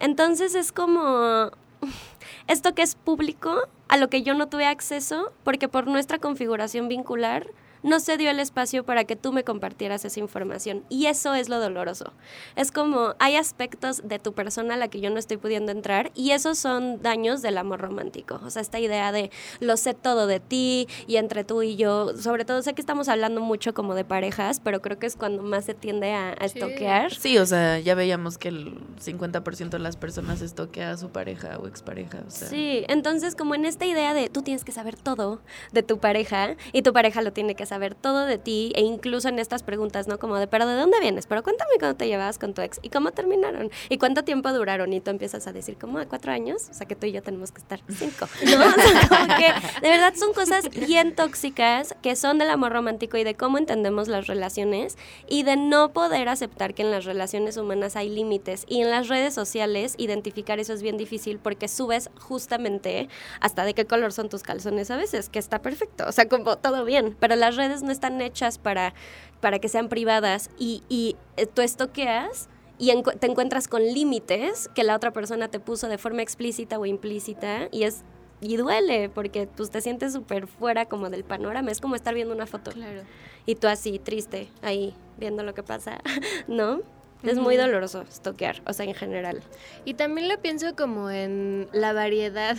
Entonces 0.00 0.56
es 0.56 0.72
como 0.72 1.50
esto 2.48 2.74
que 2.74 2.82
es 2.82 2.96
público, 2.96 3.68
a 3.86 3.96
lo 3.96 4.08
que 4.08 4.22
yo 4.22 4.34
no 4.34 4.48
tuve 4.48 4.66
acceso, 4.66 5.32
porque 5.44 5.68
por 5.68 5.86
nuestra 5.86 6.18
configuración 6.18 6.88
vincular 6.88 7.46
no 7.84 8.00
se 8.00 8.16
dio 8.16 8.30
el 8.30 8.40
espacio 8.40 8.82
para 8.84 9.04
que 9.04 9.14
tú 9.14 9.32
me 9.32 9.44
compartieras 9.44 10.04
esa 10.04 10.18
información. 10.18 10.82
Y 10.88 11.06
eso 11.06 11.34
es 11.34 11.48
lo 11.48 11.60
doloroso. 11.60 12.12
Es 12.56 12.72
como 12.72 13.14
hay 13.20 13.36
aspectos 13.36 14.02
de 14.08 14.18
tu 14.18 14.32
persona 14.32 14.74
a 14.74 14.76
la 14.76 14.88
que 14.88 15.00
yo 15.00 15.10
no 15.10 15.18
estoy 15.18 15.36
pudiendo 15.36 15.70
entrar 15.70 16.10
y 16.16 16.32
esos 16.32 16.58
son 16.58 17.00
daños 17.02 17.42
del 17.42 17.58
amor 17.58 17.80
romántico. 17.80 18.40
O 18.44 18.50
sea, 18.50 18.62
esta 18.62 18.80
idea 18.80 19.12
de 19.12 19.30
lo 19.60 19.76
sé 19.76 19.94
todo 19.94 20.26
de 20.26 20.40
ti 20.40 20.88
y 21.06 21.16
entre 21.16 21.44
tú 21.44 21.62
y 21.62 21.76
yo, 21.76 22.16
sobre 22.16 22.44
todo 22.44 22.62
sé 22.62 22.72
que 22.74 22.80
estamos 22.80 23.08
hablando 23.08 23.40
mucho 23.42 23.74
como 23.74 23.94
de 23.94 24.04
parejas, 24.04 24.60
pero 24.64 24.80
creo 24.80 24.98
que 24.98 25.06
es 25.06 25.14
cuando 25.16 25.42
más 25.42 25.66
se 25.66 25.74
tiende 25.74 26.12
a, 26.12 26.30
a 26.30 26.48
Sí. 26.48 26.58
estoquear. 26.58 27.14
sí, 27.14 27.36
o 27.38 27.44
sea, 27.46 27.78
ya 27.78 27.94
veíamos 27.94 28.38
que 28.38 28.48
el 28.48 28.78
50% 29.04 29.68
de 29.68 29.78
las 29.78 29.96
personas 29.96 30.40
estoquea 30.40 30.92
a 30.92 30.96
su 30.96 31.10
pareja 31.10 31.58
o 31.58 31.66
expareja, 31.66 32.22
o 32.26 32.30
sea. 32.30 32.48
Sí, 32.48 32.84
entonces 32.88 33.36
como 33.36 33.54
en 33.54 33.66
esta 33.66 33.84
idea 33.84 34.14
de 34.14 34.30
tú 34.30 34.40
tienes 34.42 34.64
que 34.64 34.72
saber 34.72 34.96
todo 34.96 35.40
de 35.72 35.82
tu 35.82 35.98
pareja 35.98 36.56
y 36.72 36.80
tu 36.82 36.92
pareja 36.94 37.20
lo 37.20 37.32
tiene 37.32 37.54
que 37.54 37.66
saber 37.66 37.73
todo 37.94 38.24
de 38.26 38.38
ti 38.38 38.72
e 38.74 38.82
incluso 38.82 39.28
en 39.28 39.38
estas 39.38 39.62
preguntas, 39.62 40.08
¿no? 40.08 40.18
Como 40.18 40.36
de, 40.36 40.46
pero 40.46 40.66
¿de 40.66 40.74
dónde 40.74 41.00
vienes? 41.00 41.26
Pero 41.26 41.42
cuéntame 41.42 41.72
cuándo 41.78 41.96
te 41.96 42.06
llevabas 42.06 42.38
con 42.38 42.54
tu 42.54 42.62
ex 42.62 42.78
y 42.82 42.90
cómo 42.90 43.10
terminaron 43.12 43.70
y 43.88 43.98
cuánto 43.98 44.24
tiempo 44.24 44.52
duraron 44.52 44.92
y 44.92 45.00
tú 45.00 45.10
empiezas 45.10 45.46
a 45.46 45.52
decir 45.52 45.76
como 45.76 45.98
a 45.98 46.06
cuatro 46.06 46.32
años, 46.32 46.68
o 46.70 46.74
sea 46.74 46.86
que 46.86 46.96
tú 46.96 47.06
y 47.06 47.12
yo 47.12 47.22
tenemos 47.22 47.52
que 47.52 47.60
estar 47.60 47.80
cinco, 47.88 48.26
¿no? 48.44 48.64
O 48.74 48.80
sea, 48.80 49.08
como 49.08 49.36
que 49.36 49.80
de 49.80 49.88
verdad 49.88 50.14
son 50.16 50.32
cosas 50.32 50.68
bien 50.70 51.14
tóxicas 51.14 51.94
que 52.02 52.16
son 52.16 52.38
del 52.38 52.50
amor 52.50 52.72
romántico 52.72 53.16
y 53.16 53.24
de 53.24 53.34
cómo 53.34 53.58
entendemos 53.58 54.08
las 54.08 54.26
relaciones 54.26 54.96
y 55.28 55.42
de 55.42 55.56
no 55.56 55.92
poder 55.92 56.28
aceptar 56.28 56.74
que 56.74 56.82
en 56.82 56.90
las 56.90 57.04
relaciones 57.04 57.56
humanas 57.56 57.96
hay 57.96 58.08
límites 58.08 58.64
y 58.68 58.80
en 58.80 58.90
las 58.90 59.08
redes 59.08 59.34
sociales 59.34 59.94
identificar 59.98 60.58
eso 60.60 60.72
es 60.72 60.82
bien 60.82 60.96
difícil 60.96 61.38
porque 61.38 61.68
subes 61.68 62.10
justamente 62.18 63.08
hasta 63.40 63.64
de 63.64 63.74
qué 63.74 63.86
color 63.86 64.12
son 64.12 64.28
tus 64.28 64.42
calzones 64.42 64.90
a 64.90 64.96
veces, 64.96 65.28
que 65.28 65.38
está 65.38 65.62
perfecto, 65.62 66.04
o 66.06 66.12
sea, 66.12 66.28
como 66.28 66.56
todo 66.58 66.84
bien, 66.84 67.16
pero 67.18 67.36
las 67.36 67.56
redes 67.56 67.63
no 67.82 67.90
están 67.92 68.20
hechas 68.20 68.58
para, 68.58 68.94
para 69.40 69.58
que 69.58 69.68
sean 69.68 69.88
privadas 69.88 70.50
y, 70.58 70.82
y 70.88 71.16
eh, 71.36 71.46
tú 71.46 71.62
estoqueas 71.62 72.48
y 72.78 72.90
encu- 72.90 73.18
te 73.18 73.26
encuentras 73.26 73.68
con 73.68 73.82
límites 73.82 74.68
que 74.74 74.82
la 74.84 74.96
otra 74.96 75.12
persona 75.12 75.48
te 75.48 75.60
puso 75.60 75.88
de 75.88 75.98
forma 75.98 76.22
explícita 76.22 76.78
o 76.78 76.86
implícita 76.86 77.68
y 77.70 77.84
es 77.84 78.02
y 78.40 78.56
duele 78.56 79.08
porque 79.08 79.46
pues 79.46 79.70
te 79.70 79.80
sientes 79.80 80.12
súper 80.12 80.46
fuera 80.48 80.84
como 80.86 81.08
del 81.08 81.24
panorama, 81.24 81.70
es 81.70 81.80
como 81.80 81.94
estar 81.94 82.12
viendo 82.14 82.34
una 82.34 82.46
foto 82.46 82.72
Claro. 82.72 83.02
y 83.46 83.54
tú 83.54 83.68
así 83.68 83.98
triste 83.98 84.48
ahí 84.60 84.94
viendo 85.18 85.42
lo 85.44 85.54
que 85.54 85.62
pasa, 85.62 86.00
¿no? 86.48 86.80
Es 87.22 87.38
muy 87.38 87.56
doloroso 87.56 88.02
estoquear, 88.02 88.60
o 88.66 88.74
sea, 88.74 88.84
en 88.84 88.92
general. 88.92 89.40
Y 89.86 89.94
también 89.94 90.28
lo 90.28 90.38
pienso 90.42 90.76
como 90.76 91.08
en 91.08 91.68
la 91.72 91.94
variedad 91.94 92.54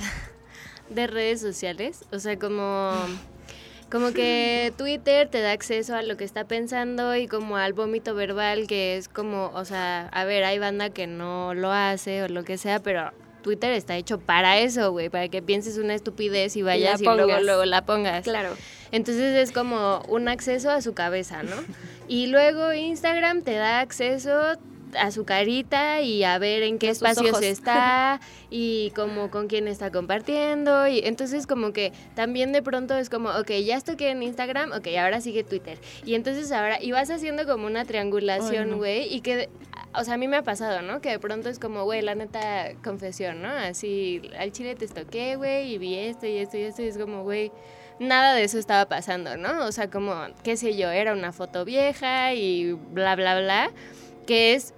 de 0.90 1.06
redes 1.06 1.40
sociales, 1.42 2.04
o 2.12 2.18
sea, 2.18 2.40
como, 2.40 2.92
Como 3.96 4.12
que 4.12 4.74
Twitter 4.76 5.30
te 5.30 5.40
da 5.40 5.54
acceso 5.54 5.96
a 5.96 6.02
lo 6.02 6.18
que 6.18 6.26
está 6.26 6.44
pensando 6.44 7.16
y 7.16 7.30
como 7.30 7.56
al 7.56 7.72
vómito 7.72 8.14
verbal 8.14 8.68
que 8.68 8.98
es 8.98 9.08
como, 9.08 9.52
o 9.54 9.64
sea, 9.64 10.10
a 10.10 10.26
ver, 10.26 10.44
hay 10.44 10.60
banda 10.60 10.90
que 10.90 11.08
no 11.08 11.54
lo 11.54 11.72
hace 11.72 12.22
o 12.22 12.28
lo 12.28 12.44
que 12.44 12.58
sea, 12.58 12.82
pero 12.82 13.14
Twitter 13.42 13.72
está 13.72 13.96
hecho 13.96 14.20
para 14.20 14.60
eso, 14.60 14.92
güey, 14.92 15.08
para 15.08 15.30
que 15.30 15.42
pienses 15.42 15.78
una 15.78 15.96
estupidez 15.96 16.58
y 16.58 16.62
vayas 16.62 17.00
y, 17.00 17.06
luego, 17.06 17.40
luego 17.40 17.64
la 17.64 17.86
pongas. 17.86 18.26
Claro. 18.26 18.50
Entonces 18.92 19.38
es 19.38 19.54
como 19.54 20.04
un 20.10 20.28
acceso 20.28 20.72
a 20.72 20.82
su 20.82 20.94
cabeza, 20.94 21.44
¿no? 21.44 21.56
Y 22.10 22.28
luego 22.28 22.74
Instagram 22.74 23.44
te 23.44 23.54
da 23.54 23.80
acceso 23.80 24.60
a 24.98 25.12
su 25.12 25.26
carita 25.26 26.02
y 26.02 26.24
a 26.24 26.38
ver 26.38 26.64
en 26.64 26.80
qué 26.80 26.90
espacios 26.90 27.42
está 27.42 28.20
y 28.50 28.92
como 28.96 29.30
con 29.30 29.48
quién 29.48 29.68
está 29.68 29.92
compartiendo 29.92 30.88
y 30.88 31.00
entonces 31.00 31.48
como 31.48 31.74
que 31.74 31.94
también 32.16 32.52
de 32.52 32.62
pronto 32.62 32.98
es 32.98 33.10
como, 33.10 33.30
ok, 33.30 33.52
ya 33.64 33.78
estoy 33.78 33.96
en 34.00 34.24
Instagram, 34.24 34.72
ok, 34.72 34.88
ahora 35.00 35.22
sigue 35.22 35.44
Twitter 35.44 35.80
y 36.06 36.16
entonces 36.16 36.52
ahora, 36.52 36.82
y 36.82 36.92
vas 36.92 37.10
haciendo 37.10 37.46
como 37.46 37.68
una 37.68 37.86
triangulación, 37.86 38.72
no. 38.72 38.78
güey, 38.78 39.14
y 39.14 39.22
que, 39.22 39.50
o 39.94 40.04
sea, 40.04 40.16
a 40.16 40.18
mí 40.18 40.28
me 40.28 40.38
ha 40.38 40.44
pasado, 40.44 40.82
¿no? 40.82 41.02
Que 41.02 41.12
de 41.12 41.20
pronto 41.20 41.50
es 41.50 41.60
como, 41.60 41.84
güey, 41.84 42.02
la 42.02 42.16
neta 42.16 42.74
confesión, 42.84 43.42
¿no? 43.42 43.50
Así, 43.50 44.22
al 44.38 44.52
chile 44.52 44.76
te 44.76 44.86
estoqué, 44.86 45.36
güey, 45.36 45.74
y 45.74 45.78
vi 45.78 45.96
esto 45.96 46.26
y 46.26 46.38
esto 46.38 46.58
y 46.58 46.64
esto 46.64 46.82
y 46.82 46.88
es 46.88 46.98
como, 46.98 47.24
güey, 47.24 47.52
nada 48.00 48.34
de 48.34 48.44
eso 48.44 48.58
estaba 48.58 48.86
pasando, 48.88 49.38
¿no? 49.38 49.66
O 49.66 49.72
sea, 49.72 49.90
como, 49.90 50.14
qué 50.44 50.58
sé 50.58 50.76
yo, 50.76 50.90
era 50.90 51.14
una 51.14 51.32
foto 51.32 51.66
vieja 51.66 52.34
y 52.34 52.74
bla, 52.74 53.16
bla, 53.16 53.40
bla, 53.40 53.72
que 54.28 54.54
es, 54.54 54.74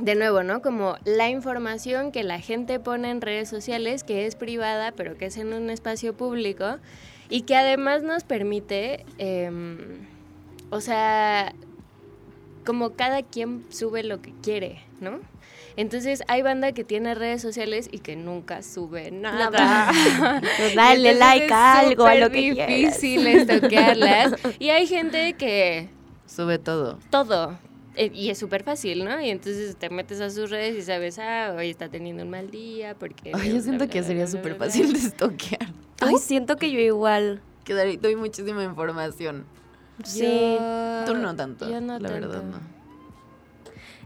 de 0.00 0.14
nuevo, 0.14 0.42
¿no? 0.42 0.62
Como 0.62 0.96
la 1.04 1.28
información 1.28 2.12
que 2.12 2.24
la 2.24 2.40
gente 2.40 2.80
pone 2.80 3.10
en 3.10 3.20
redes 3.20 3.48
sociales, 3.48 4.04
que 4.04 4.26
es 4.26 4.36
privada, 4.36 4.92
pero 4.92 5.16
que 5.16 5.26
es 5.26 5.36
en 5.36 5.52
un 5.52 5.70
espacio 5.70 6.16
público, 6.16 6.78
y 7.28 7.42
que 7.42 7.56
además 7.56 8.02
nos 8.02 8.24
permite, 8.24 9.04
em, 9.18 10.06
o 10.70 10.80
sea, 10.80 11.54
como 12.64 12.90
cada 12.94 13.22
quien 13.22 13.64
sube 13.70 14.02
lo 14.02 14.20
que 14.20 14.32
quiere, 14.42 14.82
¿no? 15.00 15.20
Entonces 15.76 16.22
hay 16.28 16.42
banda 16.42 16.72
que 16.72 16.84
tiene 16.84 17.14
redes 17.14 17.42
sociales 17.42 17.88
y 17.90 17.98
que 17.98 18.14
nunca 18.14 18.62
sube 18.62 19.10
nada. 19.10 19.50
Nada. 19.50 20.40
Y 20.70 20.74
Dale 20.76 21.10
entonces 21.10 21.18
like 21.18 21.52
a 21.52 21.78
algo, 21.80 22.06
a 22.06 22.14
lo 22.14 22.30
que 22.30 22.52
quieras. 22.52 22.68
difícil 22.68 23.26
estoquearlas. 23.26 24.34
Y 24.60 24.68
hay 24.70 24.86
gente 24.86 25.32
que 25.34 25.88
Sube 26.26 26.58
todo. 26.58 26.98
todo. 27.10 27.58
Eh, 27.96 28.10
Y 28.14 28.30
es 28.30 28.38
súper 28.38 28.62
fácil, 28.64 29.04
¿no? 29.04 29.20
Y 29.20 29.30
entonces 29.30 29.76
te 29.76 29.90
metes 29.90 30.20
a 30.20 30.30
sus 30.30 30.50
redes 30.50 30.76
y 30.76 30.82
sabes, 30.82 31.18
ah, 31.18 31.54
hoy 31.56 31.70
está 31.70 31.88
teniendo 31.88 32.22
un 32.24 32.30
mal 32.30 32.50
día 32.50 32.94
porque... 32.94 33.32
Ay, 33.34 33.52
yo 33.54 33.60
siento 33.60 33.84
bla, 33.84 33.92
que 33.92 33.98
bla, 34.00 34.08
sería 34.08 34.26
súper 34.26 34.56
fácil 34.56 34.92
de 34.92 34.98
estoquear. 34.98 35.72
Ay, 36.00 36.16
siento 36.18 36.56
que 36.56 36.70
yo 36.70 36.78
igual. 36.80 37.40
Que 37.64 37.72
doy 37.74 37.96
doy 37.96 38.16
muchísima 38.16 38.62
información. 38.64 39.44
Sí. 40.04 40.22
Yo- 40.58 41.04
Tú 41.06 41.14
no 41.14 41.34
tanto. 41.36 41.68
Yo 41.70 41.80
no 41.80 41.98
la 41.98 42.08
tanto. 42.08 42.28
verdad 42.28 42.42
no. 42.42 42.60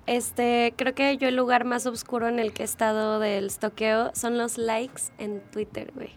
Este, 0.07 0.73
creo 0.77 0.95
que 0.95 1.17
yo 1.19 1.29
el 1.29 1.37
lugar 1.37 1.65
más 1.65 1.85
oscuro 1.87 2.29
en 2.29 2.39
el 2.39 2.53
que 2.53 2.63
he 2.63 2.65
estado 2.65 3.21
del 3.21 3.51
stoqueo 3.51 4.11
son 4.15 4.39
los 4.39 4.57
likes 4.57 5.03
en 5.19 5.41
Twitter, 5.51 5.93
güey. 5.95 6.09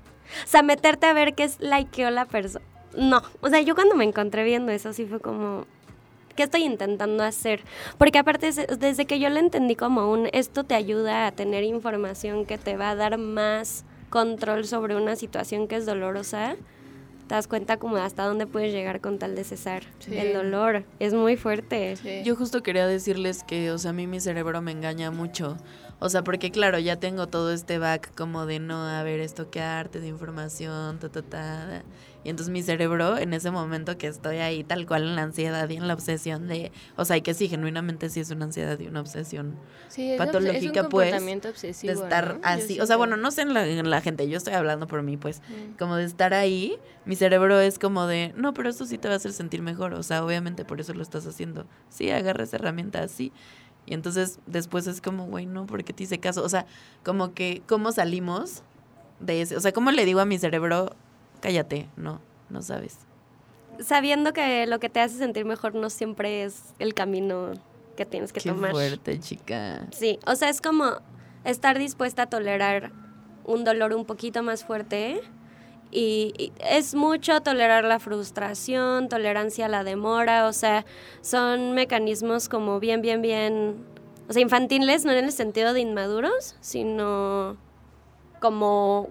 O 0.46 0.48
sea, 0.48 0.62
meterte 0.62 1.08
a 1.08 1.14
ver 1.14 1.36
qué 1.36 1.44
es 1.44 1.60
likeó 1.60 2.10
la 2.10 2.26
persona. 2.26 2.64
No, 2.98 3.22
o 3.42 3.50
sea, 3.50 3.60
yo 3.62 3.76
cuando 3.76 3.96
me 3.96 4.06
encontré 4.06 4.44
viendo 4.46 4.72
eso 4.72 4.94
sí 4.94 5.06
fue 5.06 5.20
como, 5.20 5.66
¿qué 6.36 6.44
estoy 6.44 6.64
intentando 6.64 7.24
hacer? 7.24 7.62
Porque 7.98 8.20
aparte, 8.20 8.48
es- 8.48 8.68
desde 8.80 9.06
que 9.06 9.20
yo 9.20 9.30
lo 9.30 9.40
entendí 9.40 9.76
como 9.76 10.12
un, 10.12 10.30
esto 10.34 10.64
te 10.64 10.76
ayuda 10.76 11.28
a 11.28 11.32
tener 11.32 11.64
información 11.64 12.46
que 12.46 12.58
te 12.58 12.78
va 12.78 12.92
a 12.92 12.96
dar 12.96 13.18
más 13.18 13.86
control 14.10 14.66
sobre 14.66 14.96
una 14.96 15.16
situación 15.16 15.68
que 15.68 15.76
es 15.78 15.86
dolorosa, 15.86 16.56
te 17.28 17.36
das 17.36 17.48
cuenta 17.48 17.78
como 17.78 17.96
hasta 17.96 18.26
dónde 18.26 18.46
puedes 18.46 18.74
llegar 18.74 19.00
con 19.00 19.18
tal 19.18 19.36
de 19.36 19.46
cesar 19.46 19.84
Sí. 20.00 20.18
el 20.18 20.34
dolor. 20.34 20.84
Es 21.00 21.14
muy 21.14 21.38
fuerte. 21.38 21.96
Sí. 21.96 22.22
Yo 22.26 22.36
justo 22.36 22.62
quería 22.62 22.86
decirles 22.88 23.44
que, 23.44 23.72
o 23.72 23.78
sea, 23.78 23.92
a 23.92 23.94
mí 23.94 24.06
mi 24.08 24.20
cerebro 24.20 24.62
me 24.62 24.72
engaña 24.72 25.12
mucho. 25.12 25.56
O 26.04 26.10
sea, 26.10 26.24
porque 26.24 26.50
claro, 26.50 26.80
ya 26.80 26.96
tengo 26.96 27.28
todo 27.28 27.54
este 27.54 27.78
back 27.78 28.14
como 28.16 28.48
de 28.48 28.60
no, 28.60 28.88
a 28.88 29.04
ver, 29.04 29.20
estoquearte 29.20 30.00
de 30.00 30.08
información, 30.08 30.98
ta, 31.00 31.10
ta, 31.10 31.22
ta. 31.22 31.84
Y 32.24 32.30
entonces 32.30 32.52
mi 32.52 32.64
cerebro, 32.64 33.18
en 33.20 33.34
ese 33.34 33.52
momento 33.52 33.98
que 34.00 34.08
estoy 34.08 34.38
ahí 34.38 34.64
tal 34.64 34.86
cual 34.88 35.04
en 35.04 35.16
la 35.16 35.22
ansiedad 35.24 35.70
y 35.70 35.76
en 35.78 35.88
la 35.88 35.94
obsesión 35.94 36.48
de, 36.48 36.72
o 36.96 37.06
sea, 37.06 37.18
y 37.18 37.22
que 37.22 37.34
sí, 37.36 37.48
genuinamente 37.50 38.10
sí 38.10 38.20
es 38.20 38.32
una 38.32 38.46
ansiedad 38.46 38.80
y 38.80 38.88
una 38.88 39.02
obsesión 39.02 39.56
Sí, 39.90 40.12
es 40.12 40.18
patológica, 40.18 40.58
es 40.58 40.64
un 40.66 40.72
pues, 40.72 40.82
comportamiento 41.12 41.48
de 41.48 41.52
obsesivo, 41.52 41.94
estar 41.94 42.40
así. 42.44 42.80
O 42.80 42.86
sea, 42.88 42.98
bueno, 42.98 43.16
no 43.18 43.30
sé 43.32 43.42
en 43.44 43.54
la, 43.54 43.68
en 43.68 43.88
la 43.90 44.02
gente, 44.02 44.28
yo 44.28 44.38
estoy 44.38 44.54
hablando 44.54 44.88
por 44.88 45.04
mí, 45.04 45.18
pues, 45.18 45.40
Mm. 45.50 45.78
como 45.78 45.96
de 45.98 46.06
estar 46.06 46.34
ahí, 46.34 46.78
mi 47.06 47.16
cerebro 47.16 47.60
es 47.60 47.78
como 47.80 48.08
de, 48.08 48.34
no, 48.36 48.54
pero 48.54 48.70
esto 48.70 48.86
sí 48.86 48.98
te 48.98 49.08
va 49.08 49.16
a 49.16 49.18
hacer 49.18 49.34
sentir 49.34 49.62
mejor, 49.62 49.94
o 49.94 50.04
sea, 50.04 50.24
obviamente 50.24 50.66
por 50.66 50.80
eso 50.80 50.94
lo 50.94 51.02
estás 51.04 51.26
haciendo. 51.28 51.66
Sí, 51.90 52.10
agarra 52.12 52.44
esa 52.44 52.58
herramienta 52.58 53.02
así. 53.04 53.32
Y 53.86 53.94
entonces 53.94 54.40
después 54.46 54.88
es 54.88 55.02
como, 55.02 55.26
güey, 55.26 55.46
no, 55.46 55.66
¿por 55.66 55.84
qué 55.84 55.92
te 55.94 56.04
hice 56.04 56.20
caso? 56.20 56.44
O 56.44 56.50
sea, 56.50 56.66
como 57.04 57.34
que, 57.34 57.62
¿cómo 57.68 57.92
salimos 57.92 58.64
de 59.20 59.42
ese? 59.42 59.58
O 59.58 59.60
sea, 59.60 59.72
¿cómo 59.72 59.92
le 59.92 60.06
digo 60.06 60.20
a 60.20 60.26
mi 60.26 60.38
cerebro, 60.38 60.96
cállate? 61.42 61.88
No, 61.98 62.22
no 62.50 62.62
sabes. 62.62 62.98
sabiendo 63.80 64.34
que 64.34 64.68
lo 64.68 64.80
que 64.80 64.90
te 64.90 65.00
hace 65.00 65.18
sentir 65.18 65.46
mejor 65.46 65.74
no 65.74 65.90
siempre 65.90 66.44
es 66.44 66.74
el 66.78 66.94
camino 66.94 67.54
que 67.98 68.06
tienes 68.06 68.32
que 68.32 68.40
Qué 68.40 68.50
tomar. 68.50 68.72
fuerte, 68.72 69.20
chica. 69.20 69.88
Sí, 69.92 70.20
o 70.28 70.36
sea, 70.36 70.50
es 70.50 70.62
como 70.62 70.98
estar 71.44 71.80
dispuesta 71.80 72.24
a 72.24 72.26
tolerar 72.28 72.92
un 73.44 73.64
dolor 73.64 73.94
un 73.96 74.06
poquito 74.06 74.44
más 74.44 74.64
fuerte. 74.64 75.22
Y, 75.92 76.54
es 76.60 76.96
mucho 76.96 77.42
tolerar 77.42 77.84
la 77.84 78.00
frustración, 78.00 79.10
tolerancia 79.10 79.66
a 79.66 79.70
la 79.70 79.84
demora, 79.84 80.48
o 80.48 80.54
sea, 80.54 80.86
son 81.22 81.74
mecanismos 81.74 82.48
como 82.48 82.80
bien, 82.80 83.02
bien, 83.02 83.22
bien, 83.22 83.86
o 84.30 84.34
sea, 84.34 84.42
infantiles, 84.42 85.04
no 85.04 85.12
en 85.12 85.26
el 85.26 85.32
sentido 85.32 85.74
de 85.74 85.82
inmaduros, 85.82 86.56
sino 86.62 87.58
como 88.40 89.10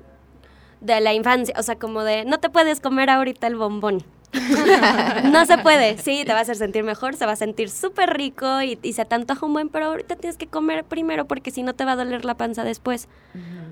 de 0.80 1.00
la 1.00 1.12
infancia, 1.12 1.54
o 1.58 1.62
sea, 1.62 1.76
como 1.78 2.02
de 2.02 2.24
no 2.24 2.40
te 2.40 2.48
puedes 2.48 2.80
comer 2.80 3.10
ahorita 3.10 3.46
el 3.46 3.56
bombón. 3.56 4.02
No 4.32 5.44
se 5.46 5.58
puede, 5.58 5.98
sí, 5.98 6.22
te 6.24 6.32
va 6.32 6.38
a 6.38 6.42
hacer 6.42 6.56
sentir 6.56 6.84
mejor, 6.84 7.16
se 7.16 7.26
va 7.26 7.32
a 7.32 7.36
sentir 7.36 7.68
súper 7.68 8.16
rico 8.16 8.62
y, 8.62 8.78
y 8.82 8.92
se 8.92 9.04
te 9.04 9.14
antoja 9.14 9.44
un 9.46 9.52
buen, 9.52 9.68
pero 9.68 9.86
ahorita 9.86 10.16
tienes 10.16 10.36
que 10.36 10.46
comer 10.46 10.84
primero 10.84 11.26
porque 11.26 11.50
si 11.50 11.62
no 11.62 11.74
te 11.74 11.84
va 11.84 11.92
a 11.92 11.96
doler 11.96 12.24
la 12.24 12.36
panza 12.36 12.64
después. 12.64 13.08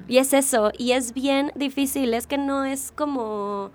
Y 0.08 0.18
es 0.18 0.32
eso, 0.32 0.72
y 0.76 0.92
es 0.92 1.12
bien 1.12 1.52
difícil, 1.54 2.14
es 2.14 2.26
que 2.26 2.38
no 2.38 2.64
es 2.64 2.92
como, 2.96 3.70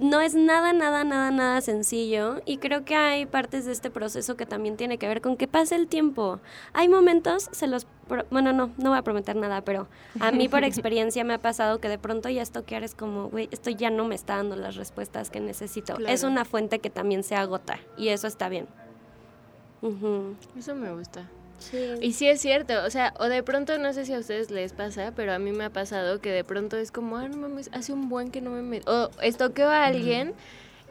no 0.00 0.20
es 0.20 0.34
nada, 0.34 0.72
nada, 0.72 1.04
nada, 1.04 1.30
nada 1.30 1.60
sencillo. 1.60 2.40
Y 2.44 2.58
creo 2.58 2.84
que 2.84 2.96
hay 2.96 3.26
partes 3.26 3.64
de 3.64 3.72
este 3.72 3.90
proceso 3.90 4.36
que 4.36 4.44
también 4.46 4.76
tiene 4.76 4.98
que 4.98 5.06
ver 5.06 5.20
con 5.20 5.36
que 5.36 5.46
pase 5.46 5.76
el 5.76 5.86
tiempo. 5.86 6.40
Hay 6.72 6.88
momentos, 6.88 7.48
se 7.52 7.66
los, 7.68 7.86
pro- 8.08 8.24
bueno, 8.30 8.52
no, 8.52 8.70
no 8.76 8.90
voy 8.90 8.98
a 8.98 9.02
prometer 9.02 9.36
nada, 9.36 9.60
pero 9.62 9.86
a 10.20 10.32
mí 10.32 10.48
por 10.48 10.64
experiencia 10.64 11.22
me 11.24 11.34
ha 11.34 11.38
pasado 11.38 11.78
que 11.80 11.88
de 11.88 11.98
pronto 11.98 12.28
ya 12.28 12.42
estoquear 12.42 12.82
es 12.82 12.94
como, 12.94 13.28
güey, 13.28 13.48
esto 13.52 13.70
ya 13.70 13.90
no 13.90 14.04
me 14.04 14.14
está 14.14 14.36
dando 14.36 14.56
las 14.56 14.74
respuestas 14.76 15.30
que 15.30 15.40
necesito. 15.40 15.94
Claro. 15.94 16.12
Es 16.12 16.22
una 16.24 16.44
fuente 16.44 16.80
que 16.80 16.90
también 16.90 17.22
se 17.22 17.36
agota, 17.36 17.78
y 17.96 18.08
eso 18.08 18.26
está 18.26 18.48
bien. 18.48 18.66
Eso 20.58 20.74
me 20.74 20.92
gusta. 20.92 21.28
Sí. 21.58 21.78
Y 22.00 22.12
sí 22.12 22.28
es 22.28 22.40
cierto, 22.40 22.74
o 22.84 22.90
sea, 22.90 23.14
o 23.18 23.24
de 23.24 23.42
pronto 23.42 23.78
no 23.78 23.92
sé 23.92 24.04
si 24.04 24.14
a 24.14 24.18
ustedes 24.18 24.50
les 24.50 24.72
pasa, 24.72 25.12
pero 25.14 25.32
a 25.32 25.38
mí 25.38 25.52
me 25.52 25.64
ha 25.64 25.70
pasado 25.70 26.20
que 26.20 26.30
de 26.30 26.44
pronto 26.44 26.76
es 26.76 26.92
como, 26.92 27.16
ah, 27.16 27.28
no 27.28 27.36
mames, 27.36 27.68
hace 27.72 27.92
un 27.92 28.08
buen 28.08 28.30
que 28.30 28.40
no 28.40 28.50
me 28.50 28.62
meto. 28.62 29.10
O 29.16 29.20
estoqueo 29.20 29.68
a 29.68 29.84
alguien 29.86 30.34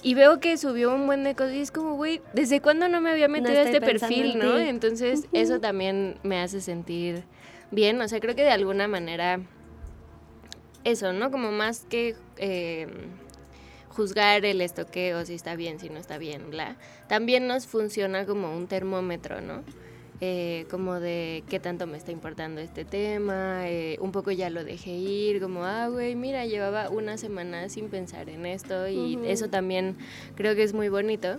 y 0.04 0.14
veo 0.14 0.40
que 0.40 0.58
subió 0.58 0.94
un 0.94 1.08
buen 1.08 1.24
de 1.24 1.36
cosas 1.36 1.54
y 1.54 1.62
es 1.62 1.72
como, 1.72 1.96
güey, 1.96 2.22
¿desde 2.34 2.62
cuándo 2.62 2.88
no 2.90 3.02
me 3.02 3.10
había 3.10 3.28
metido 3.28 3.58
a 3.58 3.64
este 3.64 3.82
perfil, 3.82 4.34
en 4.34 4.40
no? 4.40 4.58
Entonces, 4.58 5.26
eso 5.32 5.60
también 5.60 6.20
me 6.24 6.40
hace 6.40 6.62
sentir 6.62 7.24
bien, 7.72 8.00
o 8.02 8.08
sea, 8.08 8.20
creo 8.20 8.36
que 8.36 8.44
de 8.44 8.52
alguna 8.52 8.88
manera 8.88 9.40
eso, 10.84 11.14
¿no? 11.14 11.32
Como 11.32 11.52
más 11.52 11.86
que 11.90 12.16
eh, 12.38 12.88
juzgar 13.90 14.46
el 14.46 14.62
estoqueo, 14.62 15.26
si 15.26 15.34
está 15.34 15.56
bien, 15.56 15.80
si 15.80 15.90
no 15.90 15.98
está 15.98 16.18
bien, 16.18 16.50
bla, 16.50 16.78
también 17.08 17.48
nos 17.48 17.66
funciona 17.68 18.26
como 18.26 18.56
un 18.56 18.68
termómetro, 18.68 19.42
¿no? 19.42 19.64
Eh, 20.20 20.66
como 20.72 21.00
de 21.00 21.44
qué 21.48 21.60
tanto 21.60 21.86
me 21.86 21.96
está 21.96 22.12
importando 22.12 22.60
este 22.60 22.86
tema, 22.86 23.70
eh, 23.70 23.98
un 24.02 24.12
poco 24.12 24.32
ya 24.32 24.50
lo 24.50 24.64
dejé 24.64 24.90
ir, 24.90 25.40
como, 25.40 25.64
ah, 25.64 25.90
güey, 25.90 26.16
mira, 26.16 26.44
llevaba 26.48 26.90
una 26.90 27.18
semana 27.18 27.70
sin 27.70 27.90
pensar 27.90 28.28
en 28.28 28.48
esto 28.48 28.88
y 28.88 29.20
eso 29.28 29.48
también 29.50 29.96
creo 30.36 30.56
que 30.56 30.64
es 30.64 30.74
muy 30.74 30.90
bonito. 30.90 31.38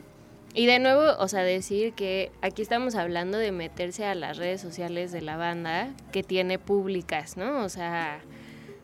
Y 0.55 0.67
de 0.67 0.79
nuevo, 0.79 1.03
o 1.19 1.27
sea, 1.27 1.43
decir 1.43 1.93
que 1.95 2.31
aquí 2.41 2.63
estamos 2.63 2.95
hablando 2.95 3.37
de 3.37 3.51
meterse 3.51 4.05
a 4.05 4.15
las 4.15 4.37
redes 4.37 4.61
sociales 4.61 5.11
de 5.11 5.23
la 5.23 5.37
banda 5.37 5.93
que 6.13 6.23
tiene 6.23 6.61
públicas, 6.61 7.37
¿no? 7.37 7.65
O 7.65 7.69
sea, 7.69 8.21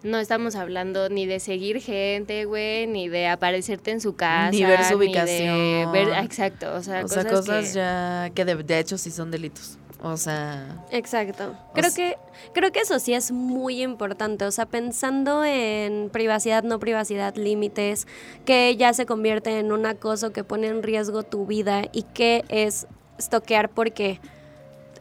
no 0.02 0.18
estamos 0.18 0.56
hablando 0.56 1.08
ni 1.08 1.24
de 1.24 1.38
seguir 1.38 1.80
gente, 1.80 2.44
güey, 2.46 2.88
ni 2.88 3.08
de 3.08 3.28
aparecerte 3.28 3.92
en 3.92 4.00
su 4.00 4.16
casa. 4.16 4.50
Ni 4.50 4.64
ver 4.64 4.82
su 4.84 4.90
de 4.90 4.96
ubicación. 4.96 5.92
ver- 5.92 6.08
exacto, 6.24 6.74
o 6.74 6.82
sea, 6.82 7.04
o 7.04 7.08
sea, 7.08 7.22
cosas, 7.22 7.40
cosas 7.40 7.68
que- 7.68 7.74
ya 7.76 8.30
que 8.34 8.44
de, 8.44 8.56
de 8.56 8.78
hecho 8.80 8.98
sí 8.98 9.12
son 9.12 9.30
delitos. 9.30 9.78
O 10.06 10.18
sea, 10.18 10.84
Exacto. 10.90 11.56
O 11.70 11.72
Creo 11.72 11.90
que, 11.94 12.18
creo 12.52 12.70
que 12.72 12.80
eso 12.80 12.98
sí 12.98 13.14
es 13.14 13.32
muy 13.32 13.82
importante. 13.82 14.44
O 14.44 14.50
sea, 14.50 14.66
pensando 14.66 15.42
en 15.46 16.10
privacidad, 16.10 16.62
no 16.62 16.78
privacidad, 16.78 17.34
límites, 17.36 18.06
que 18.44 18.76
ya 18.76 18.92
se 18.92 19.06
convierte 19.06 19.58
en 19.58 19.72
un 19.72 19.86
acoso 19.86 20.30
que 20.30 20.44
pone 20.44 20.66
en 20.66 20.82
riesgo 20.82 21.22
tu 21.22 21.46
vida 21.46 21.84
y 21.90 22.02
que 22.02 22.44
es 22.50 22.86
estoquear 23.18 23.70
porque 23.70 24.20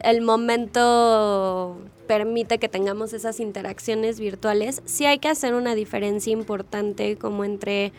el 0.00 0.22
momento 0.22 1.76
permite 2.06 2.58
que 2.58 2.70
tengamos 2.70 3.12
esas 3.12 3.40
interacciones 3.40 4.18
virtuales, 4.18 4.80
sí 4.86 5.04
hay 5.04 5.18
que 5.18 5.28
hacer 5.28 5.52
una 5.52 5.74
diferencia 5.74 6.32
importante 6.32 7.16
como 7.16 7.44
entre 7.44 7.92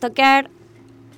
toquear 0.00 0.50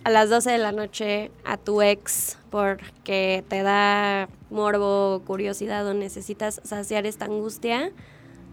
a 0.05 0.11
las 0.11 0.31
12 0.31 0.51
de 0.51 0.59
la 0.59 0.73
noche 0.73 1.31
a 1.45 1.57
tu 1.57 1.83
ex 1.83 2.39
porque 2.51 3.45
te 3.49 3.63
da 3.63 4.29
morbo, 4.51 5.23
curiosidad 5.27 5.87
o 5.87 5.95
necesitas 5.95 6.61
saciar 6.65 7.07
esta 7.07 7.27
angustia, 7.27 7.93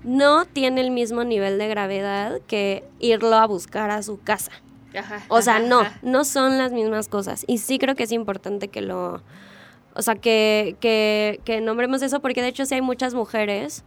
no 0.04 0.46
tiene 0.46 0.82
el 0.82 0.92
mismo 0.92 1.24
nivel 1.24 1.58
de 1.58 1.68
gravedad 1.68 2.40
que 2.48 2.84
irlo 3.00 3.36
a 3.36 3.48
buscar 3.48 3.90
a 3.90 4.04
su 4.04 4.22
casa. 4.22 4.52
Ajá, 4.98 5.24
O 5.28 5.42
sea, 5.42 5.60
no, 5.60 5.82
ajá. 5.82 6.00
no 6.02 6.24
son 6.24 6.58
las 6.58 6.72
mismas 6.72 7.08
cosas. 7.08 7.44
Y 7.48 7.58
sí 7.60 7.78
creo 7.78 7.96
que 7.96 8.04
es 8.04 8.12
importante 8.12 8.68
que 8.68 8.82
lo, 8.82 9.22
o 9.94 10.02
sea, 10.02 10.16
que, 10.16 10.76
que, 10.80 11.40
que 11.44 11.62
nombremos 11.62 12.02
eso 12.02 12.20
porque 12.20 12.42
de 12.42 12.50
hecho 12.50 12.66
sí 12.66 12.76
hay 12.76 12.82
muchas 12.82 13.14
mujeres, 13.14 13.84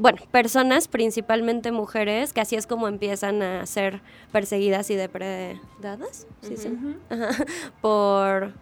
bueno, 0.00 0.18
personas, 0.30 0.88
principalmente 0.88 1.72
mujeres, 1.72 2.32
que 2.32 2.40
así 2.40 2.56
es 2.56 2.66
como 2.66 2.88
empiezan 2.88 3.42
a 3.42 3.66
ser 3.66 4.00
perseguidas 4.32 4.90
y 4.90 4.96
depredadas, 4.96 6.26
¿sí? 6.42 6.56
sí? 6.56 6.68
Ajá. 7.10 7.44
por 7.80 8.52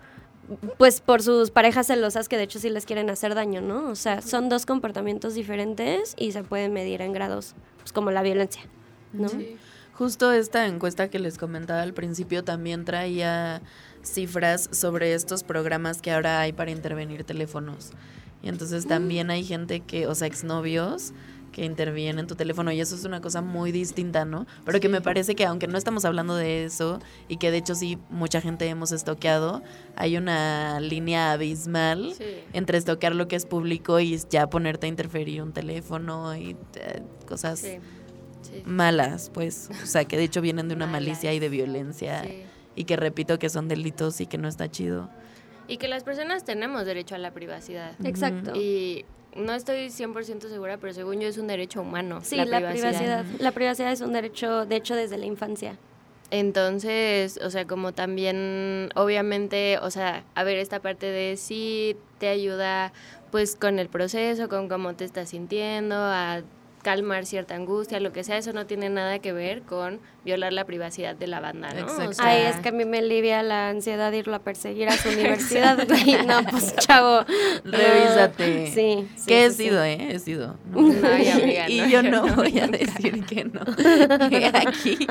pues 0.76 1.00
por 1.00 1.22
sus 1.22 1.50
parejas 1.50 1.86
celosas 1.86 2.28
que 2.28 2.36
de 2.36 2.42
hecho 2.42 2.58
sí 2.58 2.68
les 2.68 2.84
quieren 2.84 3.08
hacer 3.10 3.34
daño, 3.34 3.60
¿no? 3.60 3.88
O 3.88 3.94
sea, 3.94 4.20
son 4.20 4.48
dos 4.48 4.66
comportamientos 4.66 5.34
diferentes 5.34 6.14
y 6.18 6.32
se 6.32 6.42
pueden 6.42 6.72
medir 6.72 7.00
en 7.00 7.12
grados, 7.12 7.54
pues 7.78 7.92
como 7.92 8.10
la 8.10 8.22
violencia, 8.22 8.62
¿no? 9.12 9.28
Sí. 9.28 9.56
Justo 9.94 10.32
esta 10.32 10.66
encuesta 10.66 11.08
que 11.08 11.20
les 11.20 11.38
comentaba 11.38 11.82
al 11.82 11.94
principio 11.94 12.42
también 12.42 12.84
traía 12.84 13.62
cifras 14.02 14.68
sobre 14.72 15.14
estos 15.14 15.44
programas 15.44 16.02
que 16.02 16.10
ahora 16.10 16.40
hay 16.40 16.52
para 16.52 16.72
intervenir 16.72 17.22
teléfonos. 17.24 17.92
Y 18.44 18.48
entonces 18.48 18.86
también 18.86 19.30
hay 19.30 19.42
gente 19.42 19.80
que, 19.80 20.06
o 20.06 20.14
sea, 20.14 20.28
exnovios 20.28 21.12
que 21.50 21.64
intervienen 21.64 22.18
en 22.18 22.26
tu 22.26 22.34
teléfono 22.34 22.72
y 22.72 22.80
eso 22.80 22.94
es 22.96 23.04
una 23.04 23.20
cosa 23.20 23.40
muy 23.40 23.70
distinta, 23.72 24.24
¿no? 24.24 24.44
Pero 24.66 24.80
que 24.80 24.88
me 24.88 25.00
parece 25.00 25.34
que 25.36 25.46
aunque 25.46 25.66
no 25.68 25.78
estamos 25.78 26.04
hablando 26.04 26.34
de 26.36 26.64
eso 26.64 26.98
y 27.28 27.36
que 27.38 27.50
de 27.52 27.58
hecho 27.58 27.74
sí 27.76 27.96
mucha 28.10 28.40
gente 28.40 28.66
hemos 28.68 28.90
estoqueado, 28.92 29.62
hay 29.96 30.16
una 30.16 30.80
línea 30.80 31.32
abismal 31.32 32.12
Sí. 32.18 32.24
entre 32.52 32.76
estoquear 32.78 33.14
lo 33.14 33.28
que 33.28 33.36
es 33.36 33.46
público 33.46 33.98
y 34.00 34.18
ya 34.28 34.48
ponerte 34.48 34.86
a 34.86 34.88
interferir 34.88 35.42
un 35.42 35.52
teléfono 35.52 36.36
y 36.36 36.56
eh, 36.74 37.02
cosas 37.26 37.60
Sí. 37.60 37.78
Malas, 38.66 39.30
pues, 39.32 39.70
o 39.82 39.86
sea, 39.86 40.04
que 40.04 40.16
de 40.18 40.24
hecho 40.24 40.40
vienen 40.40 40.68
de 40.68 40.74
una 40.74 40.86
Malas. 40.86 41.00
malicia 41.02 41.32
y 41.32 41.38
de 41.38 41.48
violencia 41.48 42.24
y 42.76 42.84
que 42.84 42.96
repito 42.96 43.38
que 43.38 43.48
son 43.48 43.68
delitos 43.68 44.20
y 44.20 44.26
que 44.26 44.38
no 44.38 44.48
está 44.48 44.70
chido. 44.70 45.08
Y 45.66 45.78
que 45.78 45.88
las 45.88 46.04
personas 46.04 46.44
tenemos 46.44 46.84
derecho 46.86 47.14
a 47.14 47.18
la 47.18 47.32
privacidad. 47.32 47.92
Exacto. 48.04 48.52
Y 48.54 49.04
no 49.34 49.54
estoy 49.54 49.88
100% 49.88 50.48
segura, 50.48 50.76
pero 50.78 50.92
según 50.92 51.20
yo 51.20 51.28
es 51.28 51.38
un 51.38 51.46
derecho 51.46 51.80
humano. 51.80 52.20
Sí, 52.22 52.36
la, 52.36 52.70
privacidad. 52.70 53.24
La 53.38 53.52
privacidad 53.52 53.92
es 53.92 54.00
un 54.00 54.12
derecho, 54.12 54.66
de 54.66 54.76
hecho, 54.76 54.94
desde 54.94 55.18
la 55.18 55.26
infancia. 55.26 55.78
Entonces, 56.30 57.38
o 57.42 57.50
sea, 57.50 57.66
como 57.66 57.92
también, 57.92 58.90
obviamente, 58.94 59.78
o 59.78 59.90
sea, 59.90 60.24
a 60.34 60.44
ver, 60.44 60.58
esta 60.58 60.80
parte 60.80 61.06
de 61.06 61.36
sí 61.36 61.96
te 62.18 62.28
ayuda, 62.28 62.92
pues, 63.30 63.56
con 63.56 63.78
el 63.78 63.88
proceso, 63.88 64.48
con 64.48 64.68
cómo 64.68 64.94
te 64.94 65.04
estás 65.04 65.30
sintiendo, 65.30 65.96
a 65.96 66.42
calmar 66.82 67.26
cierta 67.26 67.54
angustia, 67.54 68.00
lo 68.00 68.12
que 68.12 68.24
sea, 68.24 68.36
eso 68.36 68.52
no 68.52 68.66
tiene 68.66 68.90
nada 68.90 69.18
que 69.18 69.32
ver 69.32 69.62
con 69.62 70.00
violar 70.24 70.52
la 70.52 70.64
privacidad 70.64 71.14
de 71.14 71.26
la 71.26 71.40
banda, 71.40 71.72
¿no? 71.72 71.80
O 71.80 71.88
Exacto. 71.88 72.12
sea, 72.14 72.26
Ay, 72.26 72.42
es 72.46 72.56
que 72.56 72.70
a 72.70 72.72
mí 72.72 72.84
me 72.84 72.98
alivia 72.98 73.42
la 73.42 73.68
ansiedad 73.68 74.10
de 74.10 74.18
irlo 74.18 74.34
a 74.34 74.38
perseguir 74.38 74.88
a 74.88 74.96
su 74.96 75.08
universidad, 75.18 75.86
güey. 75.86 76.14
No, 76.26 76.42
pues, 76.44 76.74
chavo. 76.76 77.24
Revísate. 77.64 78.64
Sí. 78.74 79.08
sí, 79.16 79.26
que 79.26 79.44
he 79.44 79.50
sí, 79.50 79.56
sí. 79.56 79.62
sido, 79.64 79.84
¿eh? 79.84 80.14
He 80.14 80.18
sido. 80.18 80.56
Ay, 81.04 81.28
amiga, 81.28 81.68
y 81.68 81.80
no, 81.80 81.86
yo 81.86 82.02
yo 82.02 82.10
no 82.10 82.26
no, 82.26 82.34
voy 82.36 82.58
a 82.58 82.66
decir 82.66 83.24
que 83.24 83.44
no. 83.44 83.64
Que 84.28 84.46
aquí 84.46 85.06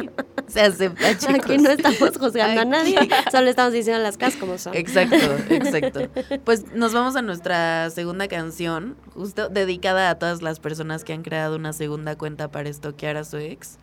se 0.48 0.62
acepta, 0.62 1.18
chicos. 1.18 1.36
Aquí 1.36 1.58
no 1.58 1.70
estamos 1.70 2.18
juzgando 2.18 2.62
a 2.62 2.66
nadie, 2.66 2.98
solo 3.32 3.50
estamos 3.50 3.74
diciendo 3.74 4.02
las 4.02 4.18
cosas 4.18 4.36
como 4.36 4.58
son. 4.58 4.76
Exacto, 4.76 5.16
exacto. 5.50 6.10
Pues 6.44 6.74
nos 6.74 6.94
vamos 6.94 7.16
a 7.16 7.22
nuestra 7.22 7.90
segunda 7.90 8.28
canción, 8.28 8.96
justo 9.14 9.50
dedicada 9.50 10.10
a 10.10 10.20
todas 10.20 10.42
las 10.42 10.60
personas 10.60 11.04
que 11.04 11.14
han 11.14 11.22
creado 11.22 11.56
una 11.56 11.74
segunda 11.74 12.18
cuenta 12.18 12.52
para 12.52 12.70
estoquear 12.70 13.18
a 13.18 13.24
su 13.24 13.38
ex. 13.38 13.78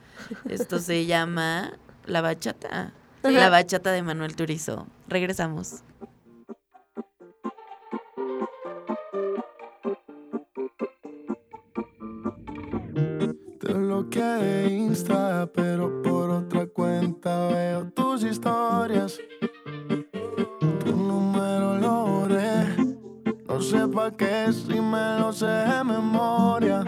Esto 0.48 0.78
se 0.78 1.06
llama 1.06 1.72
La 2.06 2.20
Bachata. 2.20 2.92
La 3.22 3.50
Bachata 3.50 3.92
de 3.92 4.02
Manuel 4.02 4.34
Turizo. 4.34 4.86
Regresamos. 5.08 5.82
Te 13.60 13.72
bloqueé 13.74 14.22
de 14.22 14.68
Insta, 14.70 15.50
pero 15.52 16.02
por 16.02 16.30
otra 16.30 16.66
cuenta 16.66 17.48
veo 17.48 17.90
tus 17.90 18.24
historias. 18.24 19.18
Tu 20.84 20.96
número 20.96 21.76
lo 21.76 22.06
borré. 22.06 22.64
No 23.46 23.60
sé 23.60 23.86
pa' 23.88 24.10
qué 24.16 24.50
si 24.52 24.80
me 24.80 25.18
lo 25.18 25.32
sé 25.32 25.46
de 25.46 25.84
memoria. 25.84 26.84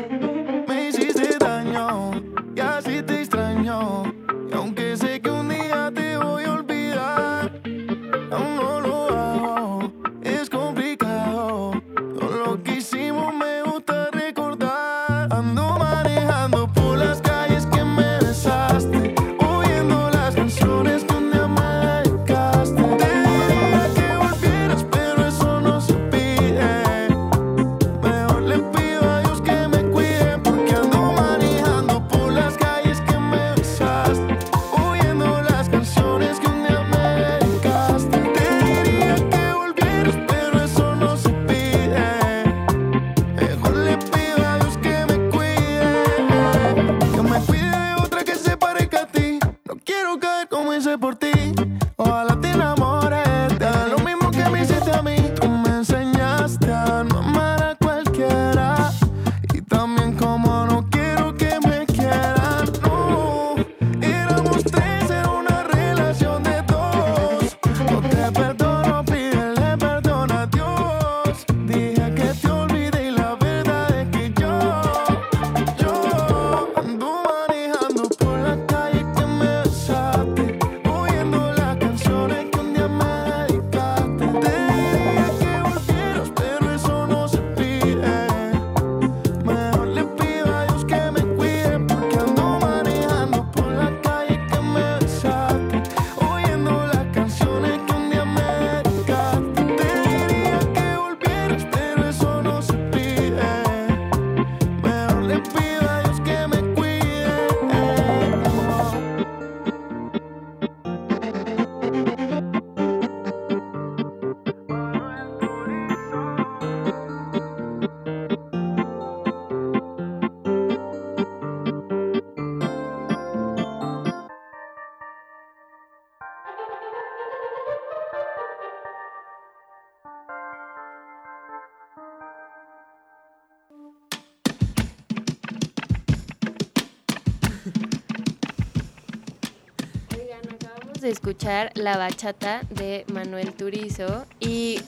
De 141.03 141.11
escuchar 141.11 141.71
La 141.75 141.97
Bachata 141.99 142.63
de 142.71 143.05
Manuel 143.13 143.53
Turizo 143.53 144.25
y, 144.41 144.81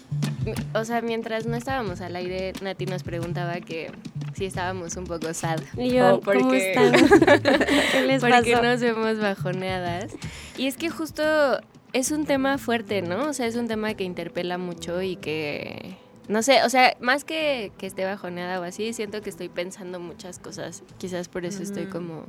o 0.74 0.84
sea, 0.84 1.02
mientras 1.02 1.44
no 1.46 1.56
estábamos 1.56 2.00
al 2.00 2.16
aire, 2.16 2.52
Nati 2.62 2.86
nos 2.86 3.02
preguntaba 3.02 3.60
que 3.60 3.90
si 4.34 4.46
estábamos 4.46 4.96
un 4.96 5.04
poco 5.04 5.32
sad. 5.34 5.60
Y 5.76 5.90
yo, 5.90 6.16
o 6.16 6.20
¿cómo 6.20 6.40
porque- 6.40 6.72
están? 6.72 6.92
¿Qué 7.92 8.00
les 8.06 8.20
porque 8.20 8.52
pasó? 8.52 8.62
nos 8.62 8.80
vemos 8.80 9.18
bajoneadas. 9.20 10.12
Y 10.56 10.66
es 10.66 10.76
que 10.76 10.88
justo 10.90 11.22
es 11.92 12.10
un 12.10 12.24
tema 12.26 12.58
fuerte, 12.58 13.02
¿no? 13.02 13.28
O 13.28 13.32
sea, 13.32 13.46
es 13.46 13.56
un 13.56 13.68
tema 13.68 13.94
que 13.94 14.04
interpela 14.04 14.58
mucho 14.58 15.02
y 15.02 15.16
que... 15.16 15.96
No 16.26 16.42
sé, 16.42 16.62
o 16.64 16.70
sea, 16.70 16.96
más 17.00 17.22
que 17.22 17.70
que 17.76 17.86
esté 17.86 18.04
bajoneada 18.06 18.58
o 18.58 18.62
así, 18.62 18.94
siento 18.94 19.20
que 19.20 19.28
estoy 19.28 19.50
pensando 19.50 20.00
muchas 20.00 20.38
cosas. 20.38 20.82
Quizás 20.96 21.28
por 21.28 21.44
eso 21.44 21.62
estoy 21.62 21.84
como 21.84 22.24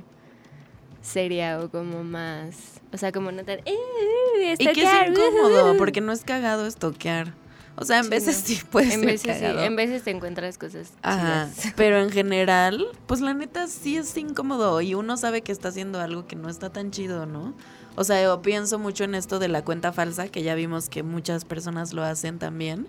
seria 1.06 1.60
o 1.60 1.70
como 1.70 2.04
más... 2.04 2.56
O 2.92 2.98
sea, 2.98 3.12
como 3.12 3.32
no 3.32 3.44
tan... 3.44 3.60
"Eh, 3.66 4.56
Y 4.58 4.66
que 4.68 4.84
es 4.84 4.90
incómodo, 5.10 5.70
ujú". 5.70 5.78
porque 5.78 6.02
no 6.02 6.12
es 6.12 6.24
cagado 6.24 6.66
estoquear. 6.66 7.34
O 7.78 7.84
sea, 7.84 7.98
en 7.98 8.06
Sí, 8.06 8.10
veces 8.10 8.38
no. 8.40 8.46
sí 8.48 8.62
puede 8.72 8.86
En 8.94 9.00
ser 9.02 9.06
veces, 9.10 9.38
sí, 9.38 9.46
en 9.46 9.76
veces 9.76 10.04
te 10.04 10.12
encuentras 10.12 10.58
cosas 10.58 10.94
Ajá, 11.02 11.50
chidas. 11.54 11.74
pero 11.76 12.00
en 12.02 12.10
general, 12.10 12.86
pues 13.06 13.20
la 13.20 13.34
neta 13.34 13.68
sí 13.68 13.98
es 13.98 14.16
incómodo 14.18 14.80
y 14.82 14.94
uno 14.96 15.18
sabe 15.18 15.42
que 15.42 15.52
está 15.52 15.68
haciendo 15.70 16.00
algo 16.00 16.26
que 16.26 16.36
no 16.38 16.48
está 16.50 16.70
tan 16.72 16.92
chido, 16.92 17.26
¿no? 17.26 17.54
O 17.98 18.04
sea, 18.06 18.22
yo 18.24 18.42
pienso 18.42 18.80
mucho 18.80 19.04
en 19.04 19.14
esto 19.16 19.40
de 19.40 19.48
la 19.50 19.64
cuenta 19.64 19.92
falsa, 19.92 20.30
que 20.30 20.42
ya 20.44 20.56
vimos 20.56 20.88
que 20.90 21.04
muchas 21.04 21.44
personas 21.46 21.92
lo 21.94 22.04
hacen 22.04 22.40
también. 22.40 22.88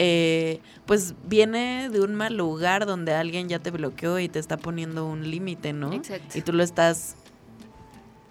Eh, 0.00 0.60
pues 0.86 1.14
viene 1.24 1.88
de 1.90 2.00
un 2.00 2.14
mal 2.14 2.36
lugar 2.36 2.86
donde 2.86 3.14
alguien 3.14 3.48
ya 3.48 3.58
te 3.58 3.70
bloqueó 3.70 4.18
y 4.20 4.28
te 4.28 4.38
está 4.38 4.56
poniendo 4.56 5.06
un 5.06 5.28
límite, 5.30 5.72
¿no? 5.72 5.92
Exacto. 5.92 6.38
Y 6.38 6.42
tú 6.42 6.52
lo 6.52 6.62
estás 6.62 7.16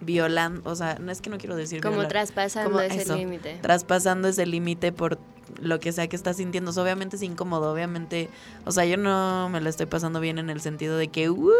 violando, 0.00 0.68
o 0.70 0.74
sea, 0.76 0.96
no 1.00 1.10
es 1.10 1.20
que 1.20 1.28
no 1.30 1.38
quiero 1.38 1.56
decir 1.56 1.80
Como 1.80 1.94
violar, 1.94 2.10
traspasando 2.10 2.70
Como 2.70 2.80
ese 2.82 3.02
eso. 3.02 3.16
límite. 3.16 3.58
traspasando 3.62 4.28
ese 4.28 4.46
límite 4.46 4.92
por 4.92 5.18
lo 5.60 5.80
que 5.80 5.92
sea 5.92 6.06
que 6.08 6.14
estás 6.16 6.36
sintiendo. 6.36 6.70
O 6.70 6.74
sea, 6.74 6.82
obviamente 6.82 7.16
es 7.16 7.22
incómodo, 7.22 7.72
obviamente. 7.72 8.28
O 8.66 8.70
sea, 8.70 8.84
yo 8.84 8.96
no 8.96 9.48
me 9.48 9.60
lo 9.60 9.68
estoy 9.70 9.86
pasando 9.86 10.20
bien 10.20 10.38
en 10.38 10.50
el 10.50 10.60
sentido 10.60 10.96
de 10.98 11.08
que. 11.08 11.30
¡uh! 11.30 11.50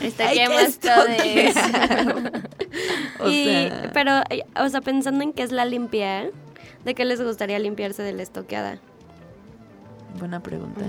Está 0.00 0.30
que 0.32 0.48
más 0.48 0.78
todo 0.78 1.06
estoquear. 1.06 2.42
o 3.20 3.28
Y- 3.28 3.44
sea, 3.44 3.90
pero, 3.92 4.22
o 4.64 4.68
sea, 4.68 4.80
pensando 4.80 5.22
en 5.24 5.32
qué 5.32 5.42
es 5.42 5.50
la 5.52 5.64
limpiar, 5.64 6.30
¿de 6.84 6.94
qué 6.94 7.04
les 7.04 7.20
gustaría 7.22 7.58
limpiarse 7.58 8.02
de 8.02 8.12
la 8.12 8.22
estoqueada? 8.22 8.78
buena 10.18 10.40
pregunta. 10.42 10.80
¿eh? 10.82 10.84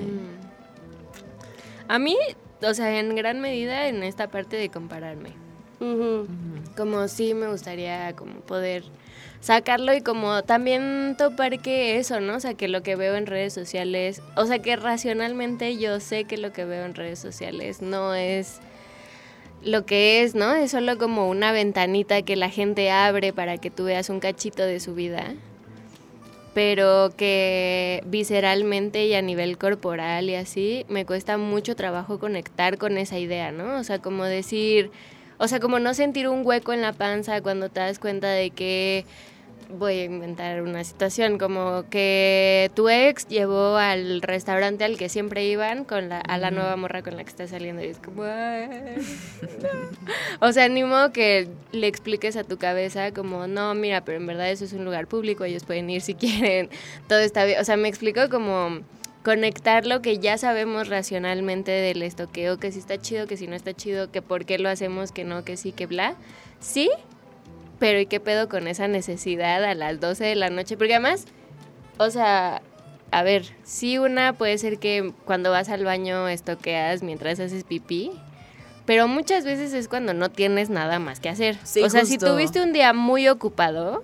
Mm. 1.88 1.90
A 1.92 2.00
mí, 2.00 2.16
o 2.62 2.74
sea, 2.74 3.00
en 3.00 3.16
gran 3.16 3.42
medida 3.42 3.88
en 3.88 4.04
esta 4.04 4.30
parte 4.30 4.56
de 4.58 4.70
compararme. 4.70 5.32
Como 5.80 7.08
sí 7.08 7.34
me 7.34 7.48
gustaría 7.48 8.14
como 8.16 8.42
poder 8.42 8.84
sacarlo 9.42 9.94
y 9.94 10.02
como 10.02 10.44
también 10.44 11.16
topar 11.18 11.60
que 11.60 11.98
eso, 11.98 12.20
¿no? 12.20 12.36
O 12.36 12.40
sea, 12.40 12.54
que 12.54 12.68
lo 12.68 12.84
que 12.84 12.96
veo 12.96 13.16
en 13.16 13.26
redes 13.26 13.54
sociales, 13.54 14.22
o 14.36 14.46
sea, 14.46 14.60
que 14.60 14.76
racionalmente 14.76 15.78
yo 15.78 16.00
sé 16.00 16.26
que 16.26 16.38
lo 16.38 16.52
que 16.52 16.66
veo 16.66 16.86
en 16.86 16.96
redes 16.96 17.20
sociales 17.20 17.82
no 17.82 18.14
es 18.14 18.60
lo 19.64 19.86
que 19.86 20.24
es, 20.24 20.36
¿no? 20.36 20.54
Es 20.54 20.72
solo 20.72 20.98
como 20.98 21.30
una 21.30 21.52
ventanita 21.52 22.22
que 22.22 22.36
la 22.36 22.50
gente 22.50 22.92
abre 22.92 23.34
para 23.34 23.58
que 23.58 23.70
tú 23.70 23.86
veas 23.86 24.10
un 24.10 24.20
cachito 24.20 24.64
de 24.64 24.80
su 24.80 24.96
vida, 24.96 25.34
pero 26.54 27.12
que 27.16 28.04
visceralmente 28.06 29.06
y 29.06 29.14
a 29.14 29.22
nivel 29.22 29.58
corporal 29.58 30.30
y 30.30 30.36
así 30.36 30.86
me 30.90 31.06
cuesta 31.06 31.38
mucho 31.38 31.76
trabajo 31.76 32.20
conectar 32.20 32.78
con 32.78 32.98
esa 32.98 33.20
idea, 33.20 33.52
¿no? 33.52 33.78
O 33.78 33.84
sea, 33.84 34.00
como 34.00 34.24
decir, 34.26 34.92
o 35.40 35.48
sea, 35.48 35.60
como 35.60 35.80
no 35.80 35.94
sentir 35.94 36.28
un 36.28 36.46
hueco 36.46 36.74
en 36.74 36.82
la 36.82 36.94
panza 36.94 37.42
cuando 37.42 37.70
te 37.70 37.80
das 37.80 37.98
cuenta 37.98 38.30
de 38.30 38.52
que 38.52 39.06
voy 39.70 40.00
a 40.00 40.06
inventar 40.06 40.64
una 40.64 40.84
situación 40.84 41.38
como 41.38 41.86
que 41.90 42.72
tu 42.74 42.90
ex 42.90 43.28
llevó 43.28 43.78
al 43.78 44.22
restaurante 44.22 44.84
al 44.84 44.98
que 44.98 45.10
siempre 45.10 45.46
iban 45.46 45.86
con 45.86 46.10
la, 46.10 46.20
a 46.20 46.40
la 46.40 46.50
nueva 46.50 46.76
morra 46.76 47.04
con 47.04 47.16
la 47.16 47.24
que 47.24 47.30
está 47.30 47.48
saliendo 47.48 47.84
y 47.84 47.88
es 47.88 48.00
como 48.00 48.24
o 50.40 50.52
sea 50.52 50.68
ni 50.70 50.84
modo 50.84 51.12
que 51.12 51.48
le 51.72 51.86
expliques 51.86 52.36
a 52.36 52.44
tu 52.44 52.58
cabeza 52.58 53.14
como 53.14 53.46
no 53.46 53.76
mira 53.76 54.04
pero 54.04 54.18
en 54.18 54.26
verdad 54.26 54.50
eso 54.50 54.66
es 54.66 54.74
un 54.74 54.86
lugar 54.86 55.06
público 55.06 55.44
ellos 55.44 55.66
pueden 55.66 55.88
ir 55.92 56.02
si 56.02 56.16
quieren 56.16 56.70
todo 57.08 57.20
está 57.20 57.46
bien 57.46 57.62
o 57.62 57.64
sea 57.64 57.78
me 57.78 57.90
explico 57.90 58.28
como 58.30 58.80
conectar 59.24 59.86
lo 59.86 60.02
que 60.02 60.20
ya 60.20 60.38
sabemos 60.38 60.88
racionalmente 60.88 61.72
del 61.72 62.02
estoqueo, 62.04 62.58
que 62.58 62.72
si 62.72 62.80
está 62.80 62.98
chido, 62.98 63.28
que 63.28 63.38
si 63.38 63.48
no 63.48 63.56
está 63.56 63.74
chido, 63.74 64.12
que 64.12 64.22
por 64.22 64.46
qué 64.46 64.58
lo 64.58 64.70
hacemos, 64.70 65.12
que 65.12 65.24
no, 65.24 65.44
que 65.44 65.58
sí, 65.58 65.72
que 65.72 65.86
bla. 65.86 66.16
Sí, 66.60 66.90
pero 67.80 68.00
¿y 68.00 68.06
qué 68.06 68.20
pedo 68.20 68.50
con 68.50 68.68
esa 68.68 68.88
necesidad 68.88 69.64
a 69.64 69.74
las 69.76 70.00
12 70.00 70.24
de 70.24 70.36
la 70.36 70.50
noche? 70.50 70.78
Porque 70.78 70.94
además, 70.94 71.26
o 71.98 72.10
sea, 72.10 72.62
a 73.12 73.24
ver, 73.24 73.46
sí 73.64 73.98
una 73.98 74.34
puede 74.34 74.58
ser 74.58 74.80
que 74.80 75.14
cuando 75.26 75.52
vas 75.52 75.70
al 75.70 75.84
baño 75.84 76.28
estoqueas 76.28 77.04
mientras 77.04 77.40
haces 77.40 77.64
pipí, 77.64 78.12
pero 78.86 79.08
muchas 79.08 79.46
veces 79.46 79.74
es 79.74 79.88
cuando 79.88 80.14
no 80.14 80.30
tienes 80.30 80.70
nada 80.70 81.00
más 81.00 81.20
que 81.20 81.30
hacer. 81.30 81.58
Sí, 81.64 81.84
o 81.84 81.90
sea, 81.90 82.06
si 82.06 82.16
justo. 82.16 82.32
tuviste 82.34 82.62
un 82.62 82.74
día 82.74 82.94
muy 82.94 83.28
ocupado, 83.28 84.04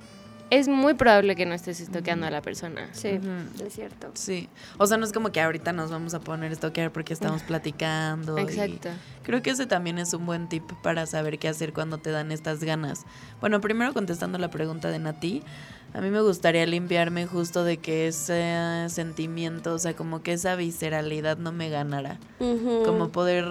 es 0.49 0.67
muy 0.67 0.93
probable 0.93 1.35
que 1.35 1.45
no 1.45 1.53
estés 1.53 1.79
estoqueando 1.79 2.25
a 2.27 2.29
la 2.31 2.41
persona. 2.41 2.89
Sí, 2.93 3.19
Ujú. 3.19 3.65
es 3.65 3.73
cierto. 3.73 4.11
Sí. 4.13 4.47
O 4.77 4.85
sea, 4.87 4.97
no 4.97 5.05
es 5.05 5.11
como 5.11 5.31
que 5.31 5.41
ahorita 5.41 5.73
nos 5.73 5.91
vamos 5.91 6.13
a 6.13 6.19
poner 6.19 6.51
a 6.51 6.55
toquear 6.55 6.91
porque 6.91 7.13
estamos 7.13 7.43
platicando. 7.43 8.37
y 8.37 8.41
Exacto. 8.41 8.89
Creo 9.23 9.41
que 9.41 9.49
ese 9.49 9.65
también 9.65 9.97
es 9.97 10.13
un 10.13 10.25
buen 10.25 10.47
tip 10.47 10.63
para 10.83 11.05
saber 11.07 11.39
qué 11.39 11.47
hacer 11.47 11.73
cuando 11.73 11.97
te 11.97 12.11
dan 12.11 12.31
estas 12.31 12.63
ganas. 12.63 13.05
Bueno, 13.41 13.59
primero 13.59 13.93
contestando 13.93 14.37
la 14.37 14.49
pregunta 14.51 14.89
de 14.89 14.99
Nati, 14.99 15.41
a 15.95 16.01
mí 16.01 16.09
me 16.09 16.19
gustaría 16.21 16.65
limpiarme 16.65 17.25
justo 17.25 17.63
de 17.63 17.77
que 17.77 18.07
ese 18.07 18.53
sentimiento, 18.89 19.73
o 19.73 19.79
sea, 19.79 19.95
como 19.95 20.21
que 20.21 20.33
esa 20.33 20.57
visceralidad 20.57 21.37
no 21.37 21.53
me 21.53 21.69
ganara. 21.69 22.19
Como 22.37 23.13
poder 23.13 23.45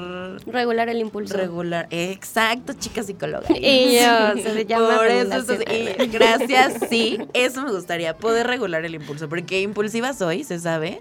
regular 0.47 0.91
el 0.91 0.99
impulso. 1.01 1.35
regular. 1.39 1.87
Exacto, 1.91 2.75
chica 2.75 3.03
psicóloga. 3.03 3.47
Y 3.59 3.95
yo, 3.95 4.43
se 4.43 4.67
llama 4.67 4.97
Por 4.97 5.07
eso, 5.07 5.39
estás- 5.39 5.59
y 6.03 6.07
gracias, 6.09 6.75
sí, 6.91 7.19
eso 7.33 7.63
me 7.63 7.71
gustaría, 7.73 8.15
poder 8.19 8.47
regular 8.47 8.85
el 8.85 8.95
impulso, 8.95 9.27
porque 9.31 9.63
impulsiva 9.63 10.13
soy, 10.13 10.45
se 10.45 10.59
sabe, 10.59 11.01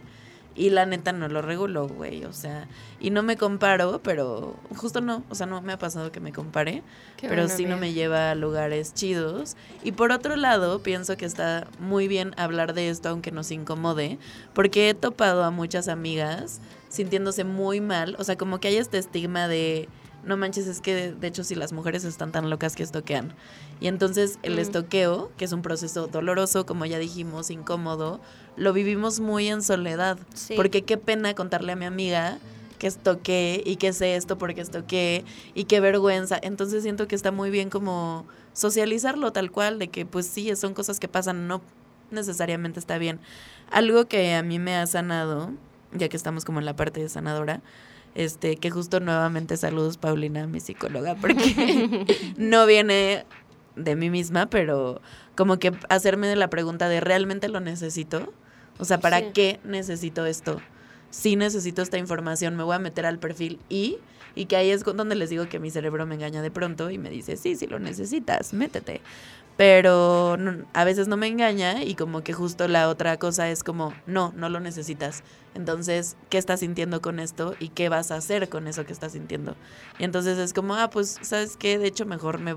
y 0.56 0.70
la 0.70 0.86
neta 0.86 1.12
no 1.12 1.28
lo 1.28 1.42
regulo, 1.42 1.88
güey, 1.88 2.26
o 2.26 2.34
sea, 2.34 2.68
y 3.00 3.10
no 3.10 3.24
me 3.24 3.38
comparo, 3.38 4.02
pero 4.04 4.56
justo 4.76 5.02
no, 5.02 5.24
o 5.30 5.36
sea, 5.36 5.48
no 5.48 5.62
me 5.62 5.74
ha 5.74 5.78
pasado 5.78 6.12
que 6.12 6.20
me 6.20 6.32
compare, 6.32 6.84
Qué 7.18 7.28
pero 7.28 7.44
bueno, 7.44 7.56
sí 7.56 7.66
no 7.66 7.78
me 7.78 7.94
lleva 7.94 8.32
a 8.32 8.36
lugares 8.36 8.94
chidos. 8.94 9.56
Y 9.84 9.94
por 9.94 10.12
otro 10.12 10.36
lado, 10.36 10.80
pienso 10.84 11.18
que 11.18 11.26
está 11.26 11.68
muy 11.80 12.08
bien 12.08 12.34
hablar 12.38 12.74
de 12.74 12.90
esto, 12.90 13.10
aunque 13.10 13.32
nos 13.32 13.52
incomode, 13.52 14.18
porque 14.54 14.90
he 14.90 14.94
topado 14.94 15.44
a 15.44 15.52
muchas 15.52 15.88
amigas 15.88 16.62
sintiéndose 16.90 17.44
muy 17.44 17.82
mal, 17.82 18.16
o 18.20 18.24
sea, 18.24 18.38
como 18.38 18.60
que 18.60 18.68
hay 18.68 18.78
este 18.78 19.00
estigma 19.00 19.48
de, 19.48 19.90
no 20.24 20.38
manches, 20.38 20.68
es 20.68 20.82
que 20.82 21.12
de, 21.12 21.28
hecho 21.28 21.44
si 21.44 21.56
las 21.56 21.74
mujeres 21.74 22.04
están 22.06 22.32
tan 22.32 22.50
locas 22.50 22.76
que 22.76 22.84
estoquean. 22.84 23.34
Y 23.82 23.88
entonces 23.88 24.40
el 24.44 24.56
Mm. 24.56 24.60
estoqueo, 24.60 25.32
que 25.38 25.46
es 25.46 25.52
un 25.52 25.62
proceso 25.62 26.08
doloroso, 26.08 26.66
como 26.66 26.86
ya 26.86 26.98
dijimos, 27.00 27.50
incómodo, 27.50 28.22
lo 28.56 28.72
vivimos 28.74 29.20
muy 29.20 29.48
en 29.48 29.62
soledad. 29.62 30.18
Sí. 30.34 30.54
Porque 30.56 30.84
qué 30.84 30.98
pena 30.98 31.34
contarle 31.34 31.74
a 31.74 31.76
mi 31.76 31.86
amiga 31.86 32.38
que 32.80 32.88
estoqué 32.88 33.62
y 33.66 33.78
que 33.78 33.94
sé 33.94 34.16
esto 34.16 34.38
porque 34.38 34.62
estoqué 34.62 35.26
y 35.54 35.66
qué 35.66 35.80
vergüenza. 35.80 36.40
Entonces 36.42 36.84
siento 36.84 37.08
que 37.08 37.16
está 37.16 37.32
muy 37.32 37.50
bien 37.50 37.70
como 37.70 38.26
socializarlo 38.54 39.32
tal 39.32 39.52
cual, 39.52 39.80
de 39.80 39.88
que 39.90 40.06
pues 40.06 40.28
sí, 40.28 40.56
son 40.56 40.74
cosas 40.74 41.00
que 41.00 41.08
pasan, 41.08 41.48
no 41.48 41.62
necesariamente 42.12 42.80
está 42.80 42.98
bien. 42.98 43.20
Algo 43.72 44.06
que 44.06 44.36
a 44.36 44.44
mí 44.44 44.60
me 44.60 44.76
ha 44.76 44.86
sanado, 44.86 45.52
ya 45.94 46.08
que 46.10 46.18
estamos 46.18 46.46
como 46.46 46.60
en 46.60 46.66
la 46.66 46.76
parte 46.76 47.02
de 47.02 47.10
sanadora, 47.10 47.62
este, 48.16 48.58
que 48.58 48.70
justo 48.70 49.00
nuevamente 49.00 49.58
saludos 49.58 49.98
Paulina, 49.98 50.48
mi 50.48 50.60
psicóloga, 50.60 51.16
porque 51.16 52.06
no 52.38 52.66
viene 52.66 53.26
de 53.76 53.96
mí 53.96 54.10
misma, 54.10 54.48
pero 54.48 55.02
como 55.36 55.58
que 55.58 55.72
hacerme 55.90 56.36
la 56.36 56.50
pregunta 56.50 56.90
de 56.90 57.00
¿realmente 57.00 57.50
lo 57.50 57.60
necesito? 57.60 58.32
O 58.80 58.86
sea, 58.86 59.00
¿para 59.00 59.20
Sí. 59.20 59.26
qué 59.34 59.60
necesito 59.64 60.26
esto? 60.26 60.62
Sí 61.10 61.36
necesito 61.36 61.82
esta 61.82 61.98
información, 61.98 62.56
me 62.56 62.64
voy 62.64 62.76
a 62.76 62.80
meter 62.80 63.06
al 63.06 63.20
perfil 63.20 63.60
y, 63.70 63.98
y 64.36 64.46
que 64.46 64.56
ahí 64.56 64.72
es 64.72 64.84
donde 64.84 65.16
les 65.16 65.30
digo 65.30 65.48
que 65.48 65.60
mi 65.60 65.70
cerebro 65.70 66.06
me 66.08 66.16
engaña 66.16 66.42
de 66.42 66.50
pronto 66.52 66.90
y 66.90 66.98
me 66.98 67.10
dice, 67.10 67.38
sí, 67.38 67.56
sí 67.56 67.68
lo 67.68 67.78
necesitas, 67.80 68.54
métete. 68.54 69.02
Pero 69.56 70.36
no- 70.38 70.66
a 70.74 70.84
veces 70.84 71.08
no 71.08 71.16
me 71.18 71.28
engaña 71.28 71.84
y 71.84 71.96
como 71.96 72.24
que 72.24 72.34
justo 72.34 72.68
la 72.68 72.90
otra 72.90 73.18
cosa 73.18 73.50
es 73.50 73.64
como, 73.64 73.94
no, 74.08 74.34
no 74.36 74.50
lo 74.50 74.60
necesitas. 74.60 75.24
Entonces, 75.54 76.18
¿qué 76.30 76.40
estás 76.40 76.62
sintiendo 76.62 77.02
con 77.02 77.20
esto 77.20 77.56
y 77.60 77.70
qué 77.70 77.88
vas 77.90 78.12
a 78.12 78.16
hacer 78.16 78.50
con 78.50 78.68
eso 78.68 78.86
que 78.86 78.94
estás 78.94 79.12
sintiendo? 79.12 79.56
Y 80.00 80.06
entonces 80.06 80.40
es 80.40 80.54
como, 80.54 80.76
ah, 80.76 80.90
pues, 80.90 81.20
¿sabes 81.22 81.56
qué? 81.58 81.78
De 81.78 81.88
hecho, 81.88 82.06
mejor 82.08 82.40
me 82.40 82.56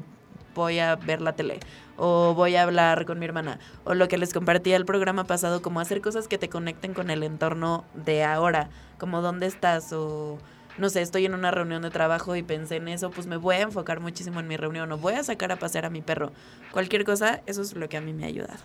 voy 0.55 0.79
a 0.79 0.97
ver 0.97 1.21
la 1.21 1.35
tele 1.35 1.61
o 1.97 2.33
voy 2.35 2.57
a 2.57 2.63
hablar 2.63 3.05
con 3.05 3.19
mi 3.19 3.27
hermana 3.27 3.59
o 3.85 3.93
lo 3.95 4.09
que 4.09 4.17
les 4.17 4.33
compartí 4.33 4.73
el 4.73 4.87
programa 4.87 5.25
pasado, 5.25 5.61
como 5.61 5.81
hacer 5.81 6.01
cosas 6.01 6.29
que 6.29 6.39
te 6.39 6.49
conecten 6.49 6.95
con 6.95 7.11
el 7.11 7.23
entorno 7.23 7.85
de 7.95 8.25
ahora, 8.25 8.71
como 8.99 9.21
dónde 9.21 9.47
estás 9.47 9.93
o 9.93 10.39
no 10.79 10.89
sé, 10.91 11.03
estoy 11.03 11.27
en 11.27 11.35
una 11.35 11.51
reunión 11.51 11.83
de 11.83 11.91
trabajo 11.91 12.37
y 12.37 12.43
pensé 12.43 12.77
en 12.77 12.89
eso, 12.89 13.11
pues 13.11 13.27
me 13.27 13.37
voy 13.37 13.57
a 13.57 13.63
enfocar 13.63 14.01
muchísimo 14.01 14.41
en 14.41 14.49
mi 14.49 14.57
reunión 14.57 14.91
o 14.93 14.99
voy 14.99 15.15
a 15.15 15.23
sacar 15.23 15.53
a 15.53 15.57
pasear 15.57 15.87
a 15.87 15.91
mi 15.91 16.03
perro. 16.03 16.33
Cualquier 16.73 17.05
cosa, 17.05 17.41
eso 17.47 17.63
es 17.63 17.75
lo 17.75 17.89
que 17.89 17.97
a 17.97 18.01
mí 18.01 18.13
me 18.13 18.25
ha 18.25 18.27
ayudado. 18.27 18.59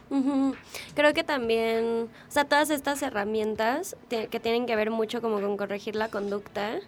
Creo 0.95 1.14
que 1.14 1.24
también, 1.24 2.09
o 2.28 2.32
sea, 2.32 2.45
todas 2.45 2.70
estas 2.70 3.01
herramientas 3.01 3.95
que 4.09 4.39
tienen 4.39 4.66
que 4.66 4.76
ver 4.76 4.91
mucho 4.91 5.22
como 5.22 5.39
con 5.39 5.57
corregir 5.57 5.95
la 5.95 6.09
conducta, 6.09 6.80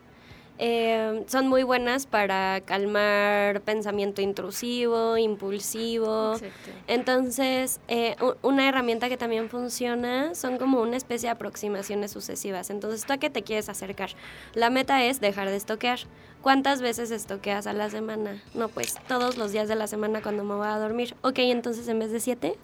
eh, 0.59 1.23
son 1.27 1.47
muy 1.47 1.63
buenas 1.63 2.05
para 2.05 2.61
calmar 2.61 3.61
pensamiento 3.61 4.21
intrusivo, 4.21 5.17
impulsivo. 5.17 6.33
Exacto. 6.33 6.71
Entonces, 6.87 7.79
eh, 7.87 8.15
una 8.41 8.67
herramienta 8.67 9.09
que 9.09 9.17
también 9.17 9.49
funciona 9.49 10.35
son 10.35 10.57
como 10.57 10.81
una 10.81 10.97
especie 10.97 11.27
de 11.27 11.31
aproximaciones 11.31 12.11
sucesivas. 12.11 12.69
Entonces, 12.69 13.05
¿tú 13.05 13.13
a 13.13 13.17
qué 13.17 13.29
te 13.29 13.41
quieres 13.41 13.69
acercar? 13.69 14.11
La 14.53 14.69
meta 14.69 15.03
es 15.03 15.19
dejar 15.19 15.49
de 15.49 15.55
estoquear. 15.55 15.99
¿Cuántas 16.41 16.81
veces 16.81 17.09
estoqueas 17.11 17.67
a 17.67 17.73
la 17.73 17.89
semana? 17.89 18.43
No, 18.53 18.67
pues 18.67 18.95
todos 19.07 19.37
los 19.37 19.53
días 19.53 19.69
de 19.69 19.75
la 19.75 19.87
semana 19.87 20.21
cuando 20.21 20.43
me 20.43 20.55
voy 20.55 20.67
a 20.67 20.77
dormir. 20.77 21.15
Ok, 21.21 21.39
entonces 21.39 21.87
en 21.87 21.99
vez 21.99 22.11
de 22.11 22.19
siete, 22.19 22.57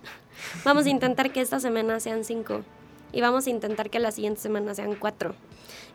vamos 0.66 0.86
a 0.86 0.90
intentar 0.90 1.32
que 1.32 1.40
esta 1.40 1.60
semana 1.60 2.00
sean 2.02 2.26
cinco. 2.26 2.64
Y 3.12 3.22
vamos 3.22 3.48
a 3.48 3.50
intentar 3.50 3.90
que 3.90 4.00
la 4.00 4.12
siguiente 4.12 4.42
semana 4.42 4.76
sean 4.76 4.96
cuatro. 4.96 5.34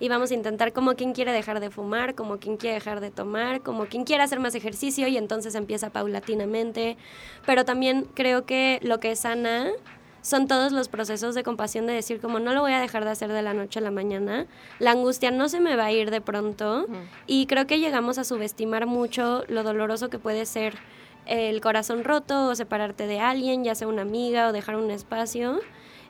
Y 0.00 0.08
vamos 0.08 0.30
a 0.30 0.34
intentar 0.34 0.72
como 0.72 0.94
quien 0.94 1.12
quiere 1.12 1.32
dejar 1.32 1.60
de 1.60 1.70
fumar, 1.70 2.14
como 2.14 2.38
quien 2.38 2.56
quiere 2.56 2.74
dejar 2.74 3.00
de 3.00 3.10
tomar, 3.10 3.62
como 3.62 3.86
quien 3.86 4.04
quiere 4.04 4.22
hacer 4.22 4.40
más 4.40 4.54
ejercicio 4.54 5.06
y 5.08 5.16
entonces 5.16 5.54
empieza 5.54 5.90
paulatinamente. 5.90 6.96
Pero 7.46 7.64
también 7.64 8.06
creo 8.14 8.44
que 8.44 8.80
lo 8.82 9.00
que 9.00 9.14
sana 9.16 9.70
son 10.24 10.48
todos 10.48 10.72
los 10.72 10.88
procesos 10.88 11.34
de 11.34 11.42
compasión 11.42 11.86
de 11.86 11.92
decir 11.92 12.18
como 12.18 12.38
no 12.38 12.54
lo 12.54 12.62
voy 12.62 12.72
a 12.72 12.80
dejar 12.80 13.04
de 13.04 13.10
hacer 13.10 13.30
de 13.30 13.42
la 13.42 13.52
noche 13.52 13.78
a 13.78 13.82
la 13.82 13.90
mañana. 13.90 14.46
La 14.78 14.92
angustia 14.92 15.30
no 15.30 15.50
se 15.50 15.60
me 15.60 15.76
va 15.76 15.84
a 15.84 15.92
ir 15.92 16.10
de 16.10 16.22
pronto. 16.22 16.86
Y 17.26 17.46
creo 17.46 17.66
que 17.66 17.78
llegamos 17.78 18.16
a 18.16 18.24
subestimar 18.24 18.86
mucho 18.86 19.44
lo 19.48 19.62
doloroso 19.62 20.08
que 20.08 20.18
puede 20.18 20.46
ser 20.46 20.78
el 21.26 21.60
corazón 21.60 22.04
roto 22.04 22.48
o 22.48 22.54
separarte 22.54 23.06
de 23.06 23.20
alguien, 23.20 23.64
ya 23.64 23.74
sea 23.74 23.86
una 23.86 24.02
amiga 24.02 24.48
o 24.48 24.52
dejar 24.52 24.76
un 24.76 24.90
espacio. 24.90 25.60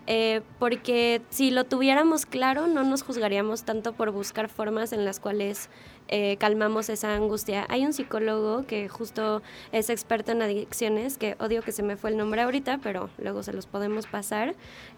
Eh, 0.06 0.42
porque 0.58 1.22
si 1.30 1.50
lo 1.50 1.64
tuviéramos 1.64 2.26
claro, 2.26 2.66
no 2.66 2.84
nos 2.84 3.02
juzgaríamos 3.02 3.64
tanto 3.64 3.94
por 3.94 4.10
buscar 4.10 4.50
formas 4.50 4.92
en 4.92 5.04
las 5.04 5.18
cuales 5.18 5.70
eh, 6.08 6.36
calmamos 6.38 6.90
esa 6.90 7.14
angustia. 7.14 7.64
Hay 7.70 7.86
un 7.86 7.94
psicólogo 7.94 8.66
que 8.66 8.88
justo 8.90 9.40
es 9.72 9.88
experto 9.88 10.32
en 10.32 10.42
adicciones, 10.42 11.16
que 11.16 11.36
odio 11.38 11.62
que 11.62 11.72
se 11.72 11.82
me 11.82 11.96
fue 11.96 12.10
el 12.10 12.18
nombre 12.18 12.42
ahorita, 12.42 12.80
pero 12.82 13.08
luego 13.16 13.42
se 13.42 13.54
los 13.54 13.66
podemos 13.66 14.06
pasar, 14.06 14.54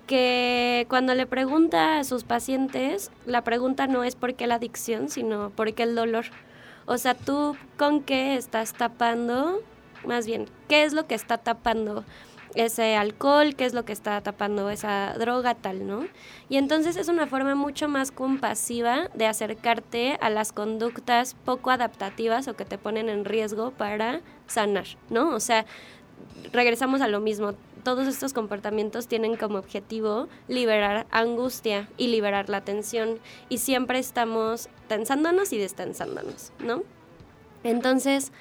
que 0.08 0.86
cuando 0.88 1.14
le 1.14 1.26
pregunta 1.26 2.00
a 2.00 2.04
sus 2.04 2.24
pacientes, 2.24 3.12
la 3.26 3.44
pregunta 3.44 3.86
no 3.86 4.02
es 4.02 4.16
por 4.16 4.34
qué 4.34 4.48
la 4.48 4.56
adicción, 4.56 5.08
sino 5.08 5.50
por 5.50 5.72
qué 5.74 5.84
el 5.84 5.94
dolor. 5.94 6.24
O 6.86 6.98
sea, 6.98 7.14
tú 7.14 7.56
con 7.76 8.02
qué 8.02 8.36
estás 8.36 8.72
tapando, 8.72 9.60
más 10.04 10.26
bien, 10.26 10.46
¿qué 10.68 10.82
es 10.82 10.92
lo 10.92 11.06
que 11.06 11.14
está 11.14 11.38
tapando 11.38 12.04
ese 12.56 12.96
alcohol, 12.96 13.54
qué 13.54 13.64
es 13.66 13.74
lo 13.74 13.84
que 13.84 13.92
está 13.92 14.20
tapando 14.22 14.68
esa 14.70 15.14
droga 15.18 15.54
tal, 15.54 15.86
¿no? 15.86 16.06
Y 16.48 16.56
entonces 16.56 16.96
es 16.96 17.08
una 17.08 17.26
forma 17.26 17.54
mucho 17.54 17.86
más 17.86 18.10
compasiva 18.10 19.08
de 19.14 19.26
acercarte 19.26 20.18
a 20.20 20.30
las 20.30 20.52
conductas 20.52 21.34
poco 21.44 21.70
adaptativas 21.70 22.48
o 22.48 22.56
que 22.56 22.64
te 22.64 22.78
ponen 22.78 23.08
en 23.08 23.24
riesgo 23.24 23.70
para 23.72 24.20
sanar, 24.46 24.86
¿no? 25.10 25.28
O 25.30 25.40
sea, 25.40 25.66
regresamos 26.52 27.00
a 27.02 27.08
lo 27.08 27.20
mismo. 27.20 27.54
Todos 27.84 28.08
estos 28.08 28.32
comportamientos 28.32 29.06
tienen 29.06 29.36
como 29.36 29.58
objetivo 29.58 30.28
liberar 30.48 31.06
angustia 31.12 31.88
y 31.96 32.08
liberar 32.08 32.48
la 32.48 32.62
tensión. 32.62 33.20
Y 33.48 33.58
siempre 33.58 34.00
estamos 34.00 34.68
tensándonos 34.88 35.52
y 35.52 35.58
destensándonos, 35.58 36.52
¿no? 36.58 36.82
Entonces, 37.62 38.32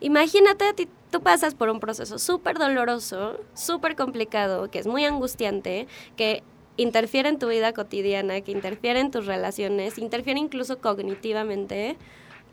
imagínate, 0.00 0.68
a 0.68 0.72
ti- 0.72 0.88
tú 1.14 1.22
pasas 1.22 1.54
por 1.54 1.68
un 1.68 1.78
proceso 1.78 2.18
súper 2.18 2.58
doloroso, 2.58 3.38
súper 3.54 3.94
complicado, 3.94 4.68
que 4.68 4.80
es 4.80 4.88
muy 4.88 5.04
angustiante, 5.04 5.86
que 6.16 6.42
interfiere 6.76 7.28
en 7.28 7.38
tu 7.38 7.46
vida 7.46 7.72
cotidiana, 7.72 8.40
que 8.40 8.50
interfiere 8.50 8.98
en 8.98 9.12
tus 9.12 9.26
relaciones, 9.26 9.96
interfiere 9.96 10.40
incluso 10.40 10.80
cognitivamente. 10.80 11.96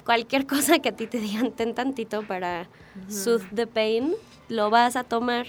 Cualquier 0.06 0.46
cosa 0.54 0.78
que 0.78 0.90
a 0.90 0.92
ti 0.96 1.08
te 1.08 1.18
digan, 1.20 1.54
ten 1.54 1.74
tantito 1.74 2.22
para 2.22 2.70
soothe 3.08 3.48
the 3.56 3.66
pain, 3.66 4.14
lo 4.48 4.70
vas 4.70 4.96
a 4.96 5.06
tomar. 5.06 5.48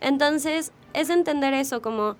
Entonces, 0.00 0.70
es 0.92 1.10
entender 1.10 1.54
eso 1.54 1.82
como 1.82 2.14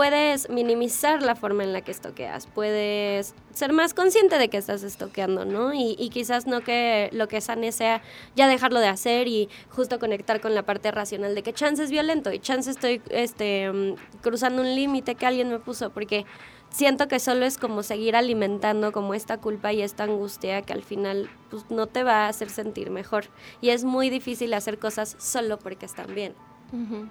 puedes 0.00 0.48
minimizar 0.48 1.22
la 1.22 1.36
forma 1.36 1.62
en 1.62 1.74
la 1.74 1.82
que 1.82 1.90
estoqueas, 1.90 2.46
puedes 2.46 3.34
ser 3.52 3.74
más 3.74 3.92
consciente 3.92 4.38
de 4.38 4.48
que 4.48 4.56
estás 4.56 4.82
estoqueando, 4.82 5.44
¿no? 5.44 5.74
Y, 5.74 5.94
y 5.98 6.08
quizás 6.08 6.46
no 6.46 6.62
que 6.62 7.10
lo 7.12 7.28
que 7.28 7.42
sane 7.42 7.70
sea 7.70 8.00
ya 8.34 8.48
dejarlo 8.48 8.80
de 8.80 8.88
hacer 8.88 9.28
y 9.28 9.50
justo 9.68 9.98
conectar 9.98 10.40
con 10.40 10.54
la 10.54 10.62
parte 10.62 10.90
racional 10.90 11.34
de 11.34 11.42
que 11.42 11.52
chance 11.52 11.82
es 11.82 11.90
violento 11.90 12.32
y 12.32 12.38
chance 12.38 12.70
estoy 12.70 13.02
este, 13.10 13.70
mm, 13.70 13.96
cruzando 14.22 14.62
un 14.62 14.74
límite 14.74 15.16
que 15.16 15.26
alguien 15.26 15.50
me 15.50 15.58
puso, 15.58 15.90
porque 15.90 16.24
siento 16.70 17.06
que 17.06 17.20
solo 17.20 17.44
es 17.44 17.58
como 17.58 17.82
seguir 17.82 18.16
alimentando 18.16 18.92
como 18.92 19.12
esta 19.12 19.36
culpa 19.36 19.74
y 19.74 19.82
esta 19.82 20.04
angustia 20.04 20.62
que 20.62 20.72
al 20.72 20.82
final 20.82 21.28
pues, 21.50 21.66
no 21.68 21.88
te 21.88 22.04
va 22.04 22.24
a 22.24 22.28
hacer 22.28 22.48
sentir 22.48 22.88
mejor. 22.88 23.26
Y 23.60 23.68
es 23.68 23.84
muy 23.84 24.08
difícil 24.08 24.54
hacer 24.54 24.78
cosas 24.78 25.14
solo 25.18 25.58
porque 25.58 25.84
están 25.84 26.14
bien. 26.14 26.32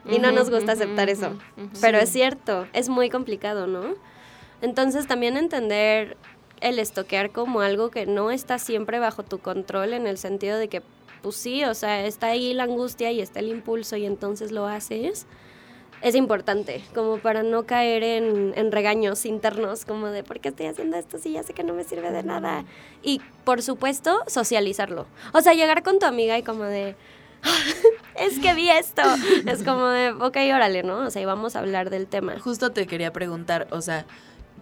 Y 0.09 0.19
no 0.19 0.31
nos 0.31 0.49
gusta 0.49 0.73
aceptar 0.73 1.09
eso. 1.09 1.37
Pero 1.81 1.97
es 1.97 2.09
cierto, 2.09 2.67
es 2.73 2.89
muy 2.89 3.09
complicado, 3.09 3.67
¿no? 3.67 3.95
Entonces 4.61 5.07
también 5.07 5.37
entender 5.37 6.17
el 6.61 6.79
estoquear 6.79 7.31
como 7.31 7.61
algo 7.61 7.89
que 7.89 8.05
no 8.05 8.31
está 8.31 8.59
siempre 8.59 8.99
bajo 8.99 9.23
tu 9.23 9.39
control 9.39 9.93
en 9.93 10.07
el 10.07 10.17
sentido 10.17 10.57
de 10.57 10.67
que, 10.67 10.81
pues 11.21 11.35
sí, 11.35 11.63
o 11.63 11.73
sea, 11.73 12.05
está 12.05 12.27
ahí 12.27 12.53
la 12.53 12.63
angustia 12.63 13.11
y 13.11 13.21
está 13.21 13.39
el 13.39 13.49
impulso 13.49 13.95
y 13.95 14.05
entonces 14.05 14.51
lo 14.51 14.67
haces. 14.67 15.25
Es 16.01 16.15
importante, 16.15 16.81
como 16.95 17.17
para 17.17 17.43
no 17.43 17.65
caer 17.65 18.03
en, 18.03 18.53
en 18.55 18.71
regaños 18.71 19.25
internos, 19.25 19.83
como 19.83 20.07
de, 20.07 20.23
¿por 20.23 20.39
qué 20.39 20.49
estoy 20.49 20.67
haciendo 20.67 20.95
esto 20.95 21.17
si 21.17 21.33
ya 21.33 21.43
sé 21.43 21.53
que 21.53 21.63
no 21.63 21.73
me 21.73 21.83
sirve 21.83 22.11
de 22.11 22.23
nada? 22.23 22.63
Y, 23.03 23.21
por 23.43 23.61
supuesto, 23.61 24.23
socializarlo. 24.27 25.07
O 25.33 25.41
sea, 25.41 25.53
llegar 25.53 25.83
con 25.83 25.99
tu 25.99 26.05
amiga 26.05 26.37
y 26.37 26.43
como 26.43 26.63
de, 26.63 26.95
es 28.19 28.39
que 28.39 28.53
vi 28.53 28.69
esto. 28.69 29.01
Es 29.45 29.63
como 29.63 29.87
de, 29.87 30.11
ok, 30.11 30.37
órale, 30.53 30.83
¿no? 30.83 30.99
O 31.05 31.09
sea, 31.09 31.21
y 31.21 31.25
vamos 31.25 31.55
a 31.55 31.59
hablar 31.59 31.89
del 31.89 32.07
tema. 32.07 32.37
Justo 32.39 32.71
te 32.71 32.87
quería 32.87 33.11
preguntar, 33.13 33.67
o 33.71 33.81
sea, 33.81 34.05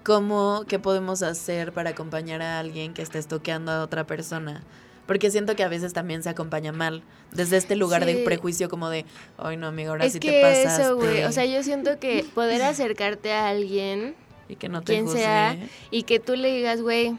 ¿cómo, 0.04 0.64
qué 0.68 0.80
podemos 0.80 1.22
hacer 1.24 1.74
para 1.74 1.92
acompañar 1.92 2.42
a 2.42 2.60
alguien 2.60 2.94
que 2.94 3.02
esté 3.02 3.20
estoqueando 3.20 3.72
a 3.72 3.84
otra 3.84 4.06
persona? 4.06 4.64
Porque 5.06 5.32
siento 5.32 5.56
que 5.56 5.64
a 5.64 5.70
veces 5.70 5.94
también 5.94 6.22
se 6.22 6.30
acompaña 6.30 6.72
mal, 6.74 7.02
desde 7.32 7.56
este 7.58 7.76
lugar 7.78 8.04
Sí. 8.06 8.14
de 8.14 8.24
prejuicio 8.26 8.68
como 8.70 8.90
de, 8.90 9.06
ay 9.38 9.56
no, 9.56 9.68
amigo, 9.68 9.92
ahora 9.92 10.06
es 10.06 10.14
sí 10.14 10.20
que 10.20 10.32
te 10.32 10.42
pasaste. 10.42 10.82
eso, 10.84 10.96
güey. 10.98 11.24
O 11.24 11.32
sea, 11.32 11.46
yo 11.46 11.64
siento 11.64 11.98
que 12.00 12.26
poder 12.36 12.62
acercarte 12.62 13.32
a 13.32 13.48
alguien, 13.48 14.16
y 14.50 14.56
que 14.58 14.68
no 14.70 14.82
te 14.82 14.94
quien 14.94 15.06
juzgue. 15.06 15.20
sea, 15.22 15.58
y 15.92 16.04
que 16.04 16.20
tú 16.20 16.36
le 16.36 16.52
digas, 16.54 16.82
güey, 16.82 17.18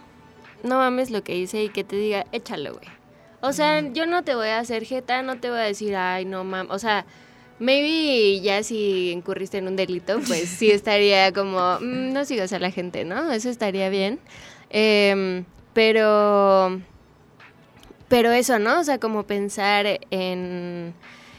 no 0.62 0.76
mames 0.76 1.10
lo 1.10 1.22
que 1.24 1.36
hice 1.36 1.62
y 1.64 1.68
que 1.70 1.82
te 1.84 1.96
diga, 1.96 2.26
échalo, 2.32 2.74
güey. 2.74 2.88
O 3.40 3.52
sea, 3.52 3.80
yo 3.92 4.06
no 4.06 4.24
te 4.24 4.34
voy 4.34 4.48
a 4.48 4.58
hacer 4.58 4.84
jeta, 4.84 5.22
no 5.22 5.38
te 5.38 5.48
voy 5.50 5.60
a 5.60 5.62
decir, 5.62 5.94
ay, 5.96 6.24
no 6.24 6.42
mames. 6.44 6.72
O 6.72 6.78
sea, 6.78 7.06
maybe 7.60 8.40
ya 8.40 8.62
si 8.62 9.10
incurriste 9.12 9.58
en 9.58 9.68
un 9.68 9.76
delito, 9.76 10.18
pues 10.26 10.48
sí 10.48 10.70
estaría 10.72 11.32
como, 11.32 11.78
"Mm, 11.80 12.12
no 12.12 12.24
sigas 12.24 12.52
a 12.52 12.58
la 12.58 12.70
gente, 12.70 13.04
¿no? 13.04 13.30
Eso 13.30 13.48
estaría 13.48 13.88
bien. 13.90 14.18
Em, 14.70 15.44
pero, 15.72 16.80
pero 18.08 18.32
eso, 18.32 18.58
¿no? 18.58 18.80
O 18.80 18.84
sea, 18.84 18.98
como 18.98 19.22
pensar 19.24 19.86
en, 20.10 20.94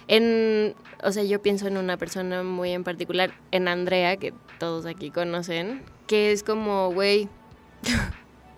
en, 0.08 0.76
o 1.04 1.12
sea, 1.12 1.24
yo 1.24 1.42
pienso 1.42 1.68
en 1.68 1.78
una 1.78 1.98
persona 1.98 2.44
muy 2.44 2.72
en 2.72 2.84
particular, 2.86 3.32
en 3.52 3.68
Andrea, 3.68 4.16
que 4.18 4.34
todos 4.58 4.86
aquí 4.86 5.12
conocen, 5.12 5.84
que 6.08 6.32
es 6.32 6.44
como, 6.44 6.92
güey, 6.94 7.28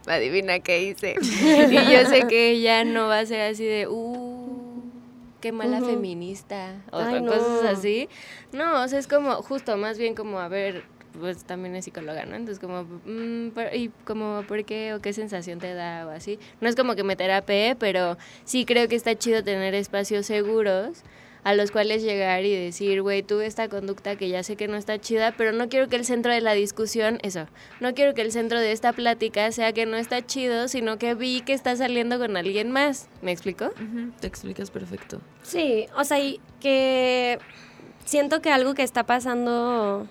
adivina 0.07 0.59
qué 0.59 0.83
hice. 0.83 1.15
y 1.21 1.91
yo 1.91 2.05
sé 2.05 2.25
que 2.27 2.51
ella 2.51 2.83
no 2.83 3.07
va 3.07 3.19
a 3.19 3.25
ser 3.25 3.41
así 3.41 3.65
de, 3.65 3.87
uh, 3.87 4.83
qué 5.41 5.51
mala 5.51 5.81
feminista, 5.81 6.81
o 6.91 6.97
Ay, 6.99 7.17
o 7.17 7.21
no. 7.21 7.31
cosas 7.31 7.63
así. 7.79 8.09
No, 8.51 8.83
o 8.83 8.87
sea, 8.87 8.99
es 8.99 9.07
como, 9.07 9.35
justo, 9.41 9.75
más 9.77 9.97
bien 9.97 10.15
como, 10.15 10.39
a 10.39 10.47
ver, 10.47 10.83
pues 11.19 11.43
también 11.43 11.75
es 11.75 11.85
psicóloga, 11.85 12.25
¿no? 12.25 12.35
Entonces 12.35 12.59
como, 12.59 12.83
mm, 12.83 13.49
pero- 13.53 13.75
y 13.75 13.89
como, 14.05 14.43
¿por 14.47 14.63
qué 14.63 14.93
o 14.93 15.01
qué 15.01 15.13
sensación 15.13 15.59
te 15.59 15.73
da 15.73 16.07
o 16.07 16.09
así? 16.11 16.39
No 16.61 16.69
es 16.69 16.75
como 16.75 16.95
que 16.95 17.03
me 17.03 17.15
terapee, 17.15 17.75
pero 17.75 18.17
sí 18.45 18.65
creo 18.65 18.87
que 18.87 18.95
está 18.95 19.15
chido 19.17 19.43
tener 19.43 19.73
espacios 19.75 20.25
seguros 20.25 21.03
a 21.43 21.55
los 21.55 21.71
cuales 21.71 22.03
llegar 22.03 22.45
y 22.45 22.55
decir, 22.55 23.01
güey, 23.01 23.23
tuve 23.23 23.45
esta 23.45 23.67
conducta 23.67 24.15
que 24.15 24.29
ya 24.29 24.43
sé 24.43 24.55
que 24.55 24.67
no 24.67 24.77
está 24.77 24.99
chida, 24.99 25.33
pero 25.35 25.51
no 25.51 25.69
quiero 25.69 25.87
que 25.87 25.95
el 25.95 26.05
centro 26.05 26.31
de 26.31 26.41
la 26.41 26.53
discusión, 26.53 27.19
eso, 27.23 27.47
no 27.79 27.93
quiero 27.93 28.13
que 28.13 28.21
el 28.21 28.31
centro 28.31 28.59
de 28.59 28.71
esta 28.71 28.93
plática 28.93 29.51
sea 29.51 29.73
que 29.73 29.85
no 29.85 29.97
está 29.97 30.25
chido, 30.25 30.67
sino 30.67 30.97
que 30.97 31.15
vi 31.15 31.41
que 31.41 31.53
está 31.53 31.75
saliendo 31.75 32.19
con 32.19 32.37
alguien 32.37 32.71
más. 32.71 33.07
¿Me 33.21 33.31
explico? 33.31 33.71
Te 34.19 34.27
explicas 34.27 34.69
perfecto. 34.69 35.21
Sí, 35.41 35.87
o 35.97 36.03
sea, 36.03 36.19
y 36.19 36.39
que 36.59 37.39
siento 38.05 38.41
que 38.41 38.51
algo 38.51 38.73
que 38.75 38.83
está 38.83 39.05
pasando, 39.05 40.07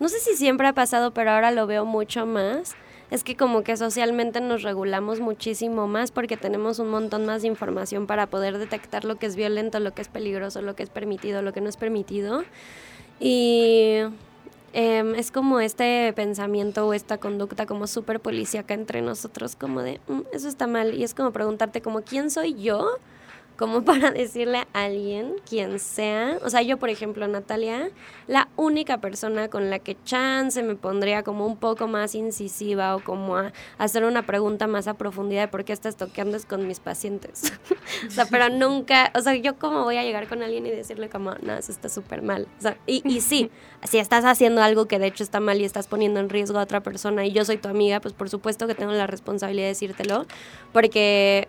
no 0.00 0.08
sé 0.08 0.18
si 0.18 0.34
siempre 0.36 0.66
ha 0.66 0.72
pasado, 0.72 1.12
pero 1.12 1.30
ahora 1.30 1.52
lo 1.52 1.66
veo 1.66 1.84
mucho 1.84 2.26
más, 2.26 2.74
es 3.10 3.22
que 3.22 3.36
como 3.36 3.62
que 3.62 3.76
socialmente 3.76 4.40
nos 4.40 4.62
regulamos 4.62 5.20
muchísimo 5.20 5.86
más 5.86 6.10
porque 6.10 6.36
tenemos 6.36 6.78
un 6.78 6.88
montón 6.90 7.24
más 7.26 7.42
de 7.42 7.48
información 7.48 8.06
para 8.06 8.26
poder 8.26 8.58
detectar 8.58 9.04
lo 9.04 9.16
que 9.16 9.26
es 9.26 9.36
violento, 9.36 9.78
lo 9.80 9.92
que 9.94 10.02
es 10.02 10.08
peligroso, 10.08 10.60
lo 10.62 10.74
que 10.74 10.82
es 10.82 10.90
permitido, 10.90 11.42
lo 11.42 11.52
que 11.52 11.60
no 11.60 11.68
es 11.68 11.76
permitido. 11.76 12.42
Y 13.20 14.00
em, 14.72 15.14
es 15.14 15.30
como 15.30 15.60
este 15.60 16.12
pensamiento 16.14 16.86
o 16.86 16.92
esta 16.92 17.18
conducta 17.18 17.64
como 17.66 17.86
súper 17.86 18.20
policíaca 18.20 18.74
entre 18.74 19.00
nosotros, 19.02 19.56
como 19.56 19.80
de, 19.82 20.00
"Mm, 20.08 20.20
eso 20.32 20.48
está 20.48 20.66
mal. 20.66 20.92
Y 20.94 21.04
es 21.04 21.14
como 21.14 21.30
preguntarte 21.30 21.80
como, 21.80 22.02
¿quién 22.02 22.30
soy 22.30 22.54
yo? 22.54 22.98
Como 23.56 23.82
para 23.84 24.10
decirle 24.10 24.66
a 24.72 24.84
alguien, 24.84 25.36
quien 25.48 25.78
sea, 25.78 26.38
o 26.42 26.50
sea, 26.50 26.62
yo 26.62 26.76
por 26.78 26.90
ejemplo, 26.90 27.26
Natalia, 27.26 27.90
la 28.26 28.48
única 28.56 28.98
persona 28.98 29.48
con 29.48 29.70
la 29.70 29.78
que 29.78 29.96
chance 30.04 30.62
me 30.62 30.76
pondría 30.76 31.22
como 31.22 31.46
un 31.46 31.56
poco 31.56 31.88
más 31.88 32.14
incisiva 32.14 32.96
o 32.96 33.02
como 33.02 33.36
a, 33.36 33.52
hacer 33.78 34.04
una 34.04 34.26
pregunta 34.26 34.66
más 34.66 34.88
a 34.88 34.94
profundidad 34.94 35.42
de 35.42 35.48
por 35.48 35.64
qué 35.64 35.72
estás 35.72 35.96
toqueando 35.96 36.36
es 36.36 36.44
con 36.44 36.66
mis 36.66 36.80
pacientes. 36.80 37.52
o 38.06 38.10
sea, 38.10 38.26
pero 38.26 38.48
nunca, 38.48 39.10
o 39.14 39.20
sea, 39.20 39.34
yo 39.34 39.58
cómo 39.58 39.84
voy 39.84 39.96
a 39.96 40.02
llegar 40.02 40.28
con 40.28 40.42
alguien 40.42 40.66
y 40.66 40.70
decirle 40.70 41.08
como, 41.08 41.34
no, 41.42 41.54
eso 41.54 41.72
está 41.72 41.88
súper 41.88 42.22
mal. 42.22 42.46
O 42.58 42.62
sea, 42.62 42.76
y, 42.86 43.02
y 43.04 43.20
sí, 43.20 43.50
si 43.84 43.98
estás 43.98 44.24
haciendo 44.24 44.62
algo 44.62 44.86
que 44.86 44.98
de 44.98 45.06
hecho 45.06 45.22
está 45.22 45.40
mal 45.40 45.60
y 45.60 45.64
estás 45.64 45.86
poniendo 45.86 46.20
en 46.20 46.28
riesgo 46.28 46.58
a 46.58 46.62
otra 46.62 46.82
persona 46.82 47.24
y 47.24 47.32
yo 47.32 47.44
soy 47.44 47.56
tu 47.56 47.68
amiga, 47.68 48.00
pues 48.00 48.14
por 48.14 48.28
supuesto 48.28 48.66
que 48.66 48.74
tengo 48.74 48.92
la 48.92 49.06
responsabilidad 49.06 49.64
de 49.64 49.68
decírtelo, 49.68 50.26
porque 50.72 51.48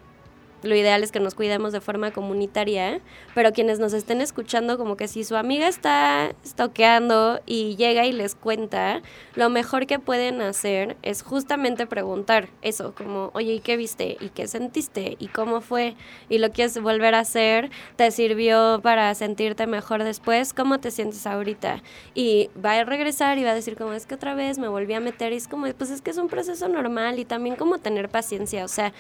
lo 0.64 0.76
ideal 0.76 1.04
es 1.04 1.12
que 1.12 1.20
nos 1.20 1.36
cuidemos 1.36 1.72
de 1.72 1.82
forma 1.82 2.12
comunitaria, 2.12 3.02
pero 3.36 3.52
quienes 3.54 3.80
nos 3.80 3.94
estén 3.94 4.22
escuchando, 4.22 4.78
como 4.78 4.98
que 4.98 5.08
si 5.08 5.24
su 5.24 5.36
amiga 5.36 5.68
está 5.68 6.34
toqueando 6.56 7.40
y 7.46 7.76
llega 7.76 8.06
y 8.06 8.12
les 8.12 8.36
cuenta, 8.36 9.02
lo 9.36 9.50
mejor 9.50 9.86
que 9.86 10.00
pueden 10.00 10.42
hacer 10.42 10.98
es 11.04 11.22
justamente 11.22 11.86
preguntar 11.86 12.50
eso, 12.62 12.94
como, 12.96 13.32
oye, 13.34 13.54
¿y 13.54 13.60
qué 13.60 13.78
viste? 13.78 14.18
¿Y 14.20 14.30
qué 14.30 14.48
sentiste? 14.48 15.16
¿Y 15.20 15.28
cómo 15.28 15.62
fue? 15.62 15.96
¿Y 16.30 16.40
lo 16.40 16.52
quieres 16.52 16.80
volver 16.82 17.16
a 17.16 17.20
hacer? 17.20 17.70
¿Te 17.96 18.10
sirvió 18.12 18.80
para 18.82 19.14
sentirte 19.16 19.68
mejor 19.68 20.04
después? 20.04 20.54
¿Cómo 20.54 20.80
te 20.80 20.92
sientes 20.92 21.26
ahorita? 21.28 21.82
Y 22.16 22.50
va 22.64 22.74
a 22.74 22.84
regresar 22.84 23.38
y 23.38 23.44
va 23.44 23.52
a 23.52 23.56
decir 23.56 23.76
como, 23.76 23.94
es 23.94 24.06
que 24.06 24.16
otra 24.16 24.34
vez 24.34 24.58
me 24.58 24.68
volví 24.68 24.94
a 24.94 25.00
meter 25.00 25.34
y 25.34 25.36
es 25.38 25.48
como, 25.48 25.68
pues 25.74 25.92
es 25.92 26.02
que 26.02 26.12
es 26.12 26.18
un 26.18 26.28
proceso 26.28 26.68
normal 26.68 27.20
y 27.20 27.26
también 27.26 27.56
como 27.56 27.78
tener 27.80 28.10
paciencia, 28.10 28.66
o 28.66 28.68
sea, 28.68 28.94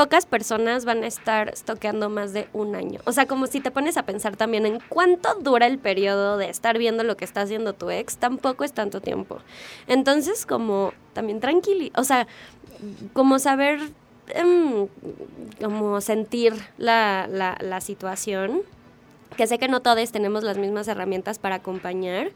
pocas 0.00 0.24
personas 0.24 0.86
van 0.86 1.04
a 1.04 1.06
estar 1.06 1.52
toqueando 1.66 2.08
más 2.08 2.32
de 2.32 2.48
un 2.54 2.74
año. 2.74 3.00
O 3.04 3.12
sea, 3.12 3.26
como 3.26 3.46
si 3.46 3.60
te 3.60 3.70
pones 3.70 3.98
a 3.98 4.04
pensar 4.04 4.34
también 4.34 4.64
en 4.64 4.80
cuánto 4.88 5.34
dura 5.34 5.66
el 5.66 5.78
periodo 5.78 6.38
de 6.38 6.48
estar 6.48 6.78
viendo 6.78 7.04
lo 7.04 7.18
que 7.18 7.26
está 7.26 7.42
haciendo 7.42 7.74
tu 7.74 7.90
ex, 7.90 8.16
tampoco 8.16 8.64
es 8.64 8.72
tanto 8.72 9.02
tiempo. 9.02 9.40
Entonces, 9.88 10.46
como 10.46 10.94
también 11.12 11.38
tranquilo, 11.38 11.90
o 11.96 12.04
sea, 12.04 12.26
como 13.12 13.38
saber, 13.38 13.78
em, 14.28 14.88
como 15.60 16.00
sentir 16.00 16.54
la, 16.78 17.28
la 17.28 17.80
situación 17.82 18.62
que 19.36 19.46
sé 19.46 19.58
que 19.58 19.68
no 19.68 19.80
todos 19.80 20.10
tenemos 20.12 20.42
las 20.42 20.58
mismas 20.58 20.88
herramientas 20.88 21.38
para 21.38 21.56
acompañar, 21.56 22.30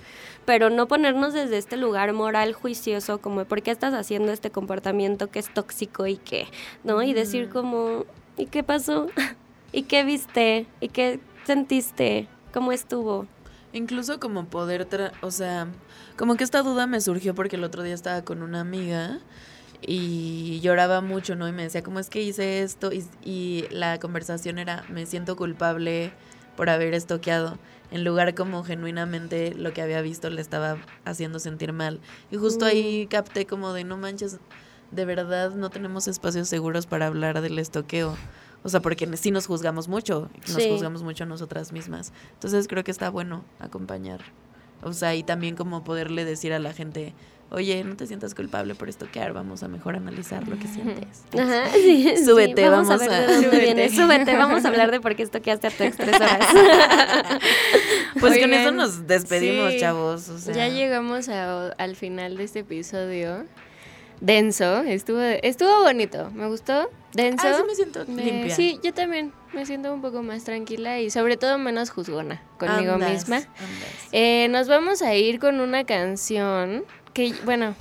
pero 0.45 0.71
no 0.71 0.87
ponernos 0.89 1.33
desde 1.33 1.59
este 1.59 1.77
lugar 1.77 2.13
moral 2.13 2.53
juicioso 2.53 3.19
como 3.19 3.45
por 3.45 3.63
qué 3.63 3.71
estás 3.71 3.95
haciendo 3.95 4.33
este 4.33 4.51
comportamiento 4.51 5.29
que 5.31 5.39
es 5.39 5.53
tóxico 5.53 6.07
y 6.07 6.17
qué, 6.17 6.47
¿no? 6.85 7.03
Y 7.03 7.13
decir 7.13 7.49
como, 7.49 8.05
¿y 8.37 8.47
qué 8.47 8.63
pasó? 8.63 9.09
¿Y 9.73 9.83
qué 9.83 10.05
viste? 10.05 10.67
¿Y 10.81 10.89
qué 10.89 11.21
sentiste? 11.45 12.29
¿Cómo 12.53 12.71
estuvo? 12.73 13.27
Incluso 13.73 14.21
como 14.21 14.45
poder, 14.47 14.89
tra- 14.89 15.13
o 15.21 15.33
sea, 15.33 15.67
como 16.17 16.37
que 16.37 16.45
esta 16.45 16.63
duda 16.63 16.87
me 16.87 17.01
surgió 17.01 17.35
porque 17.35 17.57
el 17.57 17.65
otro 17.65 17.83
día 17.83 17.95
estaba 17.95 18.23
con 18.23 18.43
una 18.43 18.61
amiga 18.61 19.19
y 19.83 20.61
lloraba 20.61 21.01
mucho, 21.01 21.35
¿no? 21.35 21.49
Y 21.49 21.53
me 21.53 21.65
decía, 21.65 21.83
¿cómo 21.83 21.99
es 21.99 22.09
que 22.09 22.23
hice 22.23 22.63
esto? 22.63 22.93
Y, 22.93 23.05
y 23.25 23.65
la 23.71 23.99
conversación 23.99 24.59
era, 24.59 24.85
me 24.89 25.07
siento 25.07 25.37
culpable 25.37 26.13
por 26.57 26.71
haber 26.71 26.95
estoqueado, 26.95 27.59
en 27.91 28.05
lugar 28.05 28.35
como 28.35 28.65
genuinamente 28.65 29.55
lo 29.55 29.73
que 29.73 29.83
había 29.83 30.01
visto 30.03 30.31
le 30.31 30.41
estaba 30.41 30.77
haciendo 31.05 31.39
sentir 31.39 31.73
mal. 31.73 32.01
Y 32.31 32.37
justo 32.37 32.65
ahí 32.65 33.07
capté 33.09 33.47
como 33.47 33.73
de, 33.73 33.85
no 33.85 33.97
manches, 33.97 34.39
de 34.91 35.05
verdad 35.05 35.51
no 35.53 35.71
tenemos 35.71 36.09
espacios 36.09 36.49
seguros 36.49 36.87
para 36.87 37.07
hablar 37.07 37.41
del 37.41 37.59
estoqueo. 37.59 38.17
O 38.63 38.69
sea, 38.69 38.81
porque 38.81 39.07
sí 39.17 39.31
nos 39.31 39.47
juzgamos 39.47 39.89
mucho, 39.89 40.31
nos 40.49 40.63
Sí. 40.63 40.71
juzgamos 40.71 41.03
mucho 41.03 41.25
a 41.25 41.27
nosotras 41.27 41.73
mismas. 41.73 42.13
Entonces 42.33 42.67
creo 42.67 42.83
que 42.83 42.91
está 42.91 43.11
bueno 43.11 43.45
acompañar. 43.61 44.21
O 44.83 44.93
sea, 44.93 45.15
y 45.15 45.23
también 45.23 45.55
como 45.57 45.85
poderle 45.85 46.25
decir 46.25 46.53
a 46.53 46.59
la 46.59 46.73
gente, 46.73 47.15
oye, 47.51 47.85
no 47.85 47.97
te 47.97 48.07
sientas 48.07 48.35
culpable 48.35 48.75
por 48.75 48.89
estoquear, 48.89 49.33
vamos 49.33 49.63
a 49.63 49.69
mejor 49.69 49.95
analizar 49.97 50.47
lo 50.49 50.59
que 50.59 50.67
sientes. 50.67 51.23
Ajá, 51.39 51.65
sí, 51.73 52.13
sí, 52.17 52.25
Súbete, 52.25 52.69
vamos, 52.69 52.89
vamos 52.89 53.03
a 53.03 53.07
ver 53.09 53.13
a- 53.15 53.21
de 53.21 53.27
dónde 53.27 53.49
súbete. 53.49 53.65
viene. 53.65 53.89
Súbete, 53.91 54.37
vamos 54.37 54.65
a 54.65 54.69
hablar 54.69 54.91
de 54.91 55.01
por 55.01 55.15
qué 55.17 55.23
estoqueaste 55.23 55.67
a 55.69 55.71
tu 55.71 55.85
ex 55.85 55.97
tres 55.97 56.17
horas. 56.17 56.47
Pues 58.21 58.39
con 58.39 58.53
eso 58.55 58.71
nos 58.73 59.07
despedimos, 59.07 59.73
sí, 59.73 59.81
chavos. 59.81 60.29
O 60.29 60.39
sea, 60.39 60.55
Ya 60.55 60.69
llegamos 60.69 61.29
a- 61.29 61.69
al 61.71 61.97
final 61.97 62.37
de 62.37 62.45
este 62.45 62.61
episodio. 62.61 63.45
Denso, 64.21 64.79
estuvo, 64.83 65.21
estuvo 65.21 65.83
bonito, 65.83 66.31
me 66.31 66.47
gustó. 66.47 66.89
Denso. 67.13 67.47
Ah, 67.47 67.55
sí 67.59 67.63
me 67.67 67.75
siento 67.75 68.05
Me- 68.07 68.25
limpia. 68.25 68.55
sí, 68.55 68.79
yo 68.83 68.95
también 68.95 69.33
me 69.53 69.67
siento 69.67 69.93
un 69.93 70.01
poco 70.01 70.23
más 70.23 70.45
tranquila 70.45 70.99
y 71.01 71.11
sobre 71.11 71.37
todo 71.37 71.59
menos 71.59 71.91
juzgona 71.91 72.41
conmigo 72.59 72.95
Andas, 72.95 73.11
misma. 73.11 73.37
andas. 73.37 73.49
Eh, 74.13 74.49
nos 74.51 74.69
vamos 74.69 75.03
a 75.03 75.15
ir 75.15 75.39
con 75.41 75.61
una 75.61 75.85
canción 75.85 76.85
que, 77.15 77.33
bueno, 77.45 77.75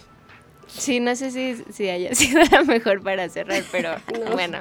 sí, 0.68 1.00
no 1.00 1.16
sé 1.16 1.32
si, 1.32 1.62
si 1.72 1.90
haya 1.90 2.16
sido 2.16 2.42
la 2.52 2.64
mejor 2.64 3.04
para 3.04 3.28
cerrar, 3.28 3.64
pero 3.72 3.96
bueno. 4.32 4.60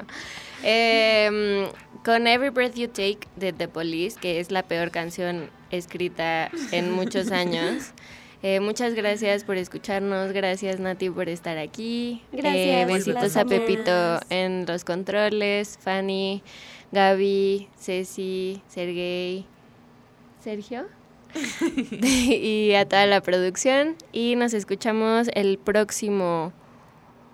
Em, 0.63 1.67
con 2.05 2.27
Every 2.27 2.49
Breath 2.49 2.75
You 2.75 2.87
Take 2.87 3.19
de 3.35 3.53
The 3.53 3.67
Police, 3.67 4.19
que 4.19 4.39
es 4.39 4.51
la 4.51 4.63
peor 4.63 4.91
canción 4.91 5.49
escrita 5.71 6.51
en 6.71 6.91
muchos 6.91 7.31
años. 7.31 7.93
Eh, 8.45 8.59
muchas 8.59 8.93
gracias 8.93 9.45
por 9.45 9.55
escucharnos, 9.55 10.33
gracias 10.33 10.77
Nati 10.77 11.09
por 11.09 11.29
estar 11.29 11.57
aquí. 11.57 12.21
Gracias, 12.33 12.55
Eh, 12.57 12.85
besitos 12.85 13.23
las 13.23 13.37
a 13.37 13.45
Pepito 13.45 14.19
en 14.29 14.65
los 14.65 14.83
controles, 14.83 15.79
Fanny, 15.81 16.43
Gaby, 16.91 17.69
Ceci, 17.79 18.61
Sergey, 18.67 19.45
Sergio 20.43 20.87
y 21.71 22.73
a 22.73 22.87
toda 22.87 23.05
la 23.05 23.21
producción. 23.21 23.95
Y 24.11 24.35
nos 24.35 24.53
escuchamos 24.53 25.29
el 25.33 25.57
próximo 25.57 26.53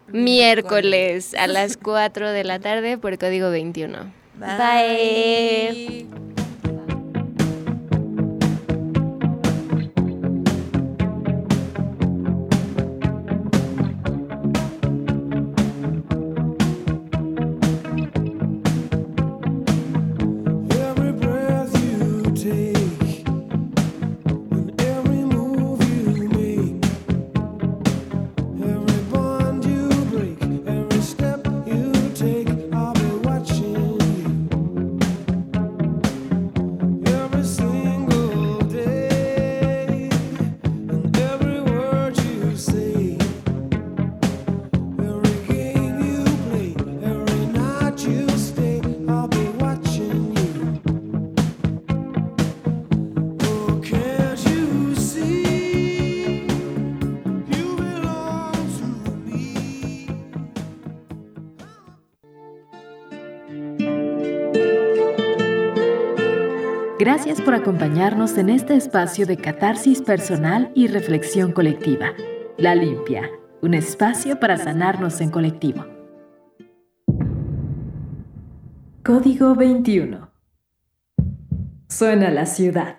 miércoles 0.08 1.34
a 1.36 1.48
las 1.48 1.78
4 1.78 2.32
de 2.32 2.44
la 2.44 2.60
tarde 2.60 2.98
por 2.98 3.18
código 3.18 3.50
21. 3.50 4.12
Bye. 4.40 5.70
Every 5.70 6.39
Gracias 67.30 67.46
por 67.46 67.54
acompañarnos 67.54 68.40
en 68.40 68.50
este 68.50 68.74
espacio 68.74 69.28
de 69.28 69.38
catarsis 69.38 70.02
personal 70.02 70.72
y 70.74 70.88
reflexión 70.88 71.52
colectiva. 71.52 72.14
La 72.58 72.74
Limpia, 72.74 73.30
un 73.62 73.76
espacio 73.76 74.40
para 74.40 74.58
sanarnos 74.58 75.22
en 75.22 75.30
colectivo. 75.30 75.86
Código 79.06 79.54
21. 79.54 80.32
Suena 81.88 82.32
la 82.32 82.48
ciudad. 82.48 82.99